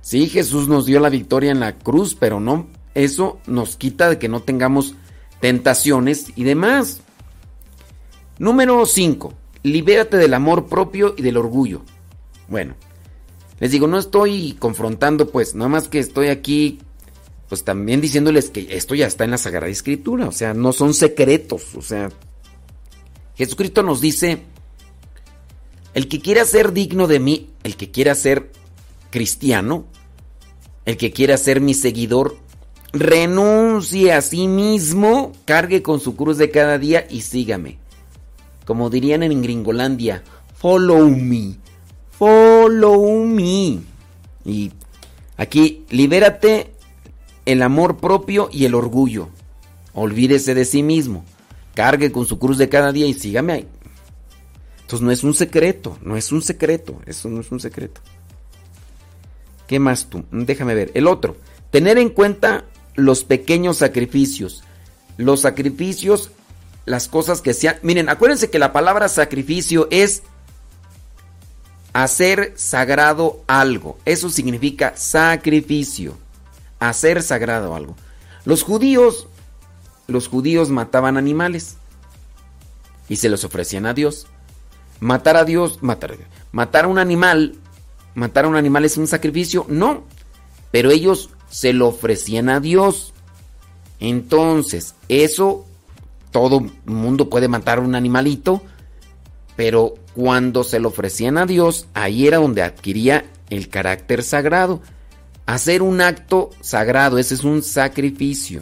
Sí, 0.01 0.29
Jesús 0.29 0.67
nos 0.67 0.85
dio 0.85 0.99
la 0.99 1.09
victoria 1.09 1.49
en 1.49 1.61
la 1.61 1.79
cruz, 1.79 2.13
pero 2.13 2.39
no, 2.39 2.67
eso 2.93 3.39
nos 3.47 3.75
quita 3.75 4.07
de 4.07 4.19
que 4.19 4.29
no 4.29 4.43
tengamos 4.43 4.93
tentaciones 5.39 6.27
y 6.35 6.43
demás. 6.43 7.01
Número 8.37 8.85
5. 8.85 9.33
Libérate 9.71 10.17
del 10.17 10.33
amor 10.33 10.67
propio 10.67 11.13
y 11.17 11.21
del 11.21 11.37
orgullo. 11.37 11.83
Bueno, 12.47 12.75
les 13.59 13.71
digo, 13.71 13.87
no 13.87 13.97
estoy 13.97 14.55
confrontando, 14.59 15.29
pues, 15.29 15.55
nada 15.55 15.69
más 15.69 15.89
que 15.89 15.99
estoy 15.99 16.27
aquí, 16.27 16.79
pues 17.49 17.63
también 17.63 18.01
diciéndoles 18.01 18.49
que 18.49 18.67
esto 18.71 18.95
ya 18.95 19.07
está 19.07 19.23
en 19.23 19.31
la 19.31 19.37
Sagrada 19.37 19.67
Escritura, 19.67 20.27
o 20.27 20.31
sea, 20.31 20.53
no 20.53 20.73
son 20.73 20.93
secretos, 20.93 21.75
o 21.75 21.81
sea, 21.81 22.09
Jesucristo 23.35 23.83
nos 23.83 24.01
dice 24.01 24.41
el 25.93 26.07
que 26.07 26.19
quiera 26.21 26.45
ser 26.45 26.73
digno 26.73 27.07
de 27.07 27.19
mí, 27.19 27.49
el 27.63 27.75
que 27.75 27.91
quiera 27.91 28.15
ser 28.15 28.51
cristiano, 29.09 29.85
el 30.85 30.97
que 30.97 31.11
quiera 31.11 31.37
ser 31.37 31.59
mi 31.59 31.73
seguidor, 31.73 32.37
renuncie 32.93 34.13
a 34.13 34.21
sí 34.21 34.47
mismo, 34.47 35.33
cargue 35.45 35.81
con 35.81 35.99
su 35.99 36.15
cruz 36.15 36.37
de 36.37 36.51
cada 36.51 36.77
día 36.77 37.07
y 37.09 37.21
sígame. 37.21 37.79
Como 38.67 38.89
dirían 38.89 39.23
en 39.23 39.41
Gringolandia, 39.41 40.23
follow 40.57 41.09
me, 41.09 41.55
follow 42.11 43.23
me. 43.23 43.79
Y 44.43 44.73
aquí, 45.37 45.85
libérate 45.89 46.73
el 47.45 47.61
amor 47.61 47.95
propio 47.95 48.49
y 48.51 48.65
el 48.65 48.75
orgullo. 48.75 49.29
Olvídese 49.93 50.53
de 50.53 50.65
sí 50.65 50.83
mismo. 50.83 51.23
Cargue 51.75 52.11
con 52.11 52.25
su 52.25 52.39
cruz 52.39 52.57
de 52.57 52.67
cada 52.67 52.91
día 52.91 53.07
y 53.07 53.13
sígame 53.13 53.53
ahí. 53.53 53.67
Entonces 54.81 55.01
no 55.01 55.11
es 55.11 55.23
un 55.23 55.33
secreto, 55.33 55.97
no 56.01 56.17
es 56.17 56.33
un 56.33 56.41
secreto, 56.41 56.99
eso 57.05 57.29
no 57.29 57.39
es 57.39 57.49
un 57.53 57.61
secreto. 57.61 58.01
¿Qué 59.65 59.79
más 59.79 60.07
tú? 60.07 60.25
Déjame 60.29 60.75
ver. 60.75 60.91
El 60.93 61.07
otro, 61.07 61.37
tener 61.71 61.97
en 61.97 62.09
cuenta 62.09 62.65
los 62.95 63.23
pequeños 63.23 63.77
sacrificios. 63.77 64.61
Los 65.15 65.39
sacrificios, 65.39 66.31
las 66.87 67.09
cosas 67.09 67.41
que 67.41 67.53
sean... 67.53 67.75
Miren, 67.83 68.07
acuérdense 68.07 68.49
que 68.49 68.59
la 68.59 68.71
palabra 68.71 69.09
sacrificio 69.09 69.89
es 69.91 70.23
hacer 71.91 72.53
sagrado 72.55 73.41
algo. 73.45 73.99
Eso 74.05 74.29
significa 74.29 74.95
sacrificio. 74.95 76.17
Hacer 76.79 77.21
sagrado 77.21 77.75
algo. 77.75 77.97
Los 78.45 78.63
judíos, 78.63 79.27
los 80.07 80.29
judíos 80.29 80.69
mataban 80.69 81.17
animales 81.17 81.75
y 83.09 83.17
se 83.17 83.27
los 83.27 83.43
ofrecían 83.43 83.85
a 83.85 83.93
Dios. 83.93 84.27
Matar 85.01 85.35
a 85.35 85.43
Dios, 85.43 85.83
matar, 85.83 86.15
matar 86.53 86.85
a 86.85 86.87
un 86.87 86.99
animal, 86.99 87.55
matar 88.15 88.45
a 88.45 88.47
un 88.47 88.55
animal 88.55 88.85
es 88.85 88.95
un 88.95 89.07
sacrificio, 89.07 89.65
no, 89.67 90.05
pero 90.71 90.89
ellos 90.89 91.31
se 91.49 91.73
lo 91.73 91.89
ofrecían 91.89 92.47
a 92.47 92.61
Dios. 92.61 93.13
Entonces, 93.99 94.95
eso 95.09 95.66
todo 96.37 96.63
mundo 96.85 97.31
puede 97.31 97.47
matar 97.47 97.79
un 97.79 97.95
animalito, 97.95 98.61
pero 99.55 99.95
cuando 100.13 100.63
se 100.63 100.79
lo 100.79 100.89
ofrecían 100.89 101.39
a 101.39 101.47
Dios, 101.47 101.87
ahí 101.95 102.27
era 102.27 102.37
donde 102.37 102.61
adquiría 102.61 103.25
el 103.49 103.69
carácter 103.69 104.21
sagrado. 104.21 104.79
Hacer 105.47 105.81
un 105.81 105.99
acto 105.99 106.51
sagrado, 106.61 107.17
ese 107.17 107.33
es 107.33 107.43
un 107.43 107.63
sacrificio. 107.63 108.61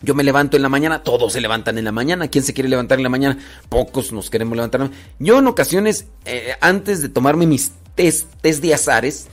Yo 0.00 0.14
me 0.14 0.24
levanto 0.24 0.56
en 0.56 0.62
la 0.62 0.70
mañana, 0.70 1.02
todos 1.02 1.34
se 1.34 1.42
levantan 1.42 1.76
en 1.76 1.84
la 1.84 1.92
mañana. 1.92 2.28
¿Quién 2.28 2.42
se 2.42 2.54
quiere 2.54 2.70
levantar 2.70 2.98
en 2.98 3.02
la 3.02 3.10
mañana? 3.10 3.36
Pocos 3.68 4.12
nos 4.12 4.30
queremos 4.30 4.56
levantar. 4.56 4.90
Yo 5.18 5.40
en 5.40 5.46
ocasiones, 5.46 6.06
eh, 6.24 6.54
antes 6.62 7.02
de 7.02 7.10
tomarme 7.10 7.46
mis 7.46 7.72
test, 7.94 8.32
test 8.40 8.62
de 8.62 8.72
azares, 8.72 9.26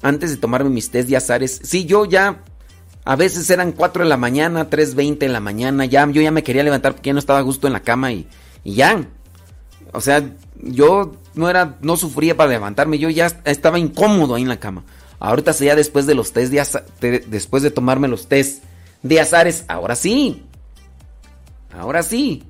antes 0.00 0.30
de 0.30 0.38
tomarme 0.38 0.70
mis 0.70 0.90
test 0.90 1.10
de 1.10 1.16
azares, 1.18 1.60
sí, 1.62 1.84
yo 1.84 2.06
ya, 2.06 2.42
a 3.08 3.16
veces 3.16 3.48
eran 3.48 3.72
4 3.72 4.02
de 4.02 4.08
la 4.10 4.18
mañana, 4.18 4.68
3.20 4.68 5.22
en 5.22 5.32
la 5.32 5.40
mañana, 5.40 5.86
ya, 5.86 6.06
yo 6.10 6.20
ya 6.20 6.30
me 6.30 6.42
quería 6.42 6.62
levantar 6.62 6.92
porque 6.92 7.08
ya 7.08 7.14
no 7.14 7.18
estaba 7.18 7.38
a 7.38 7.42
gusto 7.42 7.66
en 7.66 7.72
la 7.72 7.80
cama 7.80 8.12
y, 8.12 8.28
y 8.64 8.74
ya. 8.74 9.02
O 9.94 10.02
sea, 10.02 10.22
yo 10.56 11.14
no 11.32 11.48
era, 11.48 11.78
no 11.80 11.96
sufría 11.96 12.36
para 12.36 12.50
levantarme, 12.50 12.98
yo 12.98 13.08
ya 13.08 13.28
estaba 13.46 13.78
incómodo 13.78 14.34
ahí 14.34 14.42
en 14.42 14.50
la 14.50 14.60
cama. 14.60 14.84
Ahorita 15.20 15.52
ya 15.52 15.74
después 15.74 16.04
de 16.04 16.14
los 16.14 16.34
test 16.34 16.52
de 16.52 17.20
después 17.20 17.62
de 17.62 17.70
tomarme 17.70 18.08
los 18.08 18.28
test 18.28 18.62
de 19.02 19.20
azares, 19.22 19.64
ahora 19.68 19.96
sí. 19.96 20.44
Ahora 21.72 22.02
sí. 22.02 22.42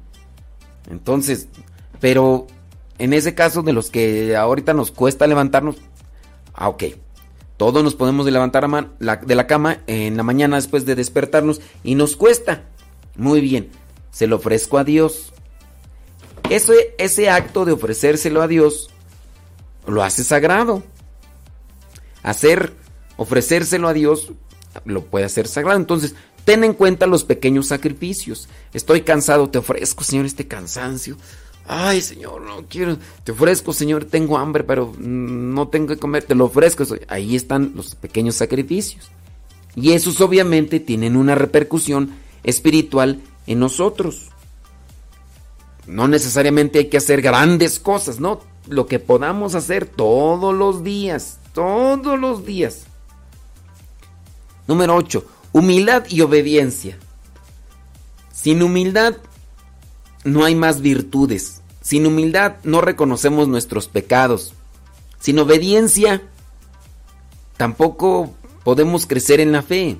Entonces, 0.90 1.46
pero 2.00 2.48
en 2.98 3.12
ese 3.12 3.32
caso 3.36 3.62
de 3.62 3.72
los 3.72 3.90
que 3.90 4.34
ahorita 4.34 4.74
nos 4.74 4.90
cuesta 4.90 5.28
levantarnos, 5.28 5.76
ah, 6.52 6.68
ok. 6.68 6.82
Todos 7.58 7.82
nos 7.82 7.96
podemos 7.96 8.24
levantar 8.26 8.68
de 9.00 9.34
la 9.34 9.46
cama 9.48 9.80
en 9.88 10.16
la 10.16 10.22
mañana 10.22 10.56
después 10.56 10.86
de 10.86 10.94
despertarnos 10.94 11.60
y 11.82 11.96
nos 11.96 12.16
cuesta. 12.16 12.62
Muy 13.16 13.40
bien, 13.40 13.70
se 14.12 14.28
lo 14.28 14.36
ofrezco 14.36 14.78
a 14.78 14.84
Dios. 14.84 15.32
Ese, 16.50 16.94
ese 16.98 17.28
acto 17.28 17.64
de 17.64 17.72
ofrecérselo 17.72 18.42
a 18.42 18.48
Dios 18.48 18.90
lo 19.88 20.04
hace 20.04 20.22
sagrado. 20.22 20.84
Hacer, 22.22 22.74
ofrecérselo 23.16 23.88
a 23.88 23.92
Dios 23.92 24.32
lo 24.84 25.04
puede 25.04 25.24
hacer 25.24 25.48
sagrado. 25.48 25.80
Entonces, 25.80 26.14
ten 26.44 26.62
en 26.62 26.74
cuenta 26.74 27.08
los 27.08 27.24
pequeños 27.24 27.66
sacrificios. 27.66 28.48
Estoy 28.72 29.02
cansado, 29.02 29.50
te 29.50 29.58
ofrezco, 29.58 30.04
Señor, 30.04 30.26
este 30.26 30.46
cansancio. 30.46 31.16
Ay, 31.70 32.00
Señor, 32.00 32.40
no 32.40 32.64
quiero. 32.66 32.96
Te 33.24 33.32
ofrezco, 33.32 33.74
Señor, 33.74 34.06
tengo 34.06 34.38
hambre, 34.38 34.64
pero 34.64 34.94
no 34.98 35.68
tengo 35.68 35.88
que 35.88 35.98
comer. 35.98 36.24
Te 36.24 36.34
lo 36.34 36.46
ofrezco. 36.46 36.84
Ahí 37.08 37.36
están 37.36 37.72
los 37.76 37.94
pequeños 37.94 38.36
sacrificios. 38.36 39.10
Y 39.76 39.92
esos 39.92 40.22
obviamente 40.22 40.80
tienen 40.80 41.14
una 41.14 41.34
repercusión 41.34 42.14
espiritual 42.42 43.20
en 43.46 43.58
nosotros. 43.60 44.30
No 45.86 46.08
necesariamente 46.08 46.78
hay 46.78 46.86
que 46.86 46.96
hacer 46.96 47.20
grandes 47.20 47.78
cosas, 47.78 48.18
¿no? 48.18 48.40
Lo 48.66 48.86
que 48.86 48.98
podamos 48.98 49.54
hacer 49.54 49.84
todos 49.84 50.54
los 50.54 50.82
días, 50.82 51.38
todos 51.52 52.18
los 52.18 52.46
días. 52.46 52.84
Número 54.66 54.96
8. 54.96 55.24
Humildad 55.52 56.04
y 56.08 56.22
obediencia. 56.22 56.98
Sin 58.32 58.62
humildad 58.62 59.16
no 60.24 60.44
hay 60.44 60.54
más 60.54 60.80
virtudes. 60.80 61.57
Sin 61.88 62.04
humildad 62.04 62.56
no 62.64 62.82
reconocemos 62.82 63.48
nuestros 63.48 63.88
pecados. 63.88 64.52
Sin 65.20 65.38
obediencia 65.38 66.20
tampoco 67.56 68.34
podemos 68.62 69.06
crecer 69.06 69.40
en 69.40 69.52
la 69.52 69.62
fe. 69.62 69.96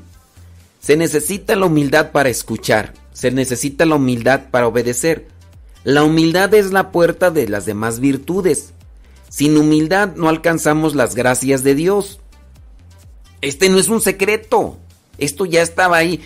Se 0.80 0.98
necesita 0.98 1.56
la 1.56 1.64
humildad 1.64 2.10
para 2.12 2.28
escuchar. 2.28 2.92
Se 3.14 3.30
necesita 3.30 3.86
la 3.86 3.94
humildad 3.94 4.50
para 4.50 4.66
obedecer. 4.66 5.28
La 5.82 6.04
humildad 6.04 6.52
es 6.52 6.72
la 6.72 6.92
puerta 6.92 7.30
de 7.30 7.48
las 7.48 7.64
demás 7.64 8.00
virtudes. 8.00 8.74
Sin 9.30 9.56
humildad 9.56 10.14
no 10.14 10.28
alcanzamos 10.28 10.94
las 10.94 11.14
gracias 11.14 11.64
de 11.64 11.74
Dios. 11.74 12.20
Este 13.40 13.70
no 13.70 13.78
es 13.78 13.88
un 13.88 14.02
secreto. 14.02 14.76
Esto 15.16 15.46
ya 15.46 15.62
estaba 15.62 15.96
ahí. 15.96 16.20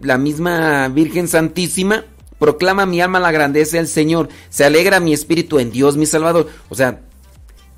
La 0.00 0.16
misma 0.16 0.88
Virgen 0.88 1.28
Santísima 1.28 2.06
proclama 2.38 2.86
mi 2.86 3.00
alma 3.00 3.20
la 3.20 3.32
grandeza 3.32 3.76
del 3.76 3.88
Señor. 3.88 4.28
Se 4.48 4.64
alegra 4.64 5.00
mi 5.00 5.12
espíritu 5.12 5.58
en 5.58 5.70
Dios 5.70 5.96
mi 5.96 6.06
Salvador. 6.06 6.48
O 6.68 6.74
sea, 6.74 7.00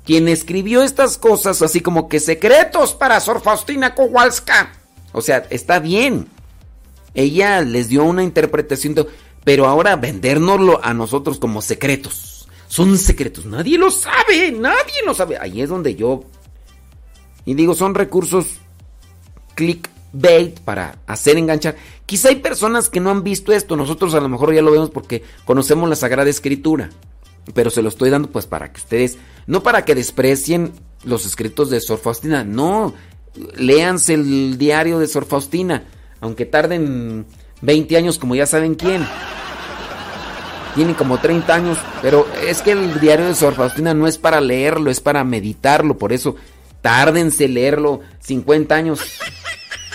quien 0.05 0.27
escribió 0.27 0.81
estas 0.81 1.17
cosas 1.17 1.61
así 1.61 1.81
como 1.81 2.09
que 2.09 2.19
secretos 2.19 2.93
para 2.93 3.19
Sor 3.19 3.41
Faustina 3.41 3.95
Kowalska. 3.95 4.73
O 5.11 5.21
sea, 5.21 5.45
está 5.49 5.79
bien. 5.79 6.27
Ella 7.13 7.61
les 7.61 7.89
dio 7.89 8.03
una 8.03 8.23
interpretación, 8.23 8.95
pero 9.43 9.67
ahora 9.67 9.95
vendérnoslo 9.95 10.79
a 10.83 10.93
nosotros 10.93 11.39
como 11.39 11.61
secretos. 11.61 12.47
Son 12.67 12.97
secretos, 12.97 13.45
nadie 13.45 13.77
lo 13.79 13.89
sabe, 13.89 14.51
nadie 14.51 15.03
lo 15.05 15.13
sabe. 15.13 15.37
Ahí 15.39 15.61
es 15.61 15.69
donde 15.69 15.95
yo... 15.95 16.23
Y 17.45 17.55
digo, 17.55 17.73
son 17.73 17.95
recursos 17.95 18.45
clickbait 20.11 20.59
para 20.61 20.99
hacer 21.07 21.37
enganchar. 21.37 21.75
Quizá 22.05 22.29
hay 22.29 22.37
personas 22.37 22.89
que 22.89 22.99
no 22.99 23.09
han 23.09 23.23
visto 23.23 23.51
esto, 23.53 23.75
nosotros 23.75 24.13
a 24.13 24.19
lo 24.19 24.29
mejor 24.29 24.53
ya 24.53 24.61
lo 24.61 24.71
vemos 24.71 24.89
porque 24.89 25.23
conocemos 25.45 25.89
la 25.89 25.95
Sagrada 25.95 26.29
Escritura. 26.29 26.89
Pero 27.53 27.69
se 27.69 27.81
lo 27.81 27.89
estoy 27.89 28.09
dando 28.09 28.29
pues 28.29 28.45
para 28.45 28.71
que 28.71 28.79
ustedes, 28.79 29.17
no 29.47 29.63
para 29.63 29.83
que 29.85 29.95
desprecien 29.95 30.71
los 31.03 31.25
escritos 31.25 31.69
de 31.69 31.79
Sor 31.79 31.99
Faustina, 31.99 32.43
no, 32.43 32.93
léanse 33.55 34.13
el 34.13 34.57
diario 34.57 34.99
de 34.99 35.07
Sor 35.07 35.25
Faustina, 35.25 35.85
aunque 36.21 36.45
tarden 36.45 37.25
20 37.61 37.97
años 37.97 38.19
como 38.19 38.35
ya 38.35 38.45
saben 38.45 38.75
quién. 38.75 39.07
Tienen 40.75 40.93
como 40.93 41.17
30 41.17 41.53
años, 41.53 41.77
pero 42.03 42.27
es 42.47 42.61
que 42.61 42.71
el 42.71 42.99
diario 42.99 43.25
de 43.25 43.35
Sor 43.35 43.55
Faustina 43.55 43.95
no 43.95 44.07
es 44.07 44.19
para 44.19 44.39
leerlo, 44.39 44.91
es 44.91 44.99
para 44.99 45.23
meditarlo, 45.23 45.97
por 45.97 46.13
eso 46.13 46.35
tárdense 46.81 47.45
en 47.45 47.55
leerlo 47.55 48.01
50 48.19 48.75
años 48.75 49.01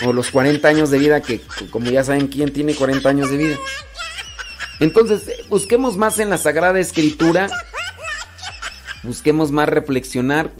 o 0.03 0.13
los 0.13 0.31
40 0.31 0.67
años 0.67 0.89
de 0.89 0.97
vida 0.97 1.21
que 1.21 1.41
como 1.69 1.89
ya 1.89 2.03
saben 2.03 2.27
quién 2.27 2.51
tiene 2.51 2.75
40 2.75 3.07
años 3.07 3.29
de 3.29 3.37
vida. 3.37 3.57
Entonces, 4.79 5.31
busquemos 5.47 5.95
más 5.95 6.19
en 6.19 6.29
la 6.29 6.37
Sagrada 6.37 6.79
Escritura, 6.79 7.47
busquemos 9.03 9.51
más 9.51 9.69
reflexionar, 9.69 10.51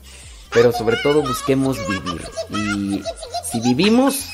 pero 0.51 0.71
sobre 0.71 0.97
todo 0.97 1.21
busquemos 1.21 1.77
vivir. 1.89 2.21
Y 2.49 3.03
si 3.51 3.59
vivimos 3.59 4.25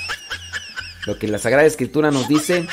lo 1.07 1.17
que 1.17 1.27
la 1.27 1.39
Sagrada 1.39 1.65
Escritura 1.65 2.11
nos 2.11 2.27
dice, 2.27 2.67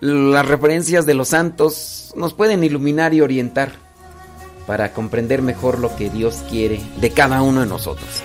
las 0.00 0.46
referencias 0.46 1.06
de 1.06 1.14
los 1.14 1.28
santos 1.28 2.12
nos 2.16 2.34
pueden 2.34 2.64
iluminar 2.64 3.14
y 3.14 3.20
orientar 3.20 3.72
para 4.66 4.92
comprender 4.92 5.40
mejor 5.40 5.78
lo 5.78 5.94
que 5.96 6.10
Dios 6.10 6.42
quiere 6.50 6.80
de 7.00 7.10
cada 7.10 7.42
uno 7.42 7.60
de 7.60 7.66
nosotros. 7.66 8.22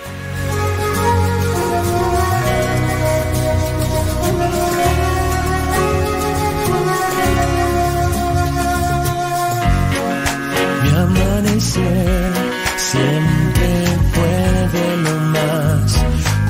Amanecer 11.64 12.32
siempre 12.76 13.84
fue 14.12 14.78
de 14.78 14.96
lo 14.98 15.20
más 15.36 15.96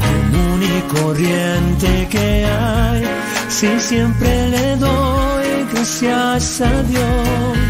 común 0.05 0.61
y 0.62 0.81
corriente 0.93 2.09
que 2.11 2.45
hay. 2.45 3.05
Si 3.49 3.69
siempre 3.81 4.49
le 4.51 4.77
doy 4.77 5.66
gracias 5.73 6.61
a 6.61 6.82
Dios 6.82 7.69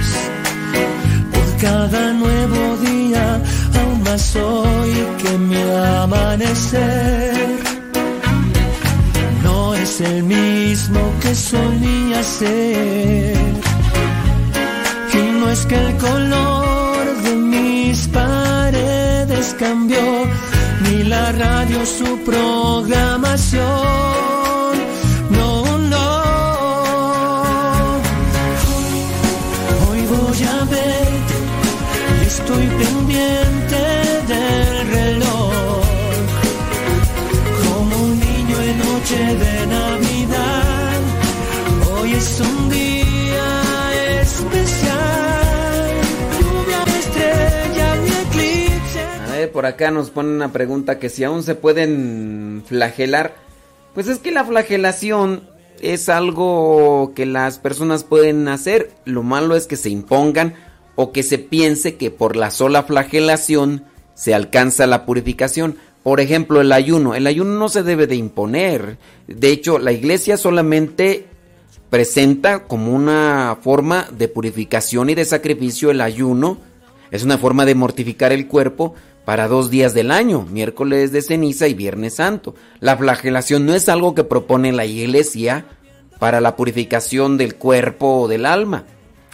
por 1.33 1.61
cada 1.61 2.13
nuevo 2.13 2.77
día, 2.79 3.41
aún 3.79 4.03
más 4.03 4.37
hoy 4.37 4.95
que 5.23 5.39
mi 5.39 5.63
amanecer 6.03 7.35
no 9.43 9.75
es 9.75 10.01
el 10.01 10.23
mismo 10.23 11.01
que 11.21 11.35
solía 11.35 12.23
ser. 12.23 13.37
Y 15.13 15.31
no 15.39 15.49
es 15.51 15.67
que 15.67 15.77
el 15.77 15.97
color 15.99 16.64
cambió, 19.53 20.01
ni 20.83 21.05
la 21.05 21.33
radio 21.33 21.85
su 21.85 22.19
programación. 22.25 24.34
Por 49.55 49.67
acá 49.67 49.93
nos 49.93 50.11
ponen 50.11 50.33
una 50.33 50.51
pregunta 50.51 50.99
que 50.99 51.09
si 51.09 51.23
aún 51.23 51.45
se 51.45 51.55
pueden 51.55 52.65
flagelar. 52.67 53.37
Pues 53.95 54.09
es 54.09 54.19
que 54.19 54.33
la 54.33 54.45
flagelación 54.45 55.49
es 55.81 56.09
algo 56.09 57.13
que 57.15 57.25
las 57.25 57.61
personas 57.61 58.03
pueden 58.03 58.49
hacer. 58.49 58.91
Lo 59.05 59.23
malo 59.23 59.55
es 59.55 59.69
que 59.69 59.77
se 59.77 59.91
impongan 59.91 60.55
o 60.97 61.13
que 61.13 61.23
se 61.23 61.39
piense 61.39 61.95
que 61.95 62.11
por 62.11 62.35
la 62.35 62.51
sola 62.51 62.83
flagelación 62.83 63.85
se 64.15 64.35
alcanza 64.35 64.89
la 64.89 65.07
purificación. 65.07 65.77
Por 66.03 66.19
ejemplo, 66.19 66.61
el 66.61 66.73
ayuno. 66.73 67.15
El 67.15 67.29
ayuno 67.29 67.57
no 67.57 67.69
se 67.69 67.85
debe 67.85 68.09
de 68.09 68.17
imponer. 68.17 68.99
De 69.29 69.53
hecho, 69.53 69.79
la 69.79 69.93
iglesia 69.93 70.37
solamente 70.37 71.29
presenta 71.91 72.65
como 72.65 72.93
una 72.93 73.57
forma 73.63 74.09
de 74.11 74.27
purificación 74.27 75.11
y 75.11 75.15
de 75.15 75.25
sacrificio 75.25 75.93
el 75.93 76.01
ayuno. 76.01 76.59
Es 77.13 77.23
una 77.23 77.39
forma 77.39 77.65
de 77.65 77.77
mortificar 77.77 78.33
el 78.33 78.49
cuerpo 78.49 78.97
para 79.25 79.49
dos 79.49 79.71
días 79.71 79.95
del 79.95 80.11
año, 80.11 80.43
miércoles 80.51 81.13
de 81.13 81.23
ceniza 81.23 81.67
y 81.69 81.75
viernes 81.75 82.17
santo. 82.17 82.55
La 82.81 82.97
flagelación 82.97 83.65
no 83.67 83.75
es 83.75 83.89
algo 83.89 84.15
que 84.15 84.25
propone 84.25 84.73
la 84.73 84.85
iglesia 84.85 85.67
para 86.19 86.41
la 86.41 86.57
purificación 86.57 87.39
del 87.39 87.57
cuerpo 87.57 88.23
o 88.23 88.29
del 88.29 88.47
alma. 88.47 88.85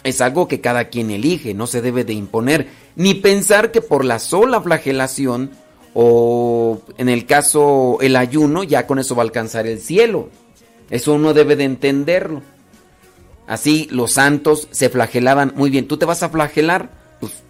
Es 0.03 0.21
algo 0.21 0.47
que 0.47 0.61
cada 0.61 0.85
quien 0.85 1.11
elige, 1.11 1.53
no 1.53 1.67
se 1.67 1.81
debe 1.81 2.03
de 2.03 2.13
imponer, 2.13 2.69
ni 2.95 3.13
pensar 3.13 3.71
que 3.71 3.81
por 3.81 4.05
la 4.05 4.19
sola 4.19 4.61
flagelación 4.61 5.51
o 5.93 6.81
en 6.97 7.09
el 7.09 7.25
caso 7.25 7.97
el 8.01 8.15
ayuno, 8.15 8.63
ya 8.63 8.87
con 8.87 8.97
eso 8.97 9.15
va 9.15 9.23
a 9.23 9.25
alcanzar 9.25 9.67
el 9.67 9.79
cielo. 9.79 10.29
Eso 10.89 11.13
uno 11.13 11.33
debe 11.33 11.55
de 11.55 11.65
entenderlo. 11.65 12.41
Así 13.47 13.87
los 13.91 14.13
santos 14.13 14.67
se 14.71 14.89
flagelaban 14.89 15.53
muy 15.55 15.69
bien. 15.69 15.87
¿Tú 15.87 15.97
te 15.97 16.05
vas 16.05 16.23
a 16.23 16.29
flagelar? 16.29 16.89
Pues 17.19 17.43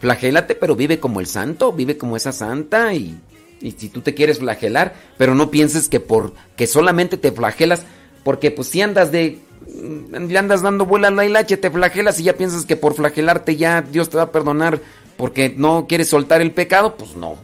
flagélate, 0.00 0.54
pero 0.54 0.76
vive 0.76 1.00
como 1.00 1.20
el 1.20 1.26
santo, 1.26 1.72
vive 1.72 1.96
como 1.96 2.16
esa 2.16 2.32
santa 2.32 2.94
y, 2.94 3.18
y 3.60 3.72
si 3.72 3.88
tú 3.88 4.00
te 4.00 4.14
quieres 4.14 4.38
flagelar, 4.38 4.94
pero 5.16 5.34
no 5.34 5.50
pienses 5.50 5.88
que 5.88 6.00
por 6.00 6.34
que 6.56 6.66
solamente 6.66 7.16
te 7.16 7.32
flagelas, 7.32 7.82
porque 8.22 8.50
pues 8.50 8.68
si 8.68 8.82
andas 8.82 9.12
de 9.12 9.40
le 9.66 10.38
andas 10.38 10.62
dando 10.62 10.84
vuela 10.86 11.08
a 11.08 11.10
la 11.10 11.24
hilache, 11.24 11.56
te 11.56 11.70
flagelas 11.70 12.20
y 12.20 12.24
ya 12.24 12.36
piensas 12.36 12.66
que 12.66 12.76
por 12.76 12.94
flagelarte 12.94 13.56
ya 13.56 13.82
Dios 13.82 14.10
te 14.10 14.16
va 14.16 14.24
a 14.24 14.32
perdonar 14.32 14.80
porque 15.16 15.54
no 15.56 15.86
quieres 15.88 16.08
soltar 16.08 16.40
el 16.40 16.52
pecado, 16.52 16.96
pues 16.96 17.16
no. 17.16 17.36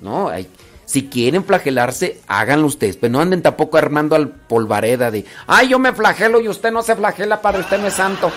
No, 0.00 0.28
hay, 0.28 0.48
si 0.86 1.08
quieren 1.08 1.44
flagelarse, 1.44 2.20
háganlo 2.26 2.66
ustedes, 2.66 2.96
pero 2.96 3.12
no 3.12 3.20
anden 3.20 3.42
tampoco 3.42 3.78
armando 3.78 4.16
al 4.16 4.28
polvareda 4.28 5.10
de, 5.10 5.24
ay, 5.46 5.68
yo 5.68 5.78
me 5.78 5.92
flagelo 5.92 6.40
y 6.40 6.48
usted 6.48 6.72
no 6.72 6.82
se 6.82 6.96
flagela 6.96 7.40
para 7.40 7.58
usted 7.58 7.78
no 7.78 7.86
es 7.86 7.94
santo. 7.94 8.30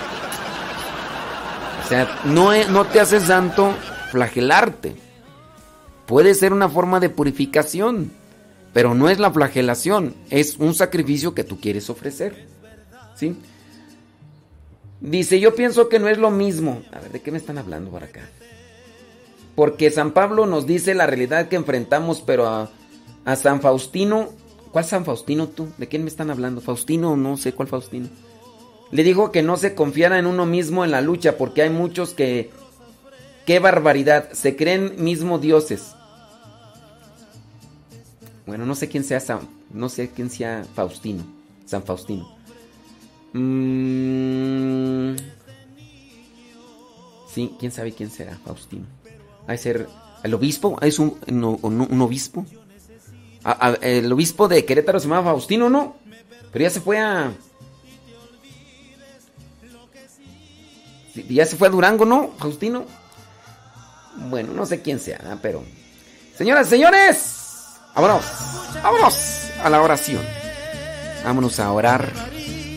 O 1.88 1.90
sea, 1.90 2.20
no, 2.26 2.52
no 2.66 2.84
te 2.84 3.00
hace 3.00 3.22
santo 3.22 3.74
flagelarte. 4.12 4.94
Puede 6.06 6.34
ser 6.34 6.52
una 6.52 6.68
forma 6.68 7.00
de 7.00 7.10
purificación, 7.10 8.12
pero 8.74 8.94
no 8.94 9.08
es 9.08 9.20
la 9.20 9.32
flagelación, 9.32 10.14
es 10.30 10.58
un 10.58 10.76
sacrificio 10.76 11.34
que 11.34 11.46
tú 11.46 11.62
quieres 11.62 11.90
ofrecer. 11.90 12.46
¿Sí? 13.16 13.38
Dice, 15.00 15.40
yo 15.40 15.56
pienso 15.56 15.88
que 15.88 15.98
no 15.98 16.10
es 16.10 16.18
lo 16.18 16.30
mismo. 16.30 16.82
A 16.92 17.00
ver, 17.00 17.14
¿de 17.14 17.22
qué 17.22 17.32
me 17.32 17.38
están 17.38 17.58
hablando 17.58 17.90
por 17.90 18.04
acá? 18.04 18.30
Porque 19.56 19.90
San 19.90 20.12
Pablo 20.12 20.46
nos 20.46 20.68
dice 20.68 20.94
la 20.94 21.08
realidad 21.08 21.48
que 21.48 21.56
enfrentamos, 21.56 22.20
pero 22.20 22.48
a, 22.48 22.70
a 23.24 23.36
San 23.38 23.62
Faustino, 23.62 24.28
¿cuál 24.74 24.84
San 24.84 25.06
Faustino 25.06 25.48
tú? 25.48 25.70
¿De 25.78 25.88
quién 25.88 26.04
me 26.04 26.10
están 26.10 26.32
hablando? 26.32 26.60
Faustino, 26.60 27.16
no 27.16 27.38
sé 27.38 27.54
cuál 27.54 27.70
Faustino. 27.70 28.10
Le 28.92 29.04
dijo 29.04 29.32
que 29.32 29.44
no 29.44 29.58
se 29.58 29.76
confiara 29.76 30.18
en 30.20 30.26
uno 30.28 30.46
mismo 30.46 30.84
en 30.86 30.92
la 30.92 31.02
lucha, 31.02 31.38
porque 31.38 31.62
hay 31.62 31.70
muchos 31.70 32.14
que, 32.14 32.50
qué 33.46 33.60
barbaridad, 33.60 34.32
se 34.32 34.56
creen 34.56 34.96
mismo 34.98 35.40
dioses. 35.40 35.94
Bueno, 38.46 38.66
no 38.66 38.76
sé 38.76 38.88
quién 38.88 39.04
sea 39.04 39.20
San, 39.20 39.40
no 39.74 39.90
sé 39.90 40.10
quién 40.12 40.30
sea 40.30 40.66
Faustino, 40.74 41.24
San 41.66 41.84
Faustino. 41.84 42.34
Mm, 43.34 45.16
sí, 47.34 47.54
quién 47.60 47.72
sabe 47.72 47.92
quién 47.92 48.10
será 48.10 48.38
Faustino. 48.46 48.86
Ha 49.48 49.52
de 49.52 49.58
ser 49.58 49.88
el 50.24 50.34
obispo, 50.34 50.78
es 50.82 50.98
un, 51.00 51.18
un- 51.28 52.02
obispo. 52.02 52.46
A- 53.44 53.68
a- 53.70 53.74
el 53.76 54.12
obispo 54.12 54.48
de 54.48 54.64
Querétaro 54.66 55.00
se 55.00 55.08
llamaba 55.08 55.32
Faustino, 55.32 55.70
¿no? 55.70 55.98
Pero 56.52 56.64
ya 56.64 56.70
se 56.70 56.82
fue 56.82 57.00
a. 57.00 57.34
Ya 61.30 61.46
se 61.46 61.56
fue 61.56 61.68
a 61.68 61.72
Durango, 61.72 62.06
¿no? 62.06 62.32
Faustino. 62.38 62.86
Bueno, 64.30 64.54
no 64.54 64.66
sé 64.66 64.82
quién 64.82 65.00
sea, 65.00 65.20
¿ah? 65.26 65.38
pero. 65.42 65.64
Señoras, 66.38 66.70
señores, 66.70 67.78
vámonos, 67.96 68.24
vámonos 68.84 69.50
a 69.64 69.70
la 69.70 69.82
oración. 69.82 70.22
Vámonos 71.24 71.60
a 71.60 71.72
orar 71.72 72.12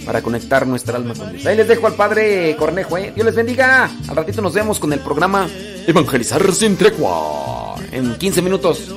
para 0.06 0.22
conectar 0.22 0.66
nuestra 0.66 0.96
alma 0.96 1.14
con 1.14 1.30
Dios. 1.30 1.44
Ahí 1.46 1.56
les 1.56 1.68
dejo 1.68 1.86
al 1.86 1.94
Padre 1.94 2.56
Cornejo, 2.56 2.96
¿eh? 2.96 3.12
Dios 3.14 3.26
les 3.26 3.34
bendiga. 3.34 3.90
Al 4.08 4.16
ratito 4.16 4.40
nos 4.42 4.54
vemos 4.54 4.78
con 4.78 4.92
el 4.92 5.00
programa 5.00 5.48
Evangelizar 5.86 6.52
sin 6.52 6.76
tregua. 6.76 7.76
En 7.92 8.16
15 8.16 8.42
minutos. 8.42 8.88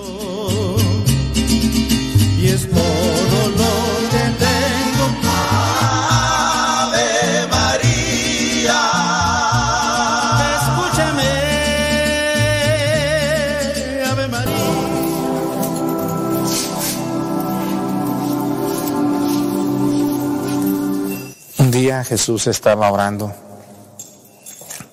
Jesús 22.01 22.47
estaba 22.47 22.91
orando 22.91 23.31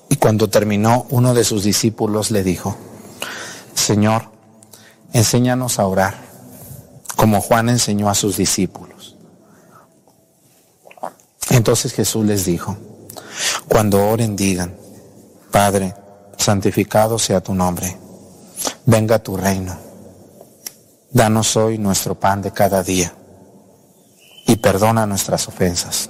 y 0.09 0.17
cuando 0.17 0.49
terminó 0.49 1.07
uno 1.09 1.33
de 1.33 1.43
sus 1.43 1.63
discípulos 1.63 2.29
le 2.29 2.43
dijo, 2.43 2.75
Señor, 3.73 4.23
enséñanos 5.13 5.79
a 5.79 5.87
orar, 5.87 6.15
como 7.15 7.41
Juan 7.41 7.69
enseñó 7.69 8.09
a 8.09 8.13
sus 8.13 8.37
discípulos. 8.37 9.15
Entonces 11.49 11.93
Jesús 11.93 12.25
les 12.25 12.45
dijo, 12.45 12.77
cuando 13.67 14.05
oren 14.09 14.35
digan, 14.35 14.75
Padre, 15.49 15.95
santificado 16.37 17.17
sea 17.17 17.41
tu 17.41 17.53
nombre, 17.53 17.97
venga 18.85 19.19
tu 19.19 19.37
reino, 19.37 19.75
danos 21.09 21.55
hoy 21.55 21.77
nuestro 21.77 22.19
pan 22.19 22.41
de 22.41 22.51
cada 22.51 22.83
día 22.83 23.13
y 24.45 24.57
perdona 24.57 25.05
nuestras 25.05 25.47
ofensas 25.47 26.09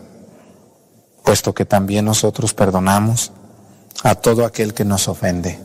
puesto 1.23 1.53
que 1.53 1.65
también 1.65 2.05
nosotros 2.05 2.53
perdonamos 2.53 3.31
a 4.03 4.15
todo 4.15 4.45
aquel 4.45 4.73
que 4.73 4.85
nos 4.85 5.07
ofende. 5.07 5.59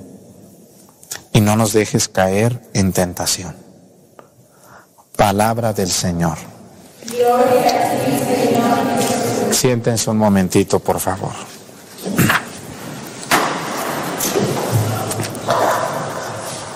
Y 1.32 1.40
no 1.40 1.56
nos 1.56 1.72
dejes 1.72 2.08
caer 2.08 2.62
en 2.72 2.92
tentación. 2.92 3.54
Palabra 5.16 5.72
del 5.72 5.90
Señor. 5.90 6.38
Siéntense 9.50 10.10
un 10.10 10.18
momentito, 10.18 10.78
por 10.80 11.00
favor. 11.00 11.32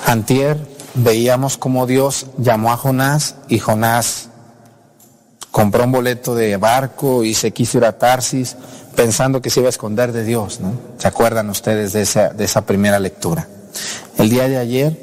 Antier 0.06 0.58
veíamos 0.94 1.56
cómo 1.56 1.86
Dios 1.86 2.26
llamó 2.36 2.72
a 2.72 2.76
Jonás 2.76 3.36
y 3.48 3.58
Jonás 3.58 4.29
compró 5.50 5.84
un 5.84 5.92
boleto 5.92 6.34
de 6.34 6.56
barco 6.56 7.24
y 7.24 7.34
se 7.34 7.52
quiso 7.52 7.78
ir 7.78 7.84
a 7.84 7.98
Tarsis 7.98 8.56
pensando 8.94 9.40
que 9.42 9.50
se 9.50 9.60
iba 9.60 9.68
a 9.68 9.70
esconder 9.70 10.12
de 10.12 10.24
Dios, 10.24 10.60
¿no? 10.60 10.72
¿Se 10.98 11.08
acuerdan 11.08 11.50
ustedes 11.50 11.92
de 11.92 12.02
esa, 12.02 12.30
de 12.30 12.44
esa 12.44 12.62
primera 12.62 12.98
lectura? 12.98 13.48
El 14.18 14.30
día 14.30 14.48
de 14.48 14.58
ayer 14.58 15.00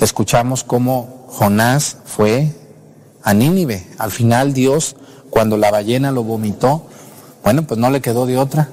escuchamos 0.00 0.64
cómo 0.64 1.26
Jonás 1.28 1.96
fue 2.04 2.52
a 3.22 3.34
Nínive. 3.34 3.86
Al 3.98 4.10
final 4.10 4.52
Dios, 4.52 4.96
cuando 5.30 5.56
la 5.56 5.70
ballena 5.70 6.12
lo 6.12 6.22
vomitó, 6.22 6.86
bueno, 7.42 7.62
pues 7.66 7.78
no 7.78 7.90
le 7.90 8.00
quedó 8.00 8.26
de 8.26 8.38
otra. 8.38 8.68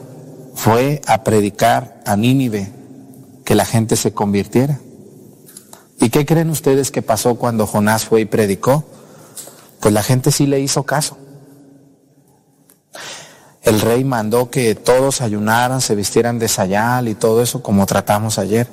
Fue 0.54 1.02
a 1.08 1.24
predicar 1.24 2.02
a 2.06 2.16
Nínive 2.16 2.72
que 3.44 3.56
la 3.56 3.66
gente 3.66 3.96
se 3.96 4.14
convirtiera. 4.14 4.80
¿Y 6.00 6.10
qué 6.10 6.26
creen 6.26 6.50
ustedes 6.50 6.92
que 6.92 7.02
pasó 7.02 7.36
cuando 7.36 7.68
Jonás 7.68 8.06
fue 8.06 8.22
y 8.22 8.26
predicó? 8.26 8.84
Pues 9.86 9.94
la 9.94 10.02
gente 10.02 10.32
sí 10.32 10.48
le 10.48 10.60
hizo 10.62 10.82
caso. 10.82 11.16
El 13.62 13.80
rey 13.82 14.04
mandó 14.04 14.50
que 14.50 14.74
todos 14.74 15.22
ayunaran, 15.22 15.80
se 15.80 15.94
vistieran 15.94 16.40
de 16.40 16.48
sayal 16.48 17.08
y 17.08 17.14
todo 17.14 17.44
eso 17.44 17.62
como 17.62 17.86
tratamos 17.86 18.40
ayer. 18.40 18.68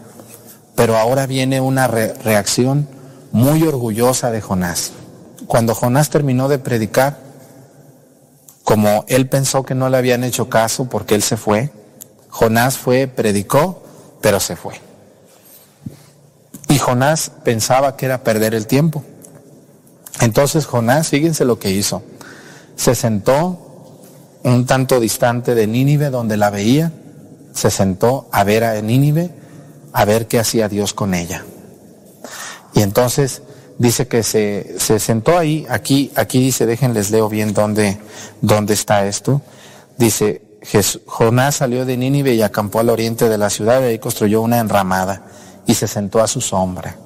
Pero 0.74 0.96
ahora 0.96 1.26
viene 1.26 1.60
una 1.60 1.86
re- 1.86 2.14
reacción 2.14 2.88
muy 3.30 3.62
orgullosa 3.62 4.30
de 4.30 4.40
Jonás. 4.40 4.92
Cuando 5.46 5.74
Jonás 5.74 6.08
terminó 6.08 6.48
de 6.48 6.58
predicar, 6.58 7.18
como 8.64 9.04
él 9.06 9.28
pensó 9.28 9.64
que 9.64 9.74
no 9.74 9.90
le 9.90 9.98
habían 9.98 10.24
hecho 10.24 10.48
caso 10.48 10.86
porque 10.86 11.14
él 11.14 11.22
se 11.22 11.36
fue, 11.36 11.72
Jonás 12.30 12.78
fue, 12.78 13.06
predicó, 13.06 13.82
pero 14.22 14.40
se 14.40 14.56
fue. 14.56 14.80
Y 16.70 16.78
Jonás 16.78 17.30
pensaba 17.44 17.98
que 17.98 18.06
era 18.06 18.24
perder 18.24 18.54
el 18.54 18.66
tiempo. 18.66 19.04
Entonces 20.20 20.66
Jonás, 20.66 21.08
fíjense 21.08 21.44
lo 21.44 21.58
que 21.58 21.70
hizo. 21.70 22.02
Se 22.76 22.94
sentó 22.94 23.58
un 24.44 24.66
tanto 24.66 25.00
distante 25.00 25.54
de 25.54 25.66
Nínive 25.66 26.10
donde 26.10 26.36
la 26.36 26.50
veía, 26.50 26.92
se 27.54 27.70
sentó 27.70 28.28
a 28.32 28.44
ver 28.44 28.64
a 28.64 28.80
Nínive, 28.80 29.30
a 29.92 30.04
ver 30.04 30.26
qué 30.26 30.38
hacía 30.38 30.68
Dios 30.68 30.94
con 30.94 31.14
ella. 31.14 31.44
Y 32.74 32.82
entonces 32.82 33.42
dice 33.78 34.08
que 34.08 34.22
se, 34.22 34.76
se 34.78 34.98
sentó 34.98 35.38
ahí, 35.38 35.66
aquí, 35.68 36.10
aquí 36.16 36.40
dice, 36.40 36.66
déjenles 36.66 37.10
leo 37.10 37.28
bien 37.28 37.52
dónde, 37.52 37.98
dónde 38.40 38.74
está 38.74 39.06
esto. 39.06 39.42
Dice, 39.98 40.42
Jonás 41.06 41.56
salió 41.56 41.84
de 41.84 41.96
Nínive 41.96 42.34
y 42.34 42.42
acampó 42.42 42.80
al 42.80 42.90
oriente 42.90 43.28
de 43.28 43.38
la 43.38 43.50
ciudad 43.50 43.80
y 43.82 43.84
ahí 43.84 43.98
construyó 43.98 44.40
una 44.42 44.58
enramada 44.58 45.24
y 45.66 45.74
se 45.74 45.88
sentó 45.88 46.20
a 46.20 46.28
su 46.28 46.40
sombra 46.40 46.96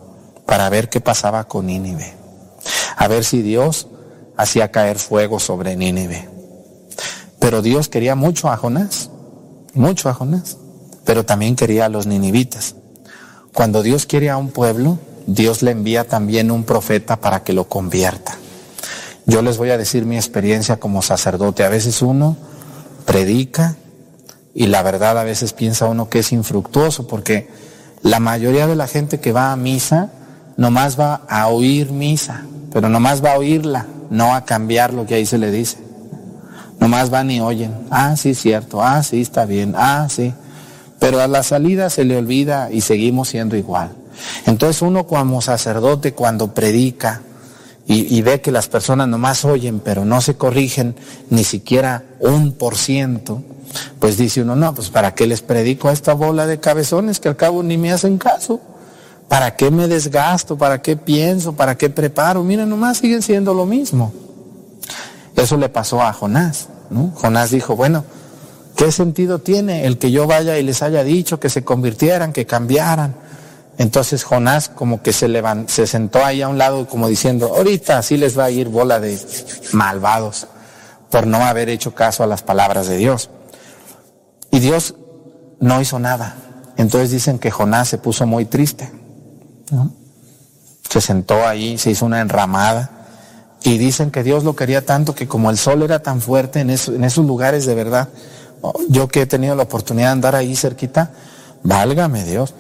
para 0.47 0.69
ver 0.69 0.89
qué 0.89 1.01
pasaba 1.01 1.45
con 1.45 1.67
Nínive. 1.67 2.16
A 2.97 3.09
ver 3.09 3.25
si 3.25 3.43
Dios 3.43 3.87
hacía 4.37 4.73
caer 4.73 4.99
fuego 4.99 5.39
sobre 5.39 5.77
Nínive. 5.77 6.29
Pero 7.39 7.63
Dios 7.63 7.89
quería 7.89 8.17
mucho 8.17 8.51
a 8.51 8.57
Jonás, 8.57 9.11
mucho 9.75 10.09
a 10.09 10.15
Jonás, 10.15 10.57
pero 11.05 11.25
también 11.25 11.55
quería 11.55 11.87
a 11.87 11.89
los 11.89 12.07
ninivitas. 12.07 12.75
Cuando 13.53 13.83
Dios 13.83 14.07
quiere 14.07 14.31
a 14.31 14.37
un 14.37 14.51
pueblo, 14.51 14.99
Dios 15.27 15.63
le 15.63 15.71
envía 15.71 16.05
también 16.05 16.51
un 16.51 16.65
profeta 16.65 17.21
para 17.21 17.45
que 17.45 17.53
lo 17.53 17.69
convierta. 17.69 18.37
Yo 19.27 19.43
les 19.43 19.59
voy 19.59 19.71
a 19.71 19.79
decir 19.79 20.07
mi 20.07 20.17
experiencia 20.17 20.79
como 20.79 21.03
sacerdote. 21.03 21.65
A 21.65 21.69
veces 21.69 22.03
uno 22.03 22.37
predica 23.05 23.77
y 24.55 24.67
la 24.67 24.83
verdad 24.83 25.19
a 25.19 25.25
veces 25.25 25.53
piensa 25.53 25.87
uno 25.87 26.09
que 26.09 26.21
es 26.21 26.33
infructuoso 26.33 27.07
porque 27.07 27.49
la 28.03 28.21
mayoría 28.21 28.67
de 28.67 28.77
la 28.77 28.87
gente 28.87 29.21
que 29.21 29.33
va 29.33 29.53
a 29.53 29.57
misa 29.57 30.11
nomás 30.57 30.99
va 30.99 31.23
a 31.29 31.49
oír 31.49 31.91
misa, 31.91 32.45
pero 32.73 32.89
nomás 32.89 33.25
va 33.25 33.33
a 33.33 33.39
oírla, 33.39 33.87
no 34.11 34.35
a 34.35 34.45
cambiar 34.45 34.93
lo 34.93 35.07
que 35.07 35.15
ahí 35.15 35.27
se 35.27 35.39
le 35.39 35.51
dice. 35.51 35.79
Nomás 36.81 37.11
van 37.11 37.31
y 37.31 37.41
oyen, 37.41 37.75
ah, 37.91 38.17
sí, 38.17 38.35
cierto, 38.35 38.83
ah, 38.83 39.03
sí, 39.03 39.23
está 39.23 39.47
bien, 39.47 39.75
ah, 39.77 40.09
sí. 40.11 40.35
Pero 40.99 41.21
a 41.21 41.27
la 41.27 41.43
salida 41.43 41.91
se 41.91 42.05
le 42.05 42.17
olvida 42.17 42.71
y 42.71 42.81
seguimos 42.81 43.29
siendo 43.29 43.57
igual. 43.57 43.91
Entonces 44.47 44.83
uno 44.83 45.07
como 45.07 45.43
sacerdote 45.43 46.13
cuando 46.13 46.55
predica 46.55 47.23
y, 47.89 48.21
ve 48.23 48.41
que 48.41 48.51
las 48.51 48.67
personas 48.67 49.07
nomás 49.07 49.45
oyen 49.45 49.79
pero 49.79 50.05
no 50.05 50.21
se 50.21 50.35
corrigen 50.35 50.97
ni 51.31 51.45
siquiera 51.45 52.03
un 52.19 52.53
por 52.53 52.77
ciento, 52.77 53.45
pues 54.01 54.17
dice 54.17 54.43
uno, 54.43 54.57
no, 54.57 54.75
pues 54.75 54.91
¿para 54.91 55.15
qué 55.15 55.27
les 55.27 55.41
predico 55.41 55.89
a 55.89 55.93
esta 55.93 56.13
bola 56.13 56.47
de 56.47 56.59
cabezones 56.59 57.21
que 57.21 57.29
al 57.29 57.37
cabo 57.37 57.63
ni 57.63 57.79
me 57.79 57.93
hacen 57.93 58.19
caso? 58.19 58.61
¿Para 59.29 59.57
qué 59.57 59.71
me 59.71 59.89
desgasto? 59.89 60.57
¿Para 60.57 60.81
qué 60.81 60.97
pienso? 60.97 61.53
¿Para 61.53 61.77
qué 61.77 61.91
preparo? 61.91 62.43
Miren, 62.45 62.69
nomás 62.69 62.99
siguen 62.99 63.23
siendo 63.23 63.55
lo 63.55 63.67
mismo. 63.67 64.13
Eso 65.35 65.57
le 65.57 65.69
pasó 65.69 66.01
a 66.03 66.13
Jonás. 66.13 66.69
Jonás 67.17 67.51
dijo, 67.51 67.75
bueno, 67.75 68.05
¿qué 68.77 68.93
sentido 68.93 69.41
tiene 69.41 69.85
el 69.87 69.99
que 69.99 70.11
yo 70.13 70.27
vaya 70.27 70.57
y 70.59 70.63
les 70.63 70.81
haya 70.83 71.03
dicho 71.03 71.41
que 71.41 71.51
se 71.51 71.65
convirtieran, 71.65 72.33
que 72.33 72.47
cambiaran? 72.47 73.17
Entonces 73.79 74.23
Jonás 74.25 74.69
como 74.69 75.03
que 75.03 75.13
se, 75.13 75.29
levan- 75.29 75.67
se 75.69 75.87
sentó 75.87 76.25
ahí 76.25 76.41
a 76.41 76.49
un 76.49 76.57
lado 76.57 76.87
como 76.89 77.09
diciendo, 77.09 77.53
ahorita 77.57 77.99
así 77.99 78.17
les 78.17 78.39
va 78.39 78.45
a 78.45 78.51
ir 78.51 78.69
bola 78.69 79.01
de 79.01 79.19
malvados 79.73 80.47
por 81.11 81.27
no 81.27 81.45
haber 81.45 81.69
hecho 81.69 81.95
caso 81.95 82.23
a 82.23 82.27
las 82.27 82.43
palabras 82.43 82.87
de 82.87 82.97
Dios. 82.97 83.29
Y 84.51 84.61
Dios 84.61 84.95
no 85.61 85.81
hizo 85.81 85.99
nada. 85.99 86.37
Entonces 86.79 87.11
dicen 87.11 87.39
que 87.39 87.51
Jonás 87.51 87.89
se 87.89 87.99
puso 87.99 88.27
muy 88.27 88.45
triste. 88.47 88.91
Se 90.89 91.01
sentó 91.01 91.47
ahí, 91.47 91.79
se 91.79 91.91
hizo 91.91 92.07
una 92.07 92.21
enramada. 92.21 92.91
Y 93.63 93.79
dicen 93.79 94.11
que 94.11 94.23
Dios 94.23 94.45
lo 94.45 94.55
quería 94.55 94.85
tanto 94.87 95.15
que 95.15 95.27
como 95.27 95.51
el 95.51 95.59
sol 95.59 95.83
era 95.83 96.01
tan 96.01 96.21
fuerte 96.21 96.61
en, 96.61 96.71
eso- 96.71 96.95
en 96.95 97.03
esos 97.05 97.27
lugares 97.27 97.67
de 97.67 97.75
verdad, 97.75 98.09
oh, 98.63 98.75
yo 98.89 99.09
que 99.09 99.23
he 99.23 99.27
tenido 99.27 99.57
la 99.57 99.65
oportunidad 99.65 100.09
de 100.09 100.13
andar 100.13 100.37
ahí 100.37 100.55
cerquita, 100.55 101.11
válgame 101.65 102.25
Dios, 102.25 102.55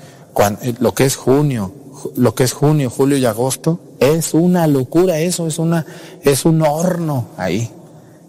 eh, 0.62 0.74
lo 0.80 0.94
que 0.94 1.04
es 1.04 1.14
junio, 1.14 1.72
ju- 1.92 2.10
lo 2.16 2.34
que 2.34 2.42
es 2.44 2.52
junio, 2.52 2.90
julio 2.90 3.16
y 3.18 3.24
agosto, 3.24 3.78
es 4.00 4.34
una 4.34 4.66
locura 4.66 5.18
eso, 5.20 5.46
es 5.46 5.58
una, 5.60 5.86
es 6.22 6.44
un 6.44 6.60
horno 6.62 7.26
ahí. 7.36 7.70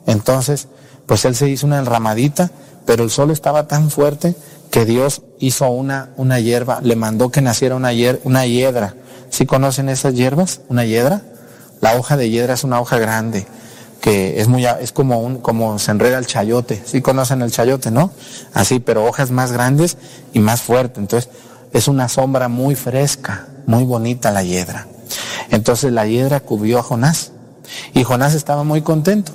Entonces, 0.05 0.67
pues 1.07 1.25
él 1.25 1.35
se 1.35 1.49
hizo 1.49 1.65
una 1.65 1.79
enramadita, 1.79 2.51
pero 2.85 3.03
el 3.03 3.09
sol 3.09 3.31
estaba 3.31 3.67
tan 3.67 3.89
fuerte 3.89 4.35
que 4.77 4.85
Dios 4.85 5.23
hizo 5.39 5.67
una, 5.71 6.09
una 6.17 6.39
hierba, 6.39 6.81
le 6.83 6.95
mandó 6.95 7.31
que 7.31 7.41
naciera 7.41 7.73
una, 7.73 7.93
hier- 7.93 8.19
una 8.25 8.45
hiedra. 8.45 8.93
¿Sí 9.31 9.47
conocen 9.47 9.89
esas 9.89 10.13
hierbas? 10.13 10.61
¿Una 10.69 10.85
hiedra? 10.85 11.23
La 11.81 11.95
hoja 11.95 12.15
de 12.15 12.29
hiedra 12.29 12.53
es 12.53 12.63
una 12.63 12.79
hoja 12.79 12.99
grande, 12.99 13.47
que 14.01 14.39
es 14.39 14.47
muy, 14.47 14.67
es 14.67 14.91
como 14.91 15.19
un, 15.19 15.39
como 15.39 15.79
se 15.79 15.89
enreda 15.89 16.19
el 16.19 16.27
chayote. 16.27 16.79
¿Sí 16.85 17.01
conocen 17.01 17.41
el 17.41 17.51
chayote, 17.51 17.89
no? 17.89 18.11
Así, 18.53 18.79
pero 18.79 19.03
hojas 19.03 19.31
más 19.31 19.51
grandes 19.51 19.97
y 20.31 20.37
más 20.41 20.61
fuertes. 20.61 20.99
Entonces, 20.99 21.31
es 21.73 21.87
una 21.87 22.07
sombra 22.07 22.47
muy 22.47 22.75
fresca, 22.75 23.47
muy 23.65 23.83
bonita 23.83 24.29
la 24.29 24.43
hiedra. 24.43 24.85
Entonces 25.49 25.91
la 25.91 26.05
hiedra 26.05 26.39
cubrió 26.39 26.77
a 26.77 26.83
Jonás. 26.83 27.31
Y 27.95 28.03
Jonás 28.03 28.35
estaba 28.35 28.63
muy 28.63 28.83
contento. 28.83 29.31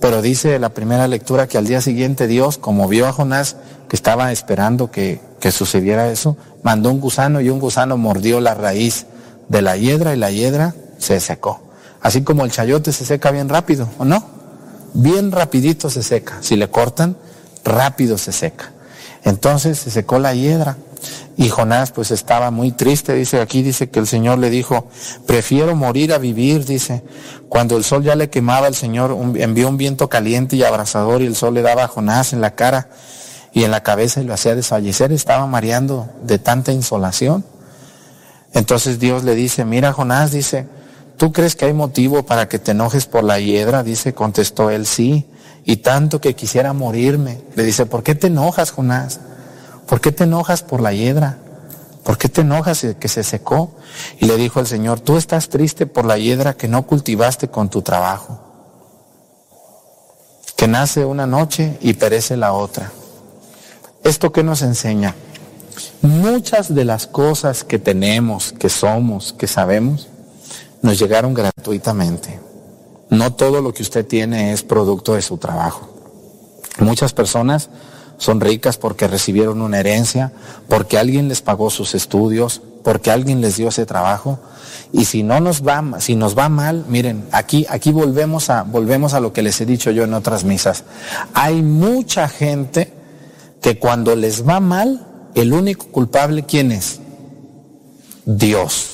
Pero 0.00 0.22
dice 0.22 0.58
la 0.58 0.70
primera 0.70 1.08
lectura 1.08 1.46
que 1.46 1.58
al 1.58 1.66
día 1.66 1.80
siguiente 1.80 2.26
Dios, 2.26 2.58
como 2.58 2.88
vio 2.88 3.06
a 3.06 3.12
Jonás 3.12 3.56
que 3.88 3.96
estaba 3.96 4.32
esperando 4.32 4.90
que, 4.90 5.20
que 5.40 5.52
sucediera 5.52 6.08
eso, 6.10 6.36
mandó 6.62 6.90
un 6.90 7.00
gusano 7.00 7.40
y 7.40 7.50
un 7.50 7.60
gusano 7.60 7.96
mordió 7.96 8.40
la 8.40 8.54
raíz 8.54 9.06
de 9.48 9.62
la 9.62 9.76
hiedra 9.76 10.14
y 10.14 10.18
la 10.18 10.30
hiedra 10.30 10.74
se 10.98 11.20
secó. 11.20 11.60
Así 12.00 12.22
como 12.22 12.44
el 12.44 12.50
chayote 12.50 12.92
se 12.92 13.04
seca 13.04 13.30
bien 13.30 13.48
rápido, 13.48 13.88
¿o 13.98 14.04
no? 14.04 14.26
Bien 14.92 15.32
rapidito 15.32 15.90
se 15.90 16.02
seca. 16.02 16.38
Si 16.40 16.56
le 16.56 16.68
cortan, 16.68 17.16
rápido 17.64 18.18
se 18.18 18.32
seca. 18.32 18.72
Entonces 19.24 19.78
se 19.78 19.90
secó 19.90 20.18
la 20.18 20.34
hiedra. 20.34 20.76
Y 21.36 21.48
Jonás 21.48 21.90
pues 21.90 22.10
estaba 22.12 22.50
muy 22.50 22.70
triste, 22.70 23.12
dice 23.14 23.40
aquí, 23.40 23.62
dice 23.62 23.90
que 23.90 23.98
el 23.98 24.06
Señor 24.06 24.38
le 24.38 24.50
dijo, 24.50 24.88
prefiero 25.26 25.74
morir 25.74 26.12
a 26.12 26.18
vivir, 26.18 26.64
dice. 26.64 27.02
Cuando 27.48 27.76
el 27.76 27.84
sol 27.84 28.04
ya 28.04 28.14
le 28.14 28.30
quemaba, 28.30 28.68
el 28.68 28.74
Señor 28.74 29.16
envió 29.36 29.68
un 29.68 29.76
viento 29.76 30.08
caliente 30.08 30.56
y 30.56 30.62
abrasador 30.62 31.22
y 31.22 31.26
el 31.26 31.34
sol 31.34 31.54
le 31.54 31.62
daba 31.62 31.84
a 31.84 31.88
Jonás 31.88 32.32
en 32.32 32.40
la 32.40 32.54
cara 32.54 32.88
y 33.52 33.64
en 33.64 33.70
la 33.70 33.82
cabeza 33.82 34.20
y 34.20 34.24
lo 34.24 34.34
hacía 34.34 34.54
desfallecer, 34.54 35.12
estaba 35.12 35.46
mareando 35.46 36.08
de 36.22 36.38
tanta 36.38 36.72
insolación. 36.72 37.44
Entonces 38.52 39.00
Dios 39.00 39.24
le 39.24 39.34
dice, 39.34 39.64
mira 39.64 39.92
Jonás, 39.92 40.30
dice, 40.30 40.66
¿tú 41.16 41.32
crees 41.32 41.56
que 41.56 41.64
hay 41.64 41.72
motivo 41.72 42.24
para 42.24 42.48
que 42.48 42.60
te 42.60 42.70
enojes 42.70 43.06
por 43.06 43.24
la 43.24 43.40
hiedra? 43.40 43.82
Dice, 43.82 44.14
contestó 44.14 44.70
él, 44.70 44.86
sí, 44.86 45.26
y 45.64 45.78
tanto 45.78 46.20
que 46.20 46.34
quisiera 46.34 46.72
morirme. 46.72 47.42
Le 47.56 47.64
dice, 47.64 47.86
¿por 47.86 48.04
qué 48.04 48.14
te 48.14 48.28
enojas, 48.28 48.70
Jonás? 48.70 49.20
¿Por 49.86 50.00
qué 50.00 50.12
te 50.12 50.24
enojas 50.24 50.62
por 50.62 50.80
la 50.80 50.92
hiedra? 50.92 51.38
¿Por 52.04 52.18
qué 52.18 52.28
te 52.28 52.42
enojas 52.42 52.86
que 52.98 53.08
se 53.08 53.22
secó? 53.22 53.72
Y 54.20 54.26
le 54.26 54.36
dijo 54.36 54.60
el 54.60 54.66
Señor, 54.66 55.00
tú 55.00 55.16
estás 55.16 55.48
triste 55.48 55.86
por 55.86 56.04
la 56.04 56.18
hiedra 56.18 56.54
que 56.54 56.68
no 56.68 56.86
cultivaste 56.86 57.48
con 57.48 57.70
tu 57.70 57.82
trabajo, 57.82 58.40
que 60.56 60.68
nace 60.68 61.04
una 61.04 61.26
noche 61.26 61.78
y 61.80 61.94
perece 61.94 62.36
la 62.36 62.52
otra. 62.52 62.92
¿Esto 64.02 64.32
qué 64.32 64.42
nos 64.42 64.60
enseña? 64.60 65.14
Muchas 66.02 66.74
de 66.74 66.84
las 66.84 67.06
cosas 67.06 67.64
que 67.64 67.78
tenemos, 67.78 68.52
que 68.52 68.68
somos, 68.68 69.32
que 69.32 69.46
sabemos, 69.46 70.08
nos 70.82 70.98
llegaron 70.98 71.32
gratuitamente. 71.32 72.38
No 73.08 73.32
todo 73.32 73.62
lo 73.62 73.72
que 73.72 73.82
usted 73.82 74.06
tiene 74.06 74.52
es 74.52 74.62
producto 74.62 75.14
de 75.14 75.22
su 75.22 75.38
trabajo. 75.38 75.88
Muchas 76.78 77.14
personas 77.14 77.70
son 78.18 78.40
ricas 78.40 78.78
porque 78.78 79.08
recibieron 79.08 79.60
una 79.62 79.80
herencia, 79.80 80.32
porque 80.68 80.98
alguien 80.98 81.28
les 81.28 81.42
pagó 81.42 81.70
sus 81.70 81.94
estudios, 81.94 82.62
porque 82.82 83.10
alguien 83.10 83.40
les 83.40 83.56
dio 83.56 83.68
ese 83.68 83.86
trabajo. 83.86 84.38
Y 84.92 85.06
si 85.06 85.22
no 85.22 85.40
nos 85.40 85.66
va, 85.66 86.00
si 86.00 86.14
nos 86.14 86.38
va 86.38 86.48
mal, 86.48 86.84
miren, 86.88 87.26
aquí, 87.32 87.66
aquí 87.68 87.90
volvemos 87.90 88.50
a, 88.50 88.62
volvemos 88.62 89.14
a 89.14 89.20
lo 89.20 89.32
que 89.32 89.42
les 89.42 89.60
he 89.60 89.66
dicho 89.66 89.90
yo 89.90 90.04
en 90.04 90.14
otras 90.14 90.44
misas. 90.44 90.84
Hay 91.32 91.62
mucha 91.62 92.28
gente 92.28 92.92
que 93.60 93.78
cuando 93.78 94.14
les 94.14 94.46
va 94.46 94.60
mal, 94.60 95.06
el 95.34 95.52
único 95.52 95.86
culpable, 95.86 96.44
¿quién 96.44 96.70
es? 96.70 97.00
Dios. 98.24 98.93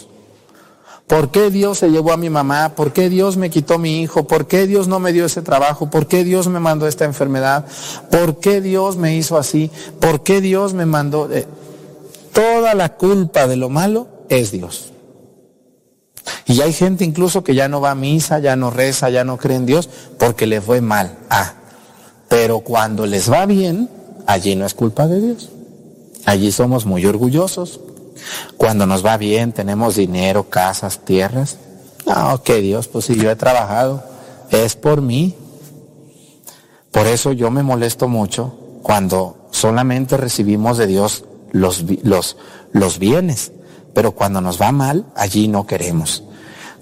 ¿Por 1.11 1.33
qué 1.33 1.51
Dios 1.51 1.79
se 1.79 1.91
llevó 1.91 2.13
a 2.13 2.17
mi 2.17 2.31
mamá? 2.31 2.77
¿Por 2.77 2.93
qué 2.93 3.09
Dios 3.09 3.37
me 3.37 3.51
quitó 3.51 3.79
mi 3.79 4.01
hijo? 4.01 4.29
¿Por 4.29 4.47
qué 4.47 4.69
Dios 4.69 4.87
no 4.87 5.01
me 5.01 5.13
dio 5.13 5.25
ese 5.27 5.43
trabajo? 5.43 5.91
¿Por 5.91 6.07
qué 6.07 6.23
Dios 6.23 6.47
me 6.47 6.61
mandó 6.61 6.87
esta 6.87 7.05
enfermedad? 7.05 7.65
¿Por 8.13 8.39
qué 8.39 8.61
Dios 8.61 8.97
me 8.97 9.17
hizo 9.17 9.37
así? 9.37 9.73
¿Por 9.99 10.23
qué 10.23 10.41
Dios 10.41 10.73
me 10.73 10.87
mandó? 10.87 11.29
eh, 11.33 11.49
toda 12.33 12.75
la 12.75 12.91
culpa 12.91 13.49
de 13.49 13.57
lo 13.57 13.69
malo 13.69 14.07
es 14.29 14.53
Dios. 14.53 14.93
Y 16.47 16.61
hay 16.61 16.73
gente 16.73 17.05
incluso 17.05 17.43
que 17.43 17.57
ya 17.57 17.67
no 17.67 17.81
va 17.81 17.91
a 17.91 17.97
misa, 17.97 18.39
ya 18.39 18.55
no 18.55 18.71
reza, 18.71 19.11
ya 19.11 19.25
no 19.25 19.37
cree 19.37 19.57
en 19.57 19.67
Dios 19.67 19.89
porque 20.17 20.47
le 20.47 20.61
fue 20.61 20.81
mal. 20.81 21.19
Ah, 21.29 21.55
pero 22.29 22.61
cuando 22.61 23.05
les 23.05 23.29
va 23.29 23.47
bien, 23.47 23.91
allí 24.27 24.55
no 24.55 24.65
es 24.65 24.75
culpa 24.75 25.09
de 25.09 25.21
Dios. 25.21 25.49
Allí 26.25 26.53
somos 26.53 26.87
muy 26.87 27.05
orgullosos. 27.05 27.81
Cuando 28.57 28.87
nos 28.87 29.05
va 29.05 29.17
bien, 29.17 29.53
tenemos 29.53 29.97
dinero, 29.97 30.49
casas, 30.49 31.01
tierras. 31.05 31.59
No, 32.07 32.43
que 32.43 32.61
Dios, 32.61 32.89
pues 32.89 33.07
si 33.07 33.17
yo 33.17 33.31
he 33.31 33.37
trabajado, 33.37 34.05
es 34.51 34.77
por 34.77 35.03
mí. 35.03 35.37
Por 36.91 37.07
eso 37.07 37.33
yo 37.33 37.51
me 37.51 37.63
molesto 37.63 38.09
mucho 38.09 38.55
cuando 38.83 39.49
solamente 39.51 40.17
recibimos 40.17 40.79
de 40.79 40.87
Dios 40.87 41.25
los, 41.53 41.85
los, 42.03 42.37
los 42.73 42.99
bienes, 42.99 43.53
pero 43.95 44.13
cuando 44.13 44.41
nos 44.41 44.61
va 44.61 44.73
mal, 44.73 45.07
allí 45.15 45.49
no 45.49 45.67
queremos. 45.67 46.25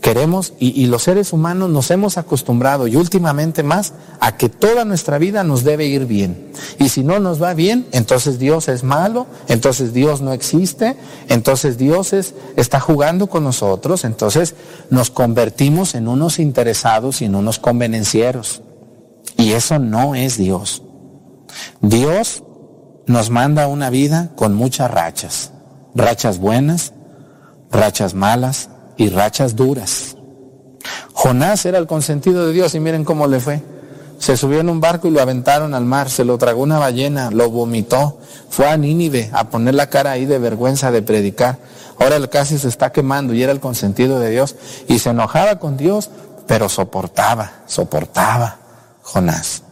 Queremos, 0.00 0.52
y, 0.60 0.86
los 0.86 1.02
seres 1.02 1.32
humanos 1.32 1.70
nos 1.70 1.90
hemos 1.90 2.18
acostumbrado, 2.18 2.86
y 2.86 2.94
últimamente 2.94 3.64
más, 3.64 3.94
a 4.20 4.36
que 4.36 4.48
toda 4.48 4.84
nuestra 4.84 5.18
vida 5.18 5.42
nos 5.42 5.64
debe 5.64 5.86
ir 5.86 6.06
bien. 6.06 6.52
Y 6.78 6.88
si 6.90 7.02
no 7.02 7.18
nos 7.18 7.42
va 7.42 7.52
bien, 7.52 7.84
entonces 7.90 8.38
Dios 8.38 8.68
es 8.68 8.84
malo, 8.84 9.26
entonces 9.48 9.92
Dios 9.92 10.20
no 10.20 10.32
existe, 10.32 10.96
entonces 11.28 11.78
Dios 11.78 12.12
es- 12.12 12.34
está 12.56 12.78
jugando 12.78 13.26
con 13.26 13.42
nosotros, 13.42 14.04
entonces 14.04 14.54
nos 14.88 15.10
convertimos 15.10 15.96
en 15.96 16.06
unos 16.06 16.38
interesados 16.38 17.20
y 17.20 17.24
en 17.24 17.34
unos 17.34 17.58
convenencieros. 17.58 18.62
Y 19.36 19.52
eso 19.52 19.80
no 19.80 20.14
es 20.14 20.36
Dios. 20.38 20.84
Dios 21.80 22.44
nos 23.06 23.30
manda 23.30 23.66
una 23.66 23.90
vida 23.90 24.30
con 24.36 24.54
muchas 24.54 24.90
rachas. 24.90 25.50
Rachas 25.94 26.38
buenas, 26.38 26.92
rachas 27.72 28.14
malas 28.14 28.70
y 28.98 29.08
rachas 29.08 29.56
duras. 29.56 30.16
Jonás 31.14 31.64
era 31.64 31.78
el 31.78 31.86
consentido 31.86 32.46
de 32.46 32.52
Dios 32.52 32.74
y 32.74 32.80
miren 32.80 33.04
cómo 33.04 33.26
le 33.26 33.40
fue. 33.40 33.62
Se 34.18 34.36
subió 34.36 34.60
en 34.60 34.68
un 34.68 34.80
barco 34.80 35.08
y 35.08 35.12
lo 35.12 35.22
aventaron 35.22 35.74
al 35.74 35.84
mar, 35.84 36.10
se 36.10 36.24
lo 36.24 36.36
tragó 36.38 36.62
una 36.62 36.78
ballena, 36.78 37.30
lo 37.30 37.48
vomitó, 37.50 38.18
fue 38.50 38.66
a 38.66 38.76
Nínive 38.76 39.30
a 39.32 39.48
poner 39.48 39.74
la 39.74 39.88
cara 39.88 40.10
ahí 40.10 40.26
de 40.26 40.38
vergüenza 40.38 40.90
de 40.90 41.02
predicar. 41.02 41.58
Ahora 42.00 42.16
el 42.16 42.28
casi 42.28 42.58
se 42.58 42.68
está 42.68 42.90
quemando 42.90 43.32
y 43.32 43.42
era 43.42 43.52
el 43.52 43.60
consentido 43.60 44.18
de 44.18 44.30
Dios 44.30 44.56
y 44.88 44.98
se 44.98 45.10
enojaba 45.10 45.58
con 45.60 45.76
Dios, 45.76 46.10
pero 46.46 46.68
soportaba, 46.68 47.62
soportaba 47.66 48.58
Jonás. 49.02 49.62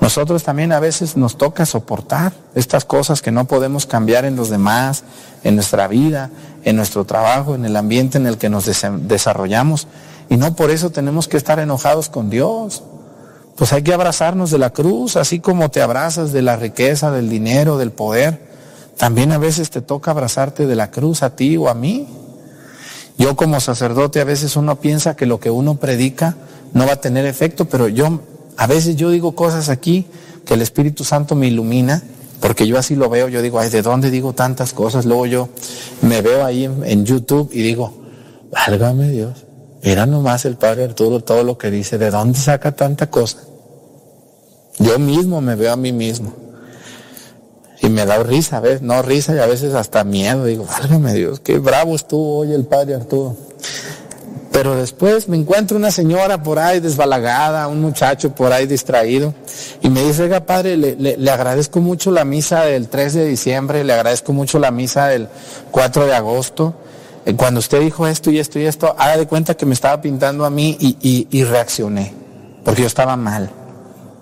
Nosotros 0.00 0.42
también 0.42 0.72
a 0.72 0.80
veces 0.80 1.16
nos 1.16 1.36
toca 1.36 1.66
soportar 1.66 2.32
estas 2.54 2.86
cosas 2.86 3.20
que 3.20 3.30
no 3.30 3.44
podemos 3.44 3.84
cambiar 3.84 4.24
en 4.24 4.34
los 4.34 4.48
demás, 4.48 5.04
en 5.44 5.56
nuestra 5.56 5.88
vida, 5.88 6.30
en 6.64 6.76
nuestro 6.76 7.04
trabajo, 7.04 7.54
en 7.54 7.66
el 7.66 7.76
ambiente 7.76 8.16
en 8.16 8.26
el 8.26 8.38
que 8.38 8.48
nos 8.48 8.64
desarrollamos. 9.02 9.86
Y 10.30 10.38
no 10.38 10.56
por 10.56 10.70
eso 10.70 10.90
tenemos 10.90 11.28
que 11.28 11.36
estar 11.36 11.58
enojados 11.58 12.08
con 12.08 12.30
Dios. 12.30 12.82
Pues 13.56 13.74
hay 13.74 13.82
que 13.82 13.92
abrazarnos 13.92 14.50
de 14.50 14.58
la 14.58 14.70
cruz, 14.70 15.16
así 15.16 15.38
como 15.38 15.70
te 15.70 15.82
abrazas 15.82 16.32
de 16.32 16.40
la 16.40 16.56
riqueza, 16.56 17.10
del 17.10 17.28
dinero, 17.28 17.76
del 17.76 17.92
poder. 17.92 18.48
También 18.96 19.32
a 19.32 19.38
veces 19.38 19.68
te 19.68 19.82
toca 19.82 20.12
abrazarte 20.12 20.66
de 20.66 20.76
la 20.76 20.90
cruz 20.90 21.22
a 21.22 21.36
ti 21.36 21.58
o 21.58 21.68
a 21.68 21.74
mí. 21.74 22.08
Yo 23.18 23.36
como 23.36 23.60
sacerdote 23.60 24.20
a 24.20 24.24
veces 24.24 24.56
uno 24.56 24.76
piensa 24.76 25.14
que 25.14 25.26
lo 25.26 25.40
que 25.40 25.50
uno 25.50 25.74
predica 25.74 26.36
no 26.72 26.86
va 26.86 26.94
a 26.94 27.00
tener 27.00 27.26
efecto, 27.26 27.66
pero 27.66 27.86
yo 27.88 28.20
a 28.60 28.66
veces 28.66 28.94
yo 28.96 29.08
digo 29.08 29.34
cosas 29.34 29.70
aquí 29.70 30.04
que 30.44 30.52
el 30.52 30.60
Espíritu 30.60 31.02
Santo 31.02 31.34
me 31.34 31.46
ilumina, 31.46 32.02
porque 32.40 32.66
yo 32.66 32.76
así 32.76 32.94
lo 32.94 33.08
veo, 33.08 33.26
yo 33.28 33.40
digo, 33.40 33.58
ay, 33.58 33.70
¿de 33.70 33.80
dónde 33.80 34.10
digo 34.10 34.34
tantas 34.34 34.74
cosas? 34.74 35.06
Luego 35.06 35.24
yo 35.24 35.48
me 36.02 36.20
veo 36.20 36.44
ahí 36.44 36.64
en, 36.64 37.06
YouTube 37.06 37.48
y 37.54 37.62
digo, 37.62 37.94
válgame 38.52 39.08
Dios, 39.08 39.46
mira 39.82 40.04
nomás 40.04 40.44
el 40.44 40.56
Padre 40.56 40.84
Arturo 40.84 41.24
todo 41.24 41.42
lo 41.42 41.56
que 41.56 41.70
dice, 41.70 41.96
¿de 41.96 42.10
dónde 42.10 42.38
saca 42.38 42.72
tanta 42.72 43.08
cosa? 43.08 43.38
Yo 44.78 44.98
mismo 44.98 45.40
me 45.40 45.54
veo 45.54 45.72
a 45.72 45.76
mí 45.76 45.92
mismo. 45.92 46.34
Y 47.80 47.88
me 47.88 48.04
da 48.04 48.22
risa, 48.22 48.58
a 48.58 48.60
veces, 48.60 48.82
no 48.82 49.00
risa 49.00 49.34
y 49.34 49.38
a 49.38 49.46
veces 49.46 49.72
hasta 49.72 50.04
miedo. 50.04 50.44
Digo, 50.44 50.66
válgame 50.66 51.14
Dios, 51.14 51.40
qué 51.40 51.58
bravo 51.58 51.96
estuvo 51.96 52.40
hoy 52.40 52.52
el 52.52 52.66
padre 52.66 52.96
Arturo. 52.96 53.38
Pero 54.52 54.74
después 54.74 55.28
me 55.28 55.36
encuentro 55.36 55.76
una 55.76 55.92
señora 55.92 56.42
por 56.42 56.58
ahí 56.58 56.80
desbalagada, 56.80 57.68
un 57.68 57.80
muchacho 57.80 58.34
por 58.34 58.52
ahí 58.52 58.66
distraído, 58.66 59.32
y 59.80 59.88
me 59.90 60.02
dice, 60.02 60.24
oiga 60.24 60.40
padre, 60.44 60.76
le, 60.76 60.96
le- 60.96 61.16
le 61.16 61.30
agradezco 61.30 61.80
mucho 61.80 62.10
la 62.10 62.24
misa 62.24 62.62
del 62.62 62.88
3 62.88 63.14
de 63.14 63.26
diciembre, 63.26 63.84
le 63.84 63.92
agradezco 63.92 64.32
mucho 64.32 64.58
la 64.58 64.70
misa 64.72 65.06
del 65.06 65.28
4 65.70 66.06
de 66.06 66.14
agosto. 66.14 66.74
Eh, 67.26 67.34
Cuando 67.36 67.60
usted 67.60 67.80
dijo 67.80 68.08
esto 68.08 68.30
y 68.32 68.38
esto 68.40 68.58
y 68.58 68.66
esto, 68.66 68.94
haga 68.98 69.16
de 69.18 69.26
cuenta 69.28 69.54
que 69.56 69.66
me 69.66 69.74
estaba 69.74 70.00
pintando 70.02 70.44
a 70.44 70.50
mí 70.50 70.76
y, 70.80 70.96
y- 71.00 71.28
y 71.30 71.44
reaccioné, 71.44 72.12
porque 72.64 72.80
yo 72.82 72.86
estaba 72.88 73.16
mal. 73.16 73.50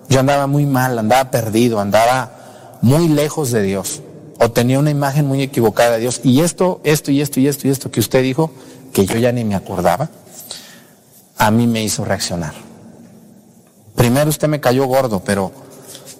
Yo 0.09 0.19
andaba 0.19 0.45
muy 0.45 0.65
mal, 0.67 0.97
andaba 0.99 1.31
perdido, 1.31 1.79
andaba 1.79 2.77
muy 2.81 3.07
lejos 3.07 3.51
de 3.51 3.63
Dios, 3.63 4.01
o 4.39 4.51
tenía 4.51 4.77
una 4.79 4.91
imagen 4.91 5.25
muy 5.25 5.41
equivocada 5.41 5.93
de 5.93 6.01
Dios. 6.01 6.21
Y 6.23 6.41
esto, 6.41 6.81
esto 6.83 7.09
y 7.11 7.21
esto 7.21 7.39
y 7.39 7.47
esto 7.47 7.67
y 7.67 7.71
esto 7.71 7.89
que 7.89 7.99
usted 7.99 8.21
dijo, 8.21 8.51
que 8.93 9.05
yo 9.05 9.17
ya 9.17 9.31
ni 9.31 9.43
me 9.43 9.53
acordaba, 9.53 10.09
a 11.39 11.49
mí 11.51 11.65
me 11.65 11.81
hizo 11.81 12.05
reaccionar. 12.05 12.53
Primero 13.95 14.29
usted 14.29 14.47
me 14.47 14.59
cayó 14.59 14.85
gordo, 14.85 15.23
pero, 15.23 15.51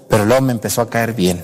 pero 0.10 0.26
luego 0.26 0.42
me 0.42 0.54
empezó 0.54 0.82
a 0.82 0.90
caer 0.90 1.14
bien. 1.14 1.44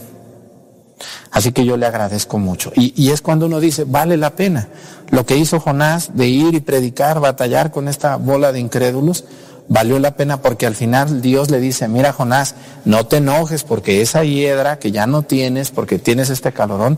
Así 1.30 1.52
que 1.52 1.66
yo 1.66 1.76
le 1.76 1.86
agradezco 1.86 2.40
mucho. 2.40 2.72
Y, 2.76 3.12
es 3.12 3.22
cuando 3.22 3.46
uno 3.46 3.60
dice, 3.60 3.84
vale 3.84 4.16
la 4.16 4.32
pena. 4.32 4.70
Lo 5.10 5.26
que 5.26 5.38
hizo 5.38 5.60
Jonás 5.60 6.16
de 6.16 6.28
ir 6.28 6.56
y 6.56 6.62
predicar, 6.62 7.20
batallar 7.20 7.72
con 7.72 7.90
esta 7.90 8.16
bola 8.16 8.54
de 8.54 8.62
incrédulos, 8.62 9.26
valió 9.68 10.00
la 10.00 10.16
pena 10.16 10.42
porque 10.42 10.66
al 10.66 10.76
final 10.76 11.22
Dios 11.22 11.52
le 11.52 11.60
dice, 11.60 11.90
mira 11.90 12.14
Jonás, 12.14 12.56
no 12.86 13.06
te 13.08 13.18
enojes 13.18 13.66
porque 13.66 14.02
esa 14.02 14.24
hiedra 14.24 14.80
que 14.80 14.92
ya 14.92 15.08
no 15.08 15.24
tienes, 15.24 15.72
porque 15.72 16.00
tienes 16.00 16.30
este 16.30 16.54
calorón, 16.54 16.98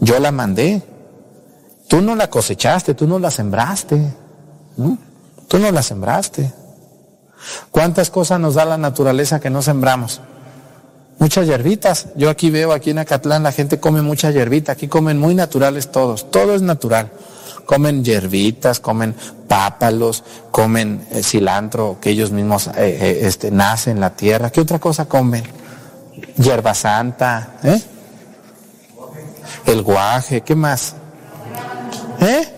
yo 0.00 0.18
la 0.18 0.30
mandé. 0.30 0.82
Tú 1.88 2.02
no 2.02 2.14
la 2.14 2.28
cosechaste, 2.28 2.92
tú 2.92 3.06
no 3.06 3.18
la 3.18 3.30
sembraste. 3.30 4.12
Tú 5.48 5.58
no 5.58 5.70
la 5.72 5.82
sembraste. 5.82 6.52
¿Cuántas 7.70 8.10
cosas 8.10 8.38
nos 8.38 8.54
da 8.54 8.64
la 8.64 8.78
naturaleza 8.78 9.40
que 9.40 9.50
no 9.50 9.62
sembramos? 9.62 10.20
Muchas 11.18 11.46
hierbitas. 11.46 12.08
Yo 12.14 12.30
aquí 12.30 12.50
veo, 12.50 12.72
aquí 12.72 12.90
en 12.90 12.98
Acatlán, 12.98 13.42
la 13.42 13.52
gente 13.52 13.80
come 13.80 14.02
mucha 14.02 14.30
hierbita. 14.30 14.72
Aquí 14.72 14.88
comen 14.88 15.18
muy 15.18 15.34
naturales 15.34 15.90
todos. 15.90 16.30
Todo 16.30 16.54
es 16.54 16.62
natural. 16.62 17.10
Comen 17.66 18.04
hierbitas, 18.04 18.80
comen 18.80 19.14
pápalos, 19.46 20.22
comen 20.50 21.06
eh, 21.10 21.22
cilantro 21.22 21.98
que 22.00 22.10
ellos 22.10 22.30
mismos 22.30 22.68
eh, 22.68 22.72
eh, 22.76 23.18
este, 23.22 23.50
nacen 23.50 23.94
en 23.94 24.00
la 24.00 24.10
tierra. 24.10 24.50
¿Qué 24.50 24.60
otra 24.60 24.78
cosa 24.78 25.06
comen? 25.06 25.42
Hierba 26.36 26.74
santa, 26.74 27.56
¿eh? 27.62 27.82
El 29.66 29.82
guaje, 29.82 30.40
¿qué 30.40 30.54
más? 30.54 30.94
¿Eh? 32.20 32.48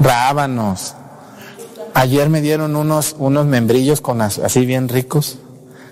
Rábanos. 0.00 0.94
Ayer 1.96 2.28
me 2.28 2.42
dieron 2.42 2.76
unos, 2.76 3.16
unos 3.18 3.46
membrillos 3.46 4.02
con 4.02 4.20
así 4.20 4.66
bien 4.66 4.90
ricos, 4.90 5.38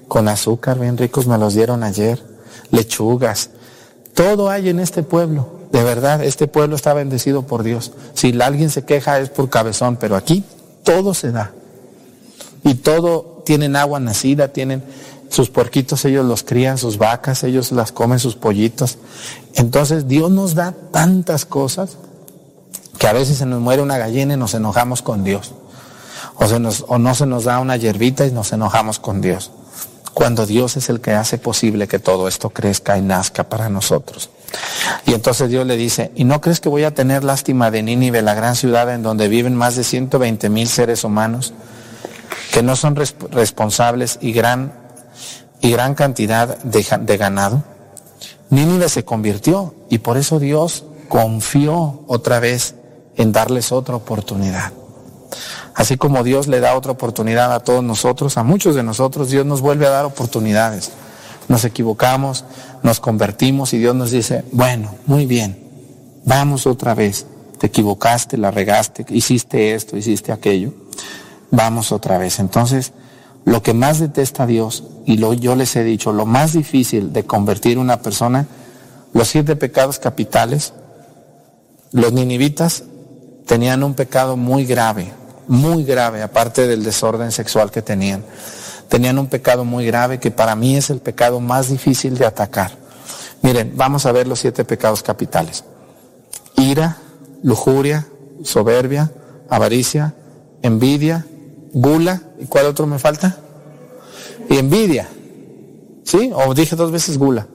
con 0.07 0.29
azúcar 0.29 0.79
bien 0.79 0.99
ricos, 0.99 1.27
me 1.27 1.39
los 1.39 1.55
dieron 1.55 1.83
ayer. 1.83 2.23
Lechugas. 2.71 3.49
Todo 4.13 4.51
hay 4.51 4.69
en 4.69 4.81
este 4.81 5.03
pueblo. 5.03 5.49
De 5.73 5.83
verdad, 5.83 6.23
este 6.23 6.47
pueblo 6.47 6.77
está 6.77 6.93
bendecido 6.93 7.47
por 7.47 7.63
Dios. 7.63 7.93
Si 8.13 8.39
alguien 8.39 8.69
se 8.69 8.85
queja 8.85 9.19
es 9.19 9.31
por 9.31 9.49
cabezón, 9.49 9.97
pero 9.97 10.15
aquí 10.15 10.45
todo 10.83 11.15
se 11.15 11.33
da. 11.33 11.53
Y 12.65 12.75
todo, 12.75 13.43
tienen 13.47 13.75
agua 13.75 13.99
nacida, 13.99 14.49
tienen 14.49 14.85
sus 15.31 15.49
puerquitos, 15.49 16.05
ellos 16.05 16.27
los 16.27 16.43
crían, 16.43 16.77
sus 16.77 16.99
vacas, 16.99 17.45
ellos 17.45 17.73
las 17.73 17.93
comen, 17.93 18.19
sus 18.19 18.37
pollitos. 18.37 18.99
Entonces 19.55 20.07
Dios 20.07 20.31
nos 20.31 20.55
da 20.55 20.75
tantas 20.93 21.47
cosas 21.47 21.97
que 22.99 23.07
a 23.07 23.15
veces 23.15 23.39
se 23.39 23.47
nos 23.47 23.63
muere 23.63 23.81
una 23.81 23.97
gallina 23.97 24.35
y 24.35 24.37
nos 24.37 24.53
enojamos 24.53 25.01
con 25.01 25.25
Dios. 25.25 25.55
O, 26.37 26.45
o 26.89 26.99
no 26.99 27.15
se 27.15 27.27
nos 27.27 27.45
da 27.45 27.59
una 27.61 27.77
hierbita 27.77 28.27
y 28.27 28.31
nos 28.33 28.53
enojamos 28.53 28.99
con 28.99 29.21
Dios. 29.21 29.51
Cuando 30.13 30.47
Dios 30.47 30.77
es 30.77 30.89
el 30.91 31.01
que 31.01 31.13
hace 31.13 31.39
posible 31.39 31.89
que 31.89 31.99
todo 31.99 32.29
esto 32.29 32.51
crezca 32.51 32.97
y 32.99 33.03
nazca 33.03 33.45
para 33.45 33.69
nosotros. 33.69 34.31
Y 35.07 35.13
entonces 35.15 35.49
Dios 35.51 35.67
le 35.67 35.77
dice, 35.77 36.13
¿y 36.15 36.23
no 36.25 36.41
crees 36.41 36.61
que 36.61 36.69
voy 36.69 36.85
a 36.85 36.95
tener 36.95 37.25
lástima 37.25 37.71
de 37.73 37.83
Nínive, 37.83 38.23
la 38.23 38.35
gran 38.35 38.55
ciudad 38.55 38.93
en 38.95 39.03
donde 39.03 39.27
viven 39.27 39.57
más 39.57 39.75
de 39.75 39.83
120 39.83 40.49
mil 40.51 40.69
seres 40.69 41.03
humanos, 41.03 41.53
que 42.53 42.63
no 42.63 42.77
son 42.77 42.95
res- 42.95 43.17
responsables 43.33 44.19
y 44.21 44.33
gran, 44.33 44.73
y 45.61 45.73
gran 45.73 45.95
cantidad 45.97 46.59
de, 46.63 46.87
de 47.01 47.17
ganado? 47.17 47.65
Nínive 48.51 48.89
se 48.89 49.05
convirtió 49.05 49.75
y 49.91 49.99
por 49.99 50.17
eso 50.17 50.39
Dios 50.39 50.85
confió 51.09 52.05
otra 52.07 52.39
vez 52.39 52.77
en 53.17 53.33
darles 53.33 53.73
otra 53.73 53.97
oportunidad. 53.97 54.73
Así 55.75 55.97
como 55.97 56.23
Dios 56.23 56.47
le 56.47 56.61
da 56.61 56.77
otra 56.77 56.93
oportunidad 56.93 57.53
a 57.53 57.61
todos 57.61 57.83
nosotros, 57.83 58.39
a 58.39 58.45
muchos 58.45 58.75
de 58.75 58.83
nosotros, 58.83 59.31
Dios 59.31 59.45
nos 59.45 59.61
vuelve 59.61 59.87
a 59.87 59.91
dar 59.91 60.05
oportunidades. 60.05 60.93
Nos 61.49 61.65
equivocamos, 61.65 62.45
nos 62.83 63.01
convertimos 63.01 63.73
y 63.75 63.79
Dios 63.79 63.95
nos 63.95 64.11
dice, 64.11 64.45
bueno, 64.53 64.95
muy 65.07 65.27
bien, 65.27 65.59
vamos 66.25 66.67
otra 66.67 66.95
vez. 66.95 67.27
Te 67.59 67.67
equivocaste, 67.67 68.37
la 68.37 68.51
regaste, 68.51 69.05
hiciste 69.11 69.75
esto, 69.75 69.97
hiciste 69.97 70.33
aquello. 70.33 70.73
Vamos 71.51 71.93
otra 71.93 72.19
vez. 72.19 72.39
Entonces, 72.39 72.93
lo 73.45 73.63
que 73.63 73.75
más 73.75 73.99
detesta 73.99 74.47
Dios, 74.47 74.85
y 75.07 75.19
lo, 75.19 75.35
yo 75.35 75.55
les 75.55 75.75
he 75.77 75.85
dicho, 75.85 76.13
lo 76.13 76.25
más 76.25 76.53
difícil 76.53 77.13
de 77.13 77.25
convertir 77.25 77.79
una 77.79 78.01
persona, 78.01 78.47
los 79.13 79.29
siete 79.29 79.55
pecados 79.55 79.99
capitales, 79.99 80.73
los 81.93 82.13
ninivitas 82.13 82.85
tenían 83.47 83.83
un 83.83 83.95
pecado 83.95 84.37
muy 84.37 84.65
grave, 84.65 85.13
muy 85.49 85.85
grave, 85.85 86.23
aparte 86.23 86.67
del 86.67 86.83
desorden 86.83 87.33
sexual 87.33 87.71
que 87.71 87.83
tenían. 87.83 88.25
Tenían 88.89 89.19
un 89.19 89.27
pecado 89.27 89.65
muy 89.65 89.87
grave 89.87 90.19
que 90.19 90.31
para 90.31 90.55
mí 90.55 90.77
es 90.77 90.91
el 90.91 91.01
pecado 91.01 91.41
más 91.41 91.69
difícil 91.69 92.17
de 92.17 92.27
atacar. 92.27 92.73
Miren, 93.43 93.73
vamos 93.77 94.07
a 94.07 94.13
ver 94.13 94.27
los 94.27 94.41
siete 94.41 94.65
pecados 94.65 95.03
capitales. 95.03 95.65
Ira, 96.57 96.99
lujuria, 97.43 98.07
soberbia, 98.43 99.11
avaricia, 99.49 100.15
envidia, 100.63 101.27
gula, 101.73 102.23
¿y 102.39 102.47
cuál 102.47 102.67
otro 102.67 102.87
me 102.87 102.99
falta? 102.99 103.37
Y 104.49 104.57
envidia. 104.57 105.09
¿Sí? 106.05 106.31
¿O 106.35 106.55
dije 106.55 106.77
dos 106.77 106.91
veces 106.91 107.19
gula? 107.19 107.47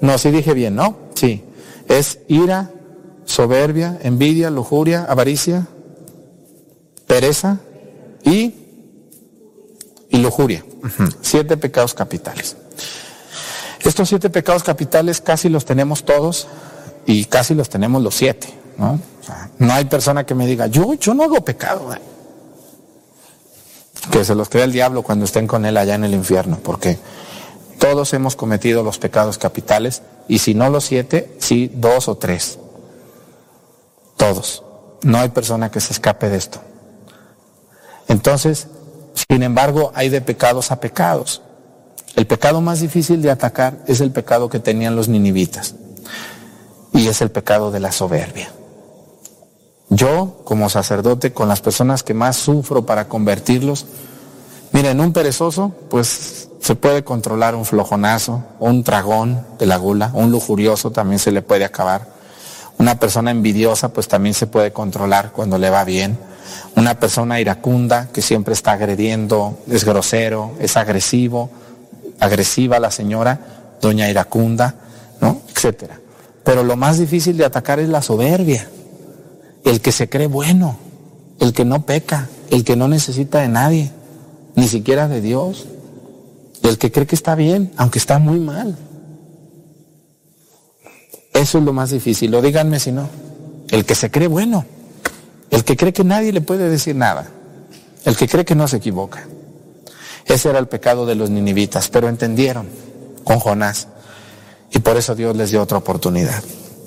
No, 0.00 0.18
sí 0.18 0.30
dije 0.30 0.54
bien, 0.54 0.76
¿no? 0.76 0.96
Sí. 1.14 1.44
Es 1.88 2.20
ira, 2.28 2.70
soberbia, 3.24 3.98
envidia, 4.02 4.50
lujuria, 4.50 5.04
avaricia, 5.08 5.66
pereza 7.06 7.58
y, 8.24 8.54
y 10.10 10.18
lujuria. 10.18 10.64
Siete 11.20 11.56
pecados 11.56 11.94
capitales. 11.94 12.56
Estos 13.80 14.08
siete 14.08 14.30
pecados 14.30 14.62
capitales 14.62 15.20
casi 15.20 15.48
los 15.48 15.64
tenemos 15.64 16.04
todos 16.04 16.48
y 17.06 17.24
casi 17.26 17.54
los 17.54 17.68
tenemos 17.68 18.02
los 18.02 18.14
siete, 18.14 18.48
¿no? 18.78 18.98
O 19.20 19.24
sea, 19.24 19.50
no 19.58 19.72
hay 19.72 19.84
persona 19.84 20.26
que 20.26 20.34
me 20.34 20.46
diga, 20.46 20.66
yo, 20.66 20.94
yo 20.94 21.14
no 21.14 21.24
hago 21.24 21.44
pecado. 21.44 21.92
¿eh?". 21.94 22.00
Que 24.10 24.24
se 24.24 24.34
los 24.34 24.48
crea 24.48 24.64
el 24.64 24.72
diablo 24.72 25.02
cuando 25.02 25.24
estén 25.24 25.46
con 25.46 25.64
él 25.66 25.76
allá 25.76 25.94
en 25.94 26.04
el 26.04 26.14
infierno, 26.14 26.58
porque 26.62 26.98
todos 27.78 28.12
hemos 28.12 28.36
cometido 28.36 28.82
los 28.82 28.98
pecados 28.98 29.38
capitales 29.38 30.02
y 30.28 30.38
si 30.38 30.54
no 30.54 30.68
los 30.70 30.84
siete, 30.84 31.36
sí 31.38 31.70
dos 31.72 32.08
o 32.08 32.16
tres. 32.16 32.58
Todos. 34.16 34.64
No 35.02 35.18
hay 35.18 35.28
persona 35.28 35.70
que 35.70 35.80
se 35.80 35.92
escape 35.92 36.28
de 36.28 36.36
esto. 36.38 36.60
Entonces, 38.08 38.68
sin 39.28 39.42
embargo, 39.42 39.92
hay 39.94 40.08
de 40.08 40.20
pecados 40.20 40.70
a 40.70 40.80
pecados. 40.80 41.42
El 42.14 42.26
pecado 42.26 42.60
más 42.60 42.80
difícil 42.80 43.20
de 43.22 43.30
atacar 43.30 43.78
es 43.86 44.00
el 44.00 44.10
pecado 44.10 44.48
que 44.48 44.58
tenían 44.58 44.96
los 44.96 45.08
ninivitas. 45.08 45.74
Y 46.92 47.08
es 47.08 47.20
el 47.20 47.30
pecado 47.30 47.70
de 47.70 47.80
la 47.80 47.92
soberbia. 47.92 48.50
Yo, 49.88 50.40
como 50.44 50.68
sacerdote, 50.68 51.32
con 51.32 51.48
las 51.48 51.60
personas 51.60 52.02
que 52.02 52.14
más 52.14 52.36
sufro 52.36 52.86
para 52.86 53.08
convertirlos, 53.08 53.86
miren, 54.72 55.00
un 55.00 55.12
perezoso, 55.12 55.72
pues 55.88 56.48
se 56.60 56.74
puede 56.74 57.04
controlar 57.04 57.54
un 57.54 57.64
flojonazo, 57.64 58.42
un 58.58 58.82
tragón 58.82 59.46
de 59.58 59.66
la 59.66 59.76
gula, 59.76 60.10
un 60.14 60.30
lujurioso 60.30 60.90
también 60.90 61.18
se 61.18 61.30
le 61.30 61.42
puede 61.42 61.64
acabar. 61.64 62.08
Una 62.78 62.98
persona 62.98 63.30
envidiosa, 63.30 63.90
pues 63.90 64.08
también 64.08 64.34
se 64.34 64.46
puede 64.46 64.72
controlar 64.72 65.32
cuando 65.32 65.58
le 65.58 65.70
va 65.70 65.84
bien. 65.84 66.18
Una 66.74 66.98
persona 66.98 67.40
iracunda 67.40 68.08
que 68.12 68.22
siempre 68.22 68.54
está 68.54 68.72
agrediendo, 68.72 69.58
es 69.70 69.84
grosero, 69.84 70.52
es 70.60 70.76
agresivo, 70.76 71.50
agresiva 72.20 72.78
la 72.78 72.90
señora, 72.90 73.40
doña 73.80 74.08
iracunda, 74.08 74.74
¿no? 75.20 75.42
Etcétera. 75.48 76.00
Pero 76.44 76.62
lo 76.62 76.76
más 76.76 76.98
difícil 76.98 77.36
de 77.36 77.44
atacar 77.44 77.80
es 77.80 77.88
la 77.88 78.02
soberbia. 78.02 78.68
El 79.64 79.80
que 79.80 79.92
se 79.92 80.08
cree 80.08 80.28
bueno, 80.28 80.76
el 81.40 81.52
que 81.52 81.64
no 81.64 81.84
peca, 81.84 82.28
el 82.50 82.64
que 82.64 82.76
no 82.76 82.88
necesita 82.88 83.40
de 83.40 83.48
nadie, 83.48 83.90
ni 84.54 84.68
siquiera 84.68 85.08
de 85.08 85.20
Dios. 85.20 85.66
El 86.62 86.78
que 86.78 86.90
cree 86.90 87.06
que 87.06 87.14
está 87.14 87.34
bien, 87.34 87.72
aunque 87.76 87.98
está 87.98 88.18
muy 88.18 88.38
mal. 88.38 88.76
Eso 91.32 91.58
es 91.58 91.64
lo 91.64 91.72
más 91.72 91.90
difícil. 91.90 92.34
O 92.34 92.42
díganme 92.42 92.80
si 92.80 92.92
no. 92.92 93.08
El 93.70 93.84
que 93.84 93.94
se 93.94 94.10
cree 94.10 94.28
bueno. 94.28 94.64
El 95.50 95.64
que 95.64 95.76
cree 95.76 95.92
que 95.92 96.04
nadie 96.04 96.32
le 96.32 96.40
puede 96.40 96.68
decir 96.68 96.96
nada. 96.96 97.26
El 98.04 98.16
que 98.16 98.28
cree 98.28 98.44
que 98.44 98.54
no 98.54 98.68
se 98.68 98.78
equivoca. 98.78 99.26
Ese 100.26 100.50
era 100.50 100.58
el 100.58 100.66
pecado 100.66 101.06
de 101.06 101.14
los 101.14 101.30
ninivitas, 101.30 101.88
pero 101.88 102.08
entendieron 102.08 102.68
con 103.24 103.38
Jonás. 103.38 103.88
Y 104.72 104.80
por 104.80 104.96
eso 104.96 105.14
Dios 105.14 105.36
les 105.36 105.50
dio 105.50 105.62
otra 105.62 105.78
oportunidad. 105.78 106.42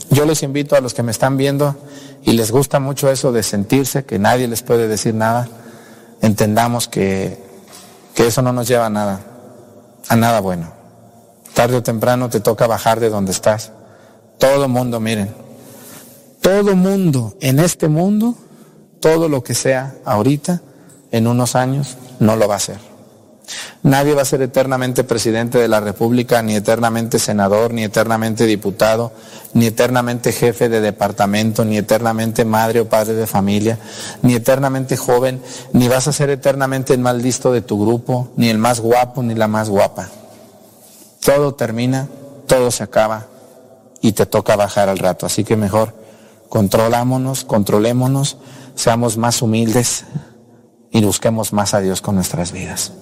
Yo 0.10 0.26
les 0.26 0.44
invito 0.44 0.76
a 0.76 0.82
los 0.82 0.94
que 0.94 1.04
me 1.04 1.12
están 1.12 1.38
viendo 1.38 1.76
y 2.24 2.34
les 2.34 2.52
gusta 2.52 2.80
mucho 2.80 3.10
eso 3.10 3.32
de 3.32 3.44
sentirse 3.44 4.06
que 4.06 4.20
nadie 4.20 4.48
les 4.48 4.64
puede 4.64 4.88
decir 4.88 5.14
nada, 5.14 5.48
entendamos 6.22 6.88
que, 6.88 7.42
que 8.16 8.28
eso 8.28 8.42
no 8.42 8.52
nos 8.52 8.68
lleva 8.68 8.88
a 8.88 8.90
nada, 8.90 9.22
a 10.08 10.16
nada 10.16 10.40
bueno. 10.40 10.74
Tarde 11.54 11.78
o 11.78 11.84
temprano 11.84 12.30
te 12.30 12.40
toca 12.40 12.68
bajar 12.68 13.00
de 13.00 13.10
donde 13.10 13.32
estás. 13.32 13.72
Todo 14.38 14.68
mundo, 14.68 15.00
miren, 15.00 15.34
todo 16.42 16.76
mundo 16.76 17.36
en 17.42 17.60
este 17.60 17.88
mundo, 17.88 18.36
todo 19.00 19.30
lo 19.30 19.44
que 19.44 19.56
sea 19.56 19.96
ahorita, 20.06 20.62
en 21.12 21.28
unos 21.28 21.56
años, 21.56 21.98
no 22.20 22.36
lo 22.36 22.48
va 22.48 22.56
a 22.56 22.58
hacer. 22.58 22.90
Nadie 23.82 24.14
va 24.14 24.22
a 24.22 24.26
ser 24.26 24.42
eternamente 24.42 25.04
presidente 25.04 25.58
de 25.58 25.68
la 25.68 25.80
República, 25.80 26.42
ni 26.42 26.56
eternamente 26.56 27.18
senador, 27.18 27.74
ni 27.74 27.84
eternamente 27.84 28.46
diputado, 28.46 29.12
ni 29.54 29.68
eternamente 29.68 30.32
jefe 30.32 30.70
de 30.70 30.82
departamento, 30.82 31.66
ni 31.66 31.78
eternamente 31.78 32.46
madre 32.46 32.82
o 32.82 32.90
padre 32.90 33.14
de 33.14 33.26
familia, 33.26 33.80
ni 34.22 34.36
eternamente 34.36 34.98
joven, 34.98 35.42
ni 35.74 35.88
vas 35.88 36.08
a 36.08 36.14
ser 36.14 36.30
eternamente 36.30 36.94
el 36.94 37.00
más 37.00 37.16
listo 37.16 37.52
de 37.52 37.62
tu 37.62 37.80
grupo, 37.84 38.30
ni 38.36 38.50
el 38.50 38.58
más 38.58 38.80
guapo, 38.80 39.24
ni 39.24 39.34
la 39.34 39.48
más 39.48 39.70
guapa. 39.70 40.10
Todo 41.24 41.56
termina, 41.56 42.08
todo 42.48 42.72
se 42.72 42.84
acaba 42.84 43.28
y 44.02 44.12
te 44.12 44.26
toca 44.26 44.56
bajar 44.56 44.90
al 44.90 45.00
rato. 45.00 45.26
Así 45.26 45.44
que 45.44 45.56
mejor 45.56 45.94
controlámonos, 46.50 47.44
controlémonos, 47.46 48.38
seamos 48.80 49.18
más 49.18 49.42
humildes 49.42 50.06
y 50.90 51.04
busquemos 51.04 51.52
más 51.52 51.74
a 51.74 51.82
Dios 51.82 52.00
con 52.00 52.16
nuestras 52.16 52.54
vidas. 52.54 52.94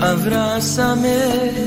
Abrázame 0.00 1.58